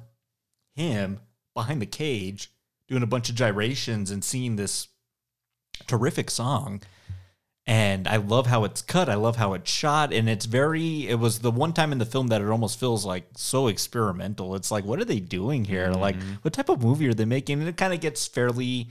[0.75, 1.19] him
[1.53, 2.51] behind the cage
[2.87, 4.87] doing a bunch of gyrations and seeing this
[5.87, 6.81] terrific song.
[7.67, 9.09] And I love how it's cut.
[9.09, 10.11] I love how it's shot.
[10.11, 13.05] And it's very, it was the one time in the film that it almost feels
[13.05, 14.55] like so experimental.
[14.55, 15.91] It's like, what are they doing here?
[15.91, 17.59] Like, what type of movie are they making?
[17.59, 18.87] And it kind of gets fairly,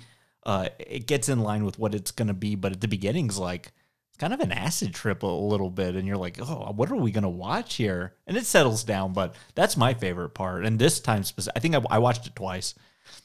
[0.46, 2.54] uh, it gets in line with what it's going to be.
[2.54, 3.72] But at the beginning's like,
[4.18, 5.94] kind of an acid trip a little bit.
[5.94, 8.14] And you're like, oh, what are we going to watch here?
[8.26, 9.12] And it settles down.
[9.12, 10.64] But that's my favorite part.
[10.64, 12.74] And this time, speci- I think I, I watched it twice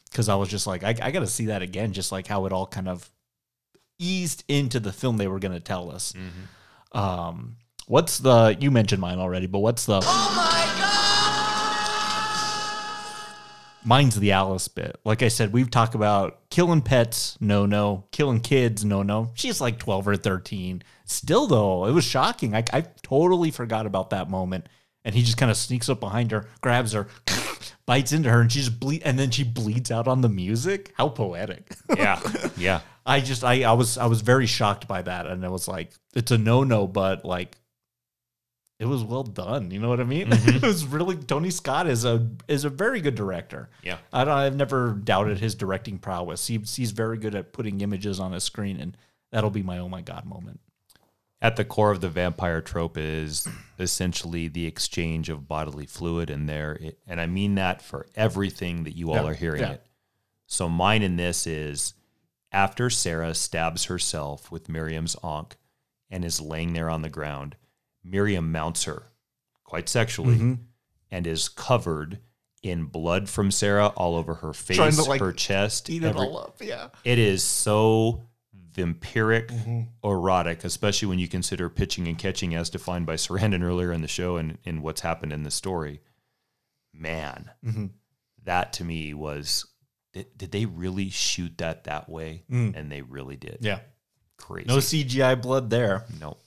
[0.09, 2.45] because I was just like, I, I got to see that again, just like how
[2.45, 3.09] it all kind of
[3.99, 6.13] eased into the film they were going to tell us.
[6.91, 7.57] Um,
[7.87, 8.55] what's the?
[8.59, 9.99] You mentioned mine already, but what's the?
[10.03, 10.52] Oh
[13.85, 14.99] Mine's the Alice bit.
[15.03, 19.31] Like I said, we've talked about killing pets, no no, killing kids, no no.
[19.33, 20.83] She's like twelve or thirteen.
[21.05, 22.55] Still though, it was shocking.
[22.55, 24.67] I, I totally forgot about that moment.
[25.05, 27.09] And he just kind of sneaks up behind her, grabs her,
[27.85, 30.93] bites into her, and she just bleed, and then she bleeds out on the music.
[30.95, 31.75] How poetic!
[31.97, 32.21] Yeah.
[32.57, 32.81] yeah.
[33.05, 35.91] I just I, I was I was very shocked by that and it was like
[36.15, 37.57] it's a no no but like
[38.83, 40.27] it was well done you know what I mean?
[40.33, 40.57] Mm-hmm.
[40.57, 43.69] It was really Tony Scott is a is a very good director.
[43.81, 43.97] Yeah.
[44.11, 46.47] I don't I've never doubted his directing prowess.
[46.47, 48.97] He's he's very good at putting images on a screen and
[49.31, 50.59] that'll be my oh my god moment.
[51.41, 53.47] At the core of the vampire trope is
[53.79, 56.77] essentially the exchange of bodily fluid and there.
[57.07, 59.71] And i mean that for everything that you all Yeah, are hearing yeah.
[59.73, 59.85] it.
[60.47, 61.93] So mine in this is
[62.51, 65.55] after sarah stabs herself with miriam's ankh
[66.09, 67.55] and is laying there on the ground
[68.03, 69.03] miriam mounts her
[69.63, 70.53] quite sexually Mm-hmm.
[71.11, 72.19] and is covered
[72.61, 76.21] in blood from sarah all over her face to, like, her chest eat it every-
[76.21, 78.21] all up yeah it is so
[78.75, 79.81] vampiric, Mm-hmm.
[80.03, 84.07] erotic, especially when you consider pitching and catching as defined by Sarandon earlier in the
[84.07, 86.01] show and in what's happened in the story.
[86.91, 87.85] Man, Mm-hmm.
[88.45, 89.65] that to me was
[90.13, 92.45] did, did they really shoot that that way?
[92.49, 93.59] And they really did.
[93.61, 93.65] Mm.
[93.65, 93.79] yeah
[94.37, 94.67] Crazy.
[94.67, 96.37] no CGI blood there No.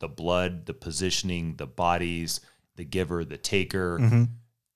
[0.00, 2.40] The blood, the positioning, the bodies,
[2.76, 4.24] the giver, the taker, Mm-hmm.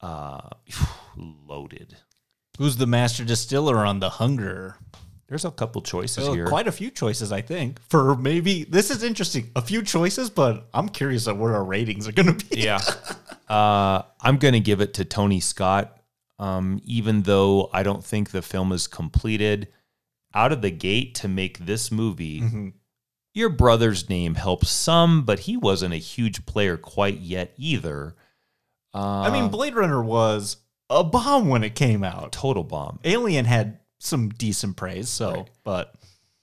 [0.00, 0.48] uh,
[1.16, 1.96] loaded.
[2.58, 4.76] who's the master distiller on the hunger
[5.28, 6.46] There's a couple choices Well, here.
[6.46, 7.80] quite a few choices, I think.
[7.88, 9.50] For maybe this is interesting.
[9.56, 12.60] A few choices, but I'm curious at what our ratings are going to be.
[12.62, 12.80] Yeah.
[13.48, 15.96] Uh, I'm going to give it to Tony Scott,
[16.38, 19.68] um, even though I don't think the film is completed.
[20.34, 22.72] Out of the gate to make this movie,
[23.34, 28.14] your brother's name helps some, but he wasn't a huge player quite yet either.
[28.94, 30.58] Uh, I mean, Blade Runner was
[30.90, 32.32] a bomb when it came out.
[32.32, 32.98] total bomb.
[33.04, 35.50] Alien had some decent praise, so Right.
[35.64, 35.94] but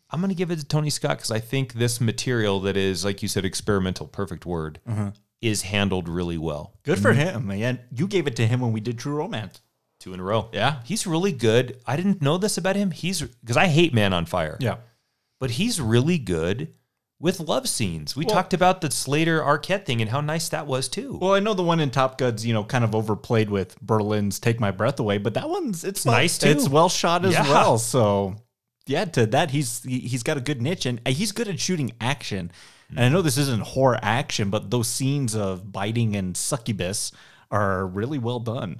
[0.09, 3.05] I'm going to give it to Tony Scott because I think this material that is,
[3.05, 4.79] like you said, experimental, perfect word,
[5.41, 6.73] is handled really well.
[6.83, 7.79] good for him, man.
[7.91, 9.61] You gave it to him when we did True Romance.
[9.99, 10.49] Two in a row.
[10.53, 10.79] Yeah.
[10.85, 11.79] He's really good.
[11.85, 12.89] I didn't know this about him.
[12.91, 14.57] He's because I hate Man on Fire.
[14.59, 14.77] Yeah.
[15.39, 16.73] but he's really good
[17.19, 18.15] with love scenes.
[18.15, 21.17] We talked about the Slater Arquette thing and how nice that was too.
[21.21, 24.39] Well, I know the one in Top Gun's, you know, kind of overplayed with Berlin's
[24.39, 26.49] "Take My Breath Away," but that one's it's Nice, too.
[26.49, 27.43] It's well shot as Yeah.
[27.49, 27.77] well.
[27.77, 28.35] So,
[28.87, 31.91] yeah, to that he's he- he's got a good niche and he's good at shooting
[31.99, 32.51] action.
[32.89, 37.11] And I know this isn't horror action, but those scenes of biting and succubus
[37.51, 38.79] are really well done.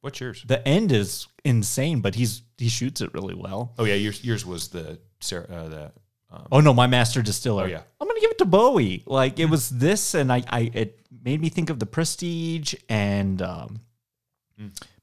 [0.00, 0.42] What's yours?
[0.46, 3.74] The end is insane, but he's he shoots it really well.
[3.78, 5.92] Oh yeah, yours yours was the Sarah, uh, the
[6.52, 7.64] Oh no, my master distiller.
[7.64, 7.82] Oh, yeah.
[8.00, 9.02] I'm gonna give it to Bowie.
[9.06, 13.42] Like it was this, and I, I it made me think of the Prestige and
[13.42, 13.80] um,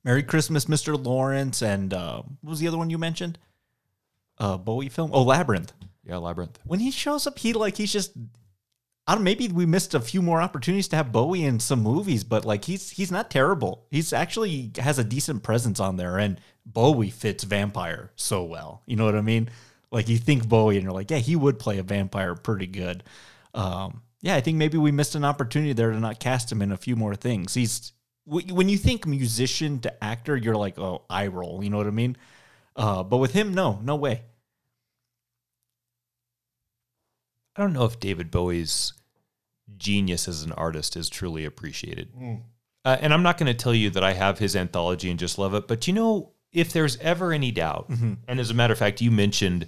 [0.03, 1.03] Merry Christmas, Mr.
[1.03, 3.37] Lawrence, and uh, what was the other one you mentioned?
[4.37, 5.11] Uh, Bowie film.
[5.13, 5.73] Oh, Labyrinth.
[6.05, 6.59] yeah Labyrinth.
[6.63, 8.11] When he shows up, he like he's just.
[9.05, 9.23] I don't.
[9.23, 12.65] Maybe we missed a few more opportunities to have Bowie in some movies, but like
[12.65, 13.85] he's he's not terrible.
[13.89, 18.83] He's actually has a decent presence on there, and Bowie fits vampire so well.
[18.85, 19.49] You know what I mean?
[19.91, 23.03] Like you think Bowie, and you're like, yeah, he would play a vampire pretty good.
[23.53, 26.71] Um, yeah, I think maybe we missed an opportunity there to not cast him in
[26.71, 27.53] a few more things.
[27.53, 27.93] He's
[28.25, 31.63] when you think musician to actor, you're like, oh, eye roll.
[31.63, 32.17] You know what I mean?
[32.75, 34.23] Uh, but with him, no, no way.
[37.55, 38.93] I don't know if David Bowie's
[39.77, 42.09] genius as an artist is truly appreciated.
[42.83, 45.37] Uh, and I'm not going to tell you that I have his anthology and just
[45.39, 47.87] love it, but you know, if there's ever any doubt,
[48.27, 49.67] and as a matter of fact, you mentioned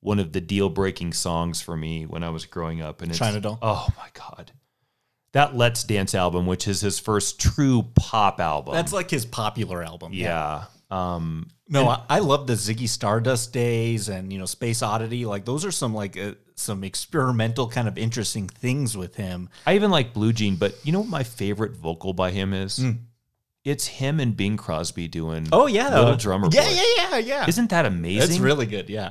[0.00, 3.18] one of the deal breaking songs for me when I was growing up, and it's
[3.18, 3.58] China Doll?
[3.62, 4.52] Oh my god,
[5.32, 8.74] that Let's Dance album, which is his first true pop album.
[8.74, 10.12] That's like his popular album.
[10.12, 10.64] yeah.
[10.90, 15.26] Um, No, I, I love the Ziggy Stardust days and you know Space Oddity.
[15.26, 19.50] Like those are some like uh, some experimental kind of interesting things with him.
[19.66, 22.82] I even like Blue Jean, but you know what my favorite vocal by him is?
[23.64, 25.46] It's him and Bing Crosby doing.
[25.52, 26.70] Oh yeah, Little Drummer Yeah, Boy.
[26.70, 27.46] yeah, yeah, yeah.
[27.46, 28.30] Isn't that amazing?
[28.30, 28.88] It's really good.
[28.88, 29.10] Yeah,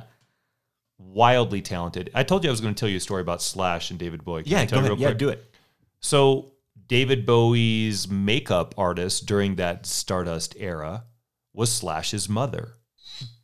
[0.98, 2.10] wildly talented.
[2.14, 4.24] I told you I was going to tell you a story about Slash and David
[4.24, 4.42] Bowie.
[4.42, 4.66] Can I yeah.
[4.66, 5.00] tell Go you ahead.
[5.00, 5.18] Yeah, quick?
[5.18, 5.54] do it.
[6.00, 6.52] So
[6.86, 11.04] David Bowie's makeup artist during that Stardust era
[11.52, 12.74] was Slash's mother.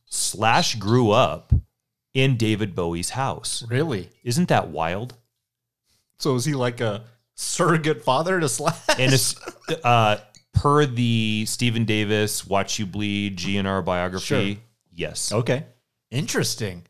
[0.06, 1.52] Slash grew up
[2.12, 3.64] in David Bowie's house.
[3.68, 4.10] Really?
[4.22, 5.14] Isn't that wild?
[6.18, 7.04] So is he like a
[7.34, 8.78] surrogate father to Slash?
[8.98, 9.34] And it's
[9.84, 10.18] uh,
[10.52, 14.54] per the Stephen Davis "Watch You Bleed" GNR biography.
[14.54, 14.62] Sure.
[14.96, 15.32] Yes.
[15.32, 15.64] okay,
[16.12, 16.84] interesting.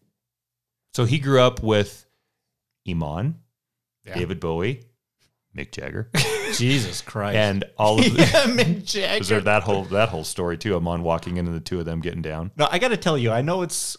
[0.95, 2.07] So he grew up with
[2.89, 3.37] Iman,
[4.05, 4.15] Yeah.
[4.15, 4.85] David Bowie,
[5.57, 6.11] Mick Jagger,
[6.55, 7.37] Jesus Christ.
[7.37, 9.19] and all of the, yeah, Mick Jagger.
[9.19, 10.77] was there that whole that whole story too.
[10.77, 12.51] Iman walking in and the two of them getting down.
[12.57, 13.97] No, I got to tell you, I know it's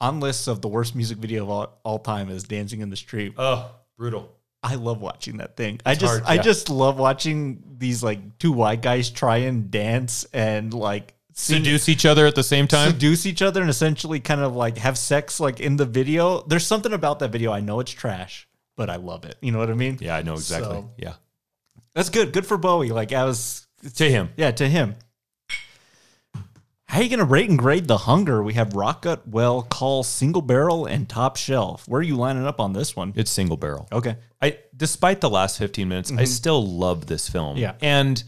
[0.00, 2.96] on lists of the worst music video of all, all time is "Dancing in the
[2.96, 4.30] Street." Oh, brutal.
[4.62, 5.80] I love watching that thing.
[5.84, 10.24] I just hard, I just love watching these like two white guys try and dance
[10.32, 12.92] and like Seduce each other at the same time.
[12.92, 16.42] seduce each other and essentially kind of like have sex like in the video.
[16.42, 17.52] There's something about that video.
[17.52, 19.36] I know it's trash, but I love it.
[19.40, 19.98] You know what I mean?
[20.00, 20.76] yeah, I know exactly.
[20.76, 21.14] So- yeah,
[21.92, 22.32] That's good.
[22.32, 22.90] Good for Bowie.
[22.90, 23.66] Like I was
[23.96, 24.30] to him.
[24.36, 24.94] yeah, to him.
[26.86, 28.40] How are you gonna rate and grade the hunger?
[28.40, 31.88] We have Rocket Well, Call, Single Barrel, and Top Shelf.
[31.88, 33.12] Where are you lining up on this one?
[33.16, 33.88] It's single barrel.
[33.90, 34.16] Okay.
[34.40, 36.24] I despite the last 15 minutes, I mm-hmm.
[36.26, 37.56] still love this film.
[37.56, 37.74] Yeah.
[37.80, 38.22] And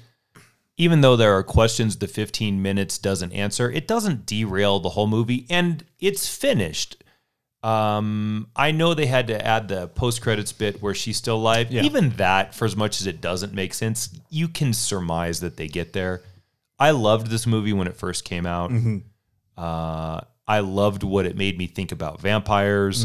[0.77, 5.07] even though there are questions the 15 minutes doesn't answer, it doesn't derail the whole
[5.07, 7.03] movie and it's finished.
[7.63, 11.73] Um, I know they had to add the post credits bit where she's still alive.
[11.73, 11.83] Yeah.
[11.83, 15.67] Even that, for as much as it doesn't make sense, you can surmise that they
[15.67, 16.23] get there.
[16.79, 18.71] I loved this movie when it first came out.
[19.57, 23.05] Uh, I loved what it made me think about vampires.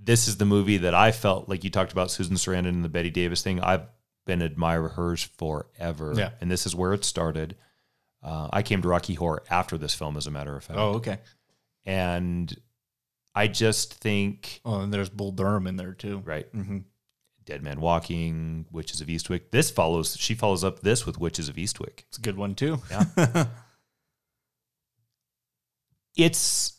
[0.00, 2.88] This is the movie that I felt like you talked about Susan Sarandon and the
[2.88, 3.60] Bette Davis thing.
[3.60, 3.82] I've
[4.26, 6.30] been an admirer of hers forever, Yeah.
[6.40, 7.56] and this is where it started.
[8.22, 10.94] Uh, I came to Rocky Horror after this film, as a matter of fact, Oh,
[10.94, 11.18] okay.
[11.84, 12.54] and
[13.34, 16.18] I just think Oh, and there's Bull Durham in there too.
[16.18, 16.78] right, Mm-hmm.
[17.44, 19.50] Dead Man Walking, Witches of Eastwick.
[19.50, 20.16] This follows.
[20.16, 22.04] She follows up this with Witches of Eastwick.
[22.08, 22.80] It's a good one too.
[22.88, 23.46] Yeah.
[26.16, 26.74] it's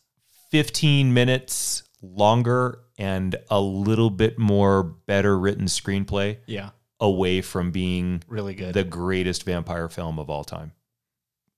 [0.52, 6.70] 15 minutes longer and a little bit more better written screenplay yeah,
[7.04, 8.74] away from being really good.
[8.74, 10.72] the greatest vampire film of all time.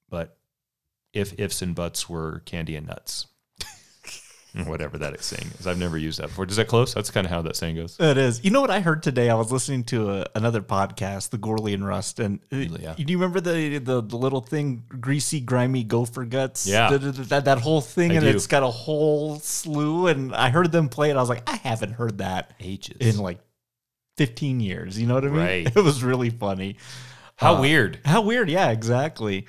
[0.10, 0.36] But
[1.14, 3.28] if ifs and buts were candy and nuts,
[4.66, 6.46] whatever that saying is, I've never used that before.
[6.46, 6.94] Does that close?
[6.94, 7.98] That's kind of how that saying goes.
[8.00, 8.44] It is.
[8.44, 9.30] You know what I heard today?
[9.30, 12.94] I was listening to a, another podcast, The Gorley and Rust, and uh, Yeah.
[12.96, 16.66] do you remember the, the the little thing, greasy, grimy gopher guts?
[16.66, 16.90] Yeah.
[16.90, 18.30] Da- da- that that whole thing, I and do.
[18.30, 20.08] it's got a whole slew.
[20.08, 21.18] And I heard them play it.
[21.18, 22.98] I was like, I haven't heard that Ages.
[23.00, 23.40] in like
[24.18, 25.00] fifteen years.
[25.00, 25.38] You know what I mean?
[25.38, 25.68] Right.
[25.76, 26.78] It was really funny.
[27.38, 28.00] how uh, weird.
[28.06, 28.50] How weird?
[28.50, 29.48] Yeah, exactly.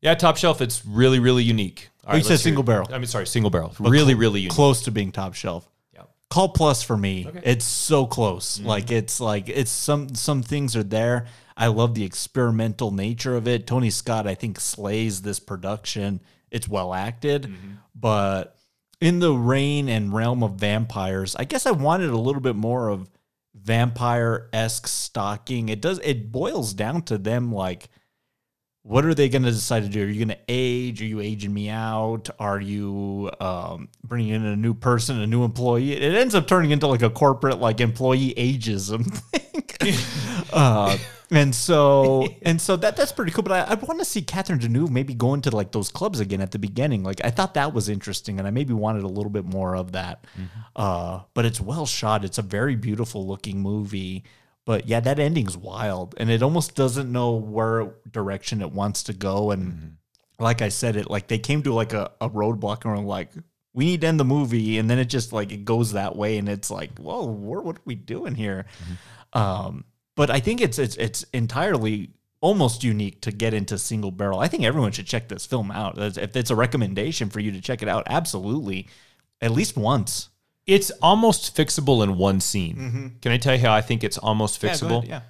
[0.00, 0.60] Yeah, top shelf.
[0.60, 1.88] It's really, really unique.
[2.06, 2.88] All Oh, you said single barrel.
[2.92, 3.72] I mean, sorry, single barrel.
[3.78, 4.54] Really, really unique.
[4.54, 5.68] Close to being top shelf.
[5.94, 6.02] Yeah.
[6.28, 7.28] Call plus for me.
[7.44, 8.58] It's so close.
[8.60, 11.26] Like it's like it's some some things are there.
[11.56, 13.66] I love the experimental nature of it.
[13.66, 16.20] Tony Scott, I think, slays this production.
[16.50, 17.54] It's well acted,
[17.94, 18.56] but
[19.00, 22.88] in the reign and realm of vampires, I guess I wanted a little bit more
[22.88, 23.08] of
[23.62, 25.68] vampire esque stalking.
[25.68, 26.00] It does.
[26.02, 27.88] It boils down to them like
[28.84, 30.02] what are they going to decide to do?
[30.02, 31.00] Are you going to age?
[31.02, 32.30] Are you aging me out?
[32.38, 35.92] Are you um, bringing in a new person, a new employee?
[35.92, 39.52] It ends up turning into like a corporate like employee ageism thing.
[40.52, 40.98] uh,
[41.30, 43.42] and so and so that that's pretty cool.
[43.42, 46.40] But I, I want to see Catherine Deneuve maybe go into like those clubs again
[46.40, 47.02] at the beginning.
[47.02, 49.92] Like I thought that was interesting, and I maybe wanted a little bit more of
[49.92, 50.26] that.
[50.74, 52.24] Uh, but it's well shot.
[52.24, 54.24] It's a very beautiful looking movie.
[54.64, 59.12] But yeah, that ending's wild, and it almost doesn't know where direction it wants to
[59.12, 59.50] go.
[59.50, 59.96] And
[60.38, 63.30] like I said, it like they came to like a, a roadblock and were like,
[63.74, 66.38] "We need to end the movie," and then it just like it goes that way,
[66.38, 68.66] and it's like, "Whoa, what, what are we doing here?"
[69.32, 69.84] Um,
[70.14, 72.10] but I think it's it's it's entirely
[72.40, 74.40] almost unique to get into single barrel.
[74.40, 75.96] I think everyone should check this film out.
[75.98, 78.88] If it's a recommendation for you to check it out, absolutely,
[79.40, 80.28] at least once.
[80.66, 82.76] It's almost fixable in one scene.
[82.76, 83.06] Mm-hmm.
[83.20, 85.06] Can I tell you how I think it's almost fixable?
[85.06, 85.22] Yeah.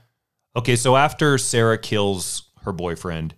[0.54, 3.34] Okay, so after Sarah kills her boyfriend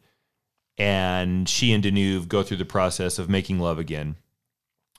[0.77, 4.17] and she and Deneuve go through the process of making love again,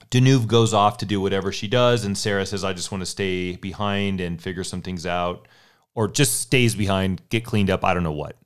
[0.09, 3.05] Deneuve goes off to do whatever she does, and Sarah says, I just want to
[3.05, 5.47] stay behind and figure some things out,
[5.93, 8.38] or just stays behind, get cleaned up, I don't know what.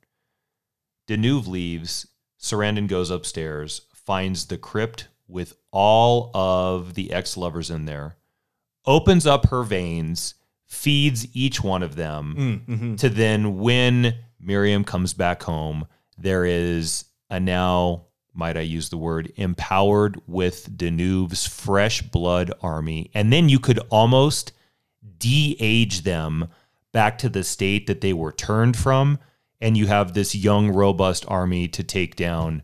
[1.08, 2.06] Deneuve leaves,
[2.40, 8.16] Sarandon goes upstairs, finds the crypt with all of the ex lovers in there,
[8.86, 10.34] opens up her veins,
[10.66, 12.94] feeds each one of them mm, mm-hmm.
[12.96, 15.86] to then when Miriam comes back home,
[16.16, 23.10] there is a now, might I use the word, empowered with Deneuve's fresh blood army.
[23.14, 24.52] And then you could almost
[25.18, 26.48] de age them
[26.92, 29.18] back to the state that they were turned from.
[29.60, 32.62] And you have this young, robust army to take down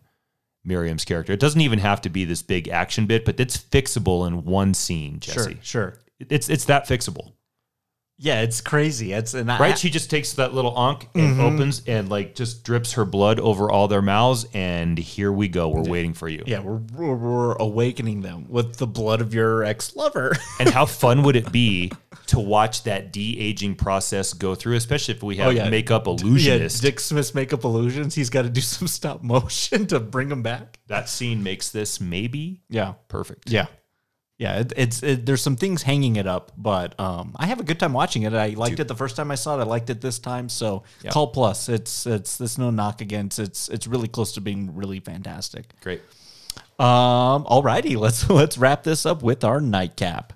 [0.65, 1.33] Miriam's character.
[1.33, 4.75] It doesn't even have to be this big action bit, but it's fixable in one
[4.75, 5.55] scene, Jesse.
[5.55, 5.99] Sure, sure.
[6.21, 7.33] It's it's that fixable.
[8.19, 9.13] Yeah, it's crazy.
[9.13, 9.79] It's and I- Right?
[9.79, 11.41] she just takes that little ankh and mm-hmm.
[11.43, 15.69] opens and like just drips her blood over all their mouths, and here we go.
[15.69, 16.43] We're waiting for you.
[16.47, 20.35] Yeah, we're, we're, we're awakening them with the blood of your ex lover.
[20.59, 21.93] And how fun would it be
[22.29, 25.69] to watch that de aging process go through, especially if we have Oh, yeah.
[25.69, 26.07] makeup
[26.81, 26.91] yeah.
[26.91, 28.15] Dick Smith's makeup illusions.
[28.15, 30.79] He's got to do some stop motion to bring them back.
[30.87, 33.51] that scene makes this maybe Yeah, perfect.
[33.51, 33.67] yeah,
[34.39, 34.61] yeah.
[34.61, 37.79] It, it's it, there's some things hanging it up, but um, I have a good
[37.81, 38.35] time watching it.
[38.35, 39.63] I liked it the first time I saw it.
[39.63, 40.49] I liked it this time.
[40.49, 41.11] So Yeah.
[41.11, 41.69] call plus.
[41.69, 43.39] It's it's there's no knock against.
[43.39, 45.73] It's it's really close to being really fantastic.
[45.81, 46.03] Great.
[46.79, 50.33] Um, alrighty, let's let's wrap this up with our nightcap.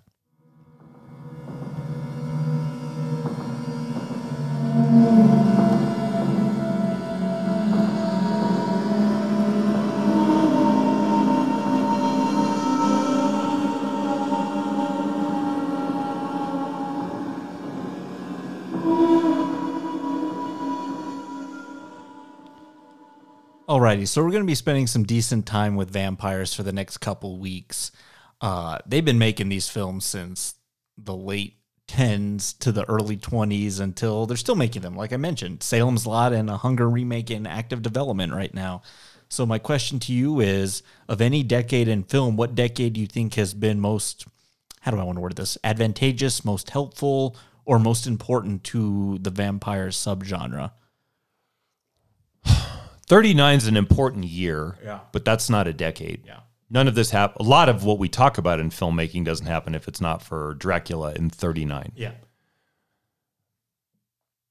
[23.70, 26.98] Alrighty, so we're going to be spending some decent time with vampires for the next
[26.98, 27.92] couple weeks.
[28.40, 30.56] Uh, they've been making these films since
[30.98, 31.54] the late
[31.86, 34.96] 10s to the early 20s until they're still making them.
[34.96, 38.82] Like I mentioned, Salem's Lot and a Hunger remake in active development right now.
[39.28, 43.06] So my question to you is, of any decade in film, what decade do you
[43.06, 44.26] think has been most,
[44.80, 49.30] how do I want to word this, advantageous, most helpful, or most important to the
[49.30, 50.72] vampire subgenre?
[53.10, 55.00] 39 is an important year, Yeah.
[55.10, 56.22] but that's not a decade.
[56.24, 56.40] Yeah.
[56.70, 59.74] None of this hap A lot of what we talk about in filmmaking doesn't happen
[59.74, 61.90] if it's not for Dracula in 39.
[61.96, 62.12] Yeah.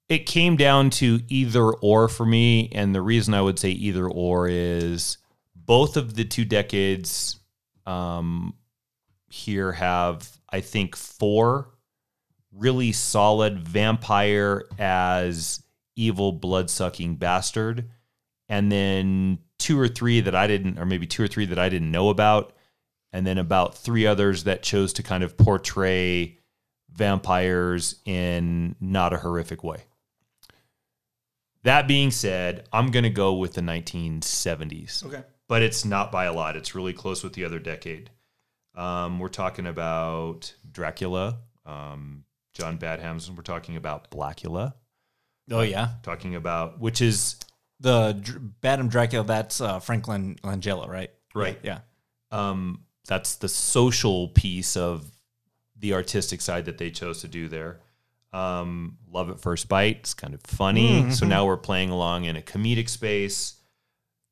[0.09, 2.67] It came down to either or for me.
[2.73, 5.19] And the reason I would say either or is
[5.55, 7.39] both of the two decades
[7.85, 8.55] um,
[9.29, 11.69] here have, I think, four
[12.51, 15.63] really solid vampire as
[15.95, 17.89] evil blood sucking bastard
[18.49, 21.69] and then two or three that I didn't, or maybe two or three that I
[21.69, 22.53] didn't know about,
[23.13, 26.37] and then about three others that chose to kind of portray
[26.91, 29.83] vampires in not a horrific way.
[31.63, 35.05] That being said, I'm going to go with the 1970s.
[35.05, 35.23] Okay.
[35.47, 36.55] But it's not by a lot.
[36.55, 38.11] It's really close with the other decade.
[38.75, 42.23] Um, we're talking about Dracula, um,
[42.53, 44.73] John Badhams, we're talking about Blackula,
[45.51, 47.35] Oh yeah, talking about, which is
[47.79, 49.23] the Dr- Badham Dracula.
[49.25, 51.11] That's uh, Franklin Langella, right?
[51.35, 51.59] Right.
[51.63, 51.79] Yeah.
[52.31, 55.09] um, that's the social piece of
[55.77, 57.79] the artistic side that they chose to do there.
[58.33, 59.97] Um, Love at First Bite.
[60.01, 61.09] It's kind of funny.
[61.11, 63.55] So now we're playing along in a comedic space.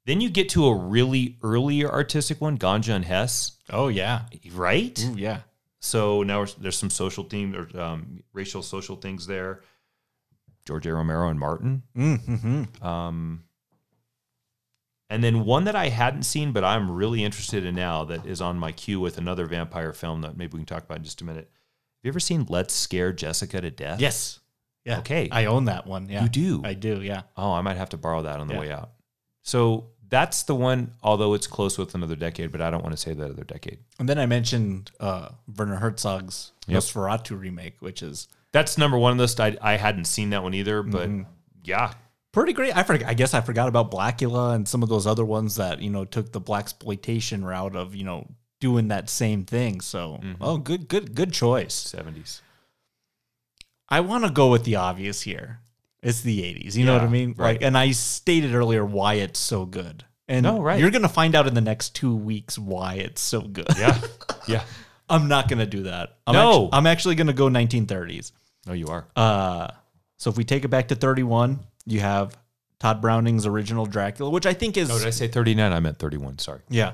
[0.05, 4.23] Then you get to a really earlier artistic one, Ganja and Hess, Oh yeah.
[4.53, 4.97] right?
[5.03, 5.39] Ooh, yeah.
[5.79, 9.61] So now we're- there's some social themes or um, racial social things there.
[10.67, 10.93] George A.
[10.93, 11.83] Romero and Martin.
[11.97, 12.85] Mm-hmm.
[12.85, 13.43] Um,
[15.09, 18.41] and then one that I hadn't seen, but I'm really interested in now that is
[18.41, 21.21] on my queue with another vampire film that maybe we can talk about in just
[21.21, 21.45] a minute.
[21.49, 24.01] Have you ever seen Let's Scare Jessica to Death?
[24.01, 24.39] Yes.
[24.83, 24.99] Yeah.
[24.99, 25.29] Okay.
[25.31, 26.09] I own that one.
[26.09, 26.23] Yeah.
[26.23, 26.61] You do?
[26.63, 27.01] I do.
[27.01, 27.23] Yeah.
[27.37, 28.59] Oh, I might have to borrow that on the Yeah.
[28.59, 28.91] way out.
[29.43, 33.01] So that's the one, although it's close with another decade, but I don't want to
[33.01, 33.79] say that other decade.
[33.99, 36.79] And then I mentioned uh, Werner Herzog's Yep.
[36.79, 38.27] Nosferatu remake, which is
[38.57, 39.39] That's number one on the list.
[39.39, 41.23] I, I hadn't seen that one either, but Mm-hmm.
[41.63, 41.93] yeah,
[42.31, 42.75] pretty great.
[42.75, 43.07] I forgot.
[43.09, 46.05] I guess I forgot about Blackula and some of those other ones that you know
[46.05, 48.27] took the black exploitation route of you know
[48.59, 49.81] doing that same thing.
[49.81, 51.93] So oh, good, good, good choice.
[51.95, 52.41] 70s.
[53.89, 55.59] I want to go with the obvious here.
[56.01, 56.75] It's the 80s.
[56.75, 57.29] You know what I Yeah, mean?
[57.29, 57.63] Like, right.
[57.63, 60.03] and I stated earlier why it's so good.
[60.27, 60.79] And No, right.
[60.79, 63.67] you're gonna find out in the next two weeks why it's so good.
[63.77, 63.99] Yeah.
[64.47, 64.63] yeah.
[65.09, 66.17] I'm not gonna do that.
[66.27, 66.65] I'm No.
[66.65, 68.31] actu- I'm actually gonna go 1930s.
[68.67, 69.07] No, you are.
[69.15, 69.69] Uh,
[70.17, 72.37] so if we take it back to 31, you have
[72.79, 75.71] Tod Browning's original Dracula, which I think is Oh, did I say 39?
[75.71, 76.39] I meant 31.
[76.39, 76.59] Sorry.
[76.69, 76.93] yeah,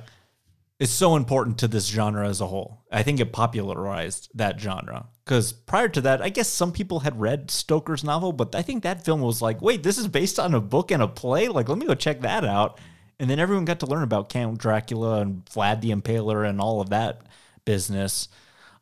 [0.80, 2.82] is so important to this genre as a whole.
[2.92, 7.20] I think it popularized that genre because prior to that, I guess some people had
[7.20, 10.54] read Stoker's novel, but I think that film was like, wait, this is based on
[10.54, 11.48] a book and a play.
[11.48, 12.80] Like, let me go check that out.
[13.20, 16.82] And then everyone got to learn about Count Dracula and Vlad the Impaler and all
[16.82, 17.22] of that
[17.64, 18.28] business.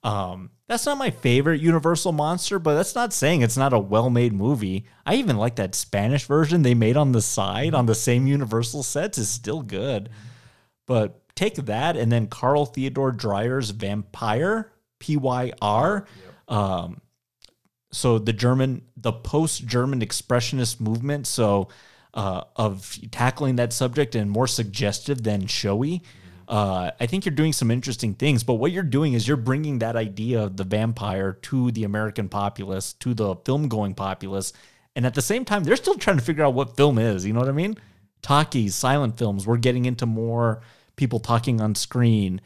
[0.04, 4.34] Um, that's not my favorite Universal monster, but that's not saying it's not a well-made
[4.34, 4.86] movie.
[5.06, 8.84] I even like that Spanish version they made on the side on the same Universal
[8.84, 10.10] sets is still good.
[10.88, 16.08] But take that and then Carl Theodor Dreyer's Vampire, P Y R.
[16.48, 17.02] Um,
[17.92, 21.68] so the German, the post-German expressionist movement, so
[22.14, 26.02] uh, of tackling that subject and more suggestive than showy.
[26.52, 29.80] Uh, I think you're doing some interesting things, but what you're doing is you're bringing
[29.80, 34.52] that idea of the vampire to the American populace, to the film-going populace,
[34.94, 37.26] and at the same time, they're still trying to figure out what film is.
[37.26, 37.78] You know what I mean?
[38.22, 39.48] Talkies, silent films.
[39.48, 40.62] We're getting into more
[40.98, 42.42] people talking on screen.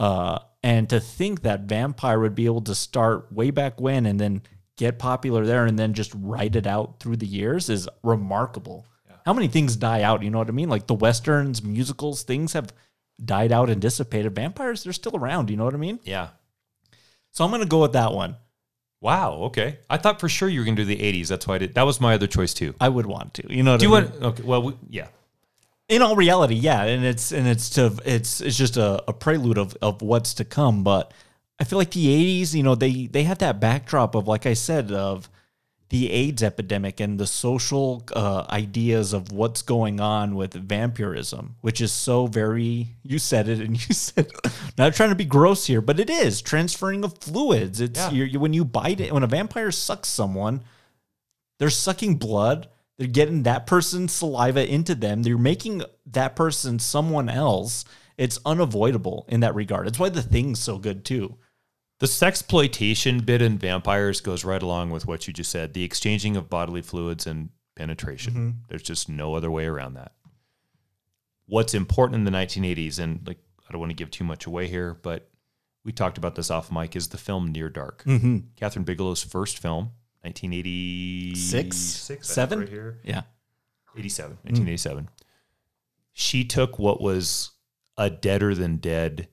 [0.00, 4.18] Uh, and to think that Vampire would be able to start way back when and
[4.18, 4.42] then
[4.76, 8.84] get popular there and then just write it out through the years is remarkable.
[9.24, 10.24] How many things die out?
[10.24, 10.68] You know what I mean?
[10.68, 12.72] Like the westerns, musicals, things have
[13.22, 14.34] died out and dissipated.
[14.34, 15.50] Vampires, they're still around.
[15.50, 15.98] You know what I mean?
[16.04, 16.28] Yeah.
[17.32, 18.36] So I'm going to go with that one.
[19.00, 19.34] Wow.
[19.44, 19.78] Okay.
[19.90, 21.28] I thought for sure you were going to do the 80s.
[21.28, 21.74] That's why I did.
[21.74, 22.74] That was my other choice too.
[22.80, 23.54] I would want to.
[23.54, 24.10] You know what Do you I mean?
[24.12, 24.22] want?
[24.24, 24.42] Okay.
[24.44, 25.08] Well, we, yeah.
[25.88, 29.58] in all reality, yeah, and it's and it's to it's it's just a, a prelude
[29.58, 30.82] of of what's to come.
[30.84, 31.12] But
[31.58, 32.06] I feel like the
[32.42, 35.28] '80s, you know, they they had that backdrop of like I said of
[35.94, 41.80] the AIDS epidemic and the social uh, ideas of what's going on with vampirism, which
[41.80, 42.88] is so very.
[43.04, 44.26] You said it, and you said
[44.76, 47.80] not trying to be gross here, but it is transferring of fluids.
[47.80, 48.10] It's Yeah.
[48.10, 50.64] you're, you when you bite it when a vampire sucks someone,
[51.60, 52.66] they're sucking blood.
[52.98, 55.22] They're getting that person's saliva into them.
[55.22, 57.84] They're making that person someone else.
[58.18, 59.86] It's unavoidable in that regard.
[59.86, 61.36] It's why the thing's so good too.
[62.00, 66.36] The sexploitation bit in vampires goes right along with what you just said the exchanging
[66.36, 68.62] of bodily fluids and penetration.
[68.68, 70.12] There's just no other way around that.
[71.46, 73.38] What's important in the 1980s, and like,
[73.68, 75.28] I don't want to give too much away here, but
[75.84, 78.02] we talked about this off mic, is the film Near Dark.
[78.04, 78.38] Mm-hmm.
[78.56, 79.92] Kathryn Bigelow's first film,
[80.22, 81.76] 1986.
[81.76, 82.10] Six?
[82.10, 82.58] I have it Seven?
[82.60, 82.98] Right here.
[83.04, 83.22] Yeah.
[83.96, 85.08] 87, 1987.
[86.12, 87.50] She took what was
[87.96, 89.28] a deader than dead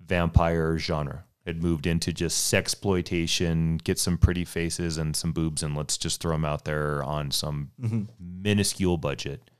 [0.00, 1.24] vampire genre.
[1.48, 6.20] Had moved into just sexploitation, get some pretty faces and some boobs, and let's just
[6.20, 8.02] throw them out there on some mm-hmm.
[8.20, 9.50] minuscule budget.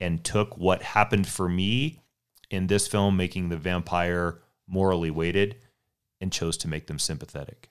[0.00, 2.02] And took what happened for me
[2.50, 4.38] in this film, making the vampire
[4.68, 5.56] morally weighted,
[6.20, 7.68] and chose to make them sympathetic.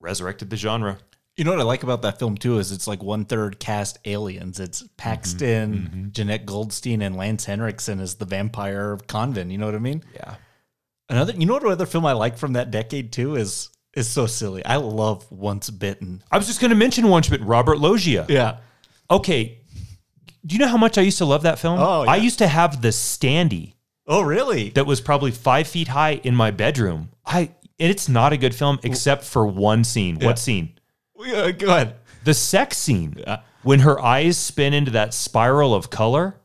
[0.00, 0.98] Resurrected the genre.
[1.36, 4.00] You know what I like about that film too is it's like one third cast
[4.04, 4.58] aliens.
[4.58, 5.86] It's Paxton, mm-hmm.
[5.86, 6.08] Mm-hmm.
[6.08, 9.52] Jenette Goldstein, and Lance Henriksen as the vampire of Convent.
[9.52, 10.02] You know what I mean?
[10.12, 10.34] Yeah.
[11.08, 14.26] Another, you know what other film I like from that decade too is is so
[14.26, 14.64] silly.
[14.64, 16.22] I love Once Bitten.
[16.30, 18.26] I was just going to mention once, Bitten, Robert Loggia.
[18.28, 18.58] Yeah.
[19.10, 19.58] Okay.
[20.46, 21.78] Do you know how much I used to love that film?
[21.80, 22.10] Oh, yeah.
[22.10, 23.74] I used to have the standee
[24.06, 24.70] Oh, really?
[24.70, 27.10] that was probably five feet high in my bedroom.
[27.26, 30.18] I and it's not a good film except for one scene.
[30.20, 30.26] Yeah.
[30.26, 30.78] What scene?
[31.18, 31.96] Yeah, go ahead.
[32.24, 33.14] The sex scene.
[33.18, 33.40] Yeah.
[33.62, 36.36] When her eyes spin into that spiral of color.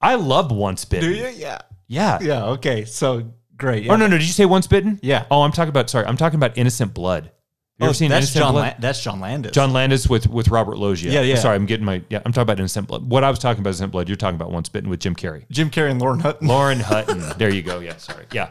[0.00, 1.08] I love Once Bitten.
[1.10, 1.28] Do you?
[1.28, 1.58] Yeah.
[1.86, 2.18] Yeah.
[2.20, 2.44] Yeah.
[2.46, 2.84] Okay.
[2.84, 3.88] So Great.
[3.88, 4.98] Oh no, no, did you say Once Bitten?
[5.02, 5.26] Yeah.
[5.30, 7.30] Oh, I'm talking about sorry, I'm talking about Innocent Blood.
[7.78, 8.52] You Oh, ever seen that's Innocent John.
[8.52, 8.74] Blood?
[8.74, 9.52] La- that's John Landis.
[9.52, 11.10] John Landis with with Robert Loggia.
[11.10, 11.34] Yeah, yeah.
[11.36, 12.18] Sorry, I'm getting my yeah.
[12.24, 13.08] I'm talking about Innocent Blood.
[13.08, 14.08] What I was talking about Innocent Blood.
[14.08, 15.44] You're talking about Once Bitten with Jim Carrey.
[15.50, 16.46] Jim Carrey and Lauren Hutton.
[16.48, 17.20] Lauren Hutton.
[17.38, 17.80] There you go.
[17.80, 18.26] Yeah, sorry.
[18.32, 18.50] Yeah,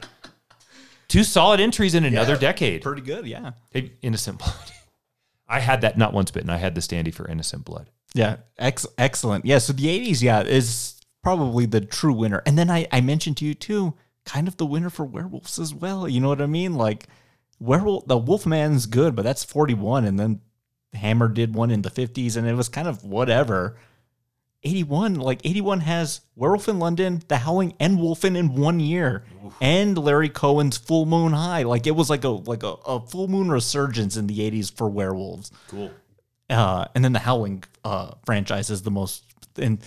[1.07, 2.81] two solid entries in another Yeah, decade.
[2.81, 3.25] Pretty good.
[3.25, 3.51] Yeah.
[4.01, 4.53] Innocent Blood.
[5.47, 6.49] I had that not Once Bitten.
[6.49, 7.89] I had the standee for Innocent Blood.
[8.15, 9.45] Yeah, ex- excellent.
[9.45, 12.41] Yeah, so the 80s, yeah, is probably the true winner.
[12.45, 13.93] And then I, I mentioned to you too,
[14.25, 16.07] kind of the winner for werewolves as well.
[16.07, 16.75] You know what I mean?
[16.75, 17.07] Like
[17.59, 20.41] werewolf the Wolfman's good, but that's 41 and then
[20.93, 23.77] Hammer did one in the 50s and it was kind of whatever.
[24.65, 29.25] 81, like 81 has Werewolf in London, The Howling and Wolfen in one year.
[29.59, 31.63] And Larry Cohen's Full Moon High.
[31.63, 34.87] Like it was like a like a, a full moon resurgence in the 80s for
[34.89, 35.91] werewolves Cool.
[36.49, 39.25] uh, and then the Howling uh, franchise is the most.
[39.57, 39.79] And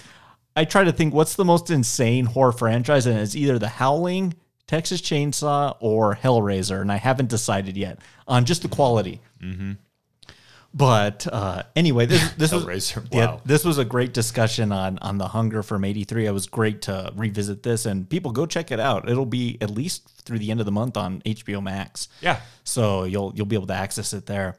[0.56, 4.34] I try to think what's the most insane horror franchise, and it's either the Howling,
[4.66, 9.20] Texas Chainsaw, or Hellraiser, and I haven't decided yet on just the quality.
[10.76, 13.40] But uh, anyway, this this was Hellraiser, yeah, wow.
[13.44, 16.26] this was a great discussion on on the Hunger from '83.
[16.26, 19.08] It was great to revisit this, and people go check it out.
[19.08, 22.08] It'll be at least through the end of the month on HBO Max.
[22.20, 22.40] Yeah.
[22.64, 24.56] So you'll you'll be able to access it there.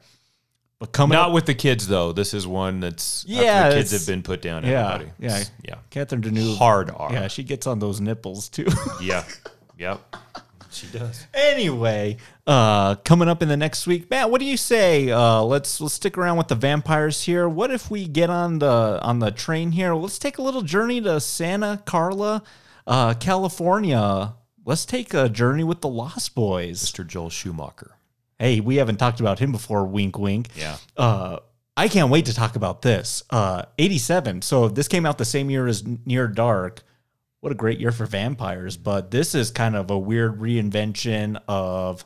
[0.80, 2.12] But coming Not up, with the kids though.
[2.12, 4.64] This is one that's after Yeah, the kids have been put down.
[4.64, 5.12] yeah, Everybody.
[5.18, 5.74] yeah, It's- yeah.
[5.90, 6.56] Catherine Deneuve.
[6.56, 7.12] Hard R.
[7.12, 8.66] Yeah, she gets on those nipples too.
[9.02, 9.24] Yeah.
[9.78, 10.16] Yep.
[10.70, 11.26] She does.
[11.34, 15.10] anyway, uh, coming up in the next week, Matt, what do you say?
[15.10, 17.48] Uh, let's let's stick around with the vampires here.
[17.48, 19.94] What if we get on the on the train here?
[19.94, 22.42] Let's take a little journey to Santa Carla,
[22.86, 24.34] uh, California.
[24.64, 26.82] Let's take a journey with the Lost Boys.
[26.84, 27.04] Mr.
[27.06, 27.92] Joel Schumacher.
[28.38, 29.84] Hey, we haven't talked about him before.
[29.84, 30.48] Wink, wink.
[30.54, 30.76] Yeah.
[30.96, 31.38] Uh,
[31.76, 33.22] I can't wait to talk about this.
[33.30, 34.42] Uh, 87.
[34.42, 36.82] So this came out the same year as Near Dark.
[37.40, 38.76] What a great year for vampires.
[38.76, 42.04] But this is kind of a weird reinvention of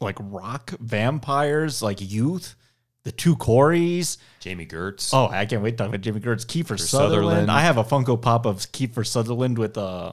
[0.00, 2.54] like rock vampires, like youth,
[3.02, 4.18] the two Corys.
[4.40, 5.10] Jami Gertz.
[5.12, 6.80] Oh, I can't wait to talk about Jami Gertz, Kiefer Sutherland.
[6.80, 7.50] Sutherland.
[7.50, 10.12] I have a Funko Pop of Kiefer Sutherland with uh,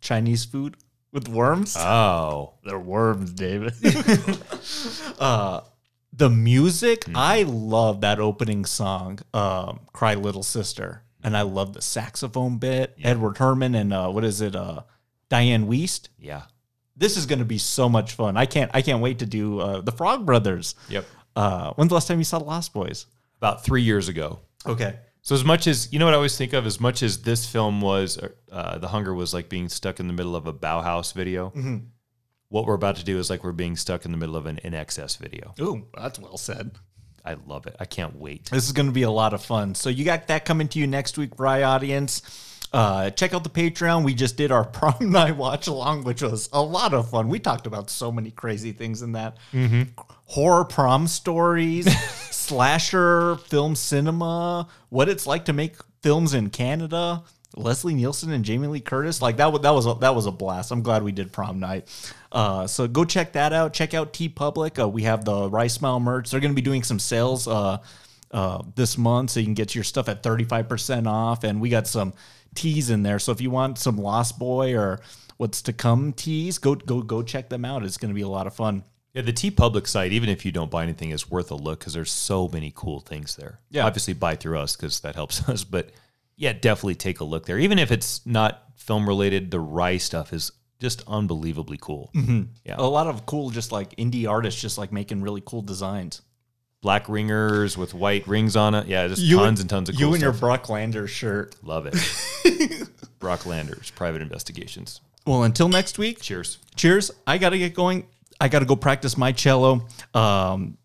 [0.00, 0.76] Chinese food
[1.16, 1.76] with worms.
[1.78, 2.52] Oh.
[2.62, 3.72] They're worms, David.
[5.18, 5.62] uh,
[6.12, 11.80] the music, I love that opening song, um, "Cry Little Sister," and I love the
[11.80, 12.94] saxophone bit.
[13.02, 14.82] Edward Herrmann and uh, what is it, uh,
[15.30, 16.08] Dianne Wiest.
[16.18, 16.42] Yeah.
[16.96, 18.36] This is going to be so much fun.
[18.36, 20.74] I can't, I can't wait to do uh, the Frog Brothers.
[20.88, 21.04] Yep.
[21.34, 23.06] Uh, when's the last time you saw the Lost Boys?
[23.38, 24.40] About three years ago.
[24.66, 24.98] Okay.
[25.26, 27.48] So as much as you know what I always think of, as much as this
[27.48, 28.16] film was,
[28.52, 31.48] uh, The Hunger was like being stuck in the middle of a Bauhaus video.
[31.48, 31.78] Mm-hmm.
[32.48, 34.60] What we're about to do is like we're being stuck in the middle of an
[34.62, 35.52] INXS video.
[35.60, 36.76] Ooh, that's well said.
[37.24, 37.74] I love it.
[37.80, 38.50] I can't wait.
[38.50, 39.74] This is going to be a lot of fun.
[39.74, 42.22] So you got that coming to you next week, Rye audience.
[42.76, 44.04] Uh, check out the Patreon.
[44.04, 47.30] We just did our prom night watch along, which was a lot of fun.
[47.30, 49.38] We talked about so many crazy things in that
[50.26, 51.90] horror prom stories,
[52.30, 57.22] slasher film cinema, what it's like to make films in Canada.
[57.56, 59.62] Leslie Nielsen and Jamie Lee Curtis, like that.
[59.62, 60.70] That was a, that was a blast.
[60.70, 61.88] I'm glad we did prom night.
[62.30, 63.72] Uh, so go check that out.
[63.72, 64.78] Check out TeePublic.
[64.78, 66.30] Uh, we have the Rye Smile merch.
[66.30, 67.78] They're going to be doing some sales uh,
[68.30, 71.42] uh, this month, so you can get your stuff at 35 percent off.
[71.44, 72.12] And we got some
[72.56, 73.18] teas in there.
[73.18, 75.00] So if you want some Lost Boy or
[75.36, 77.84] what's to come teas, go go go check them out.
[77.84, 78.84] It's going to be a lot of fun.
[79.12, 81.94] Yeah, the TeePublic site, even if you don't buy anything, is worth a look because
[81.94, 83.60] there's so many cool things there.
[83.70, 83.86] Yeah.
[83.86, 85.64] Obviously, buy through us because that helps us.
[85.64, 85.90] But
[86.36, 87.58] yeah, definitely take a look there.
[87.58, 92.10] Even if it's not film related, the Rye stuff is just unbelievably cool.
[92.14, 92.42] Mm-hmm.
[92.64, 92.74] Yeah.
[92.78, 96.20] A lot of cool, just like indie artists, just like making really cool designs.
[96.82, 98.86] Black ringers with white rings on it.
[98.86, 100.40] Yeah, just You tons and- and tons of cool You and your stuff.
[100.40, 101.56] Brock Lander shirt.
[101.62, 102.88] Love it.
[103.18, 105.00] Brock Landers, Private Investigations.
[105.26, 106.20] Well, until next week.
[106.20, 106.58] Cheers.
[106.76, 107.10] cheers.
[107.26, 108.06] I got to get going.
[108.40, 109.86] I got to go practice my cello.
[110.14, 110.76] Um,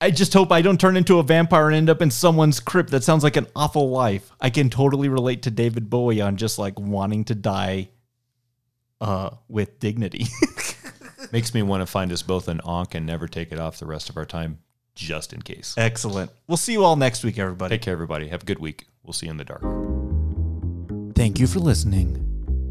[0.00, 2.90] I just hope I don't turn into a vampire and end up in someone's crypt.
[2.90, 4.32] That sounds like an awful life.
[4.40, 7.90] I can totally relate to David Bowie on just like wanting to die
[9.00, 10.26] uh, with dignity.
[11.32, 13.86] Makes me want to find us both an ankh and never take it off the
[13.86, 14.58] rest of our time,
[15.00, 15.74] just in case.
[15.76, 16.30] Excellent.
[16.46, 17.74] We'll see you all next week, everybody.
[17.74, 18.28] Take care, everybody.
[18.28, 18.86] Have a good week.
[19.02, 19.62] We'll see you in the dark.
[21.16, 22.26] Thank you for listening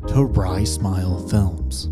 [0.07, 1.89] to Rye Smile Films.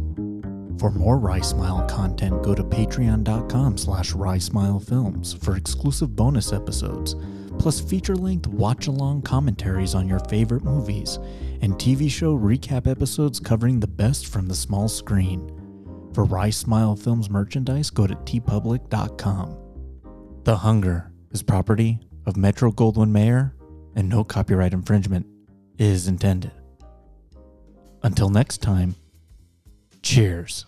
[0.79, 7.15] For more Rye Smile content, go to patreon.com slash rysmilefilms for exclusive bonus episodes,
[7.57, 11.17] plus feature-length watch-along commentaries on your favorite movies,
[11.61, 15.51] and TV show recap episodes covering the best from the small screen.
[16.13, 19.66] For Rye Smile Films merchandise, go to tpublic.com.
[20.47, 23.53] The Hunger is property of Metro Goldwyn Mayer,
[23.97, 25.25] and no copyright infringement
[25.77, 26.53] is intended.
[28.01, 28.95] Until next time,
[30.03, 30.65] Cheers.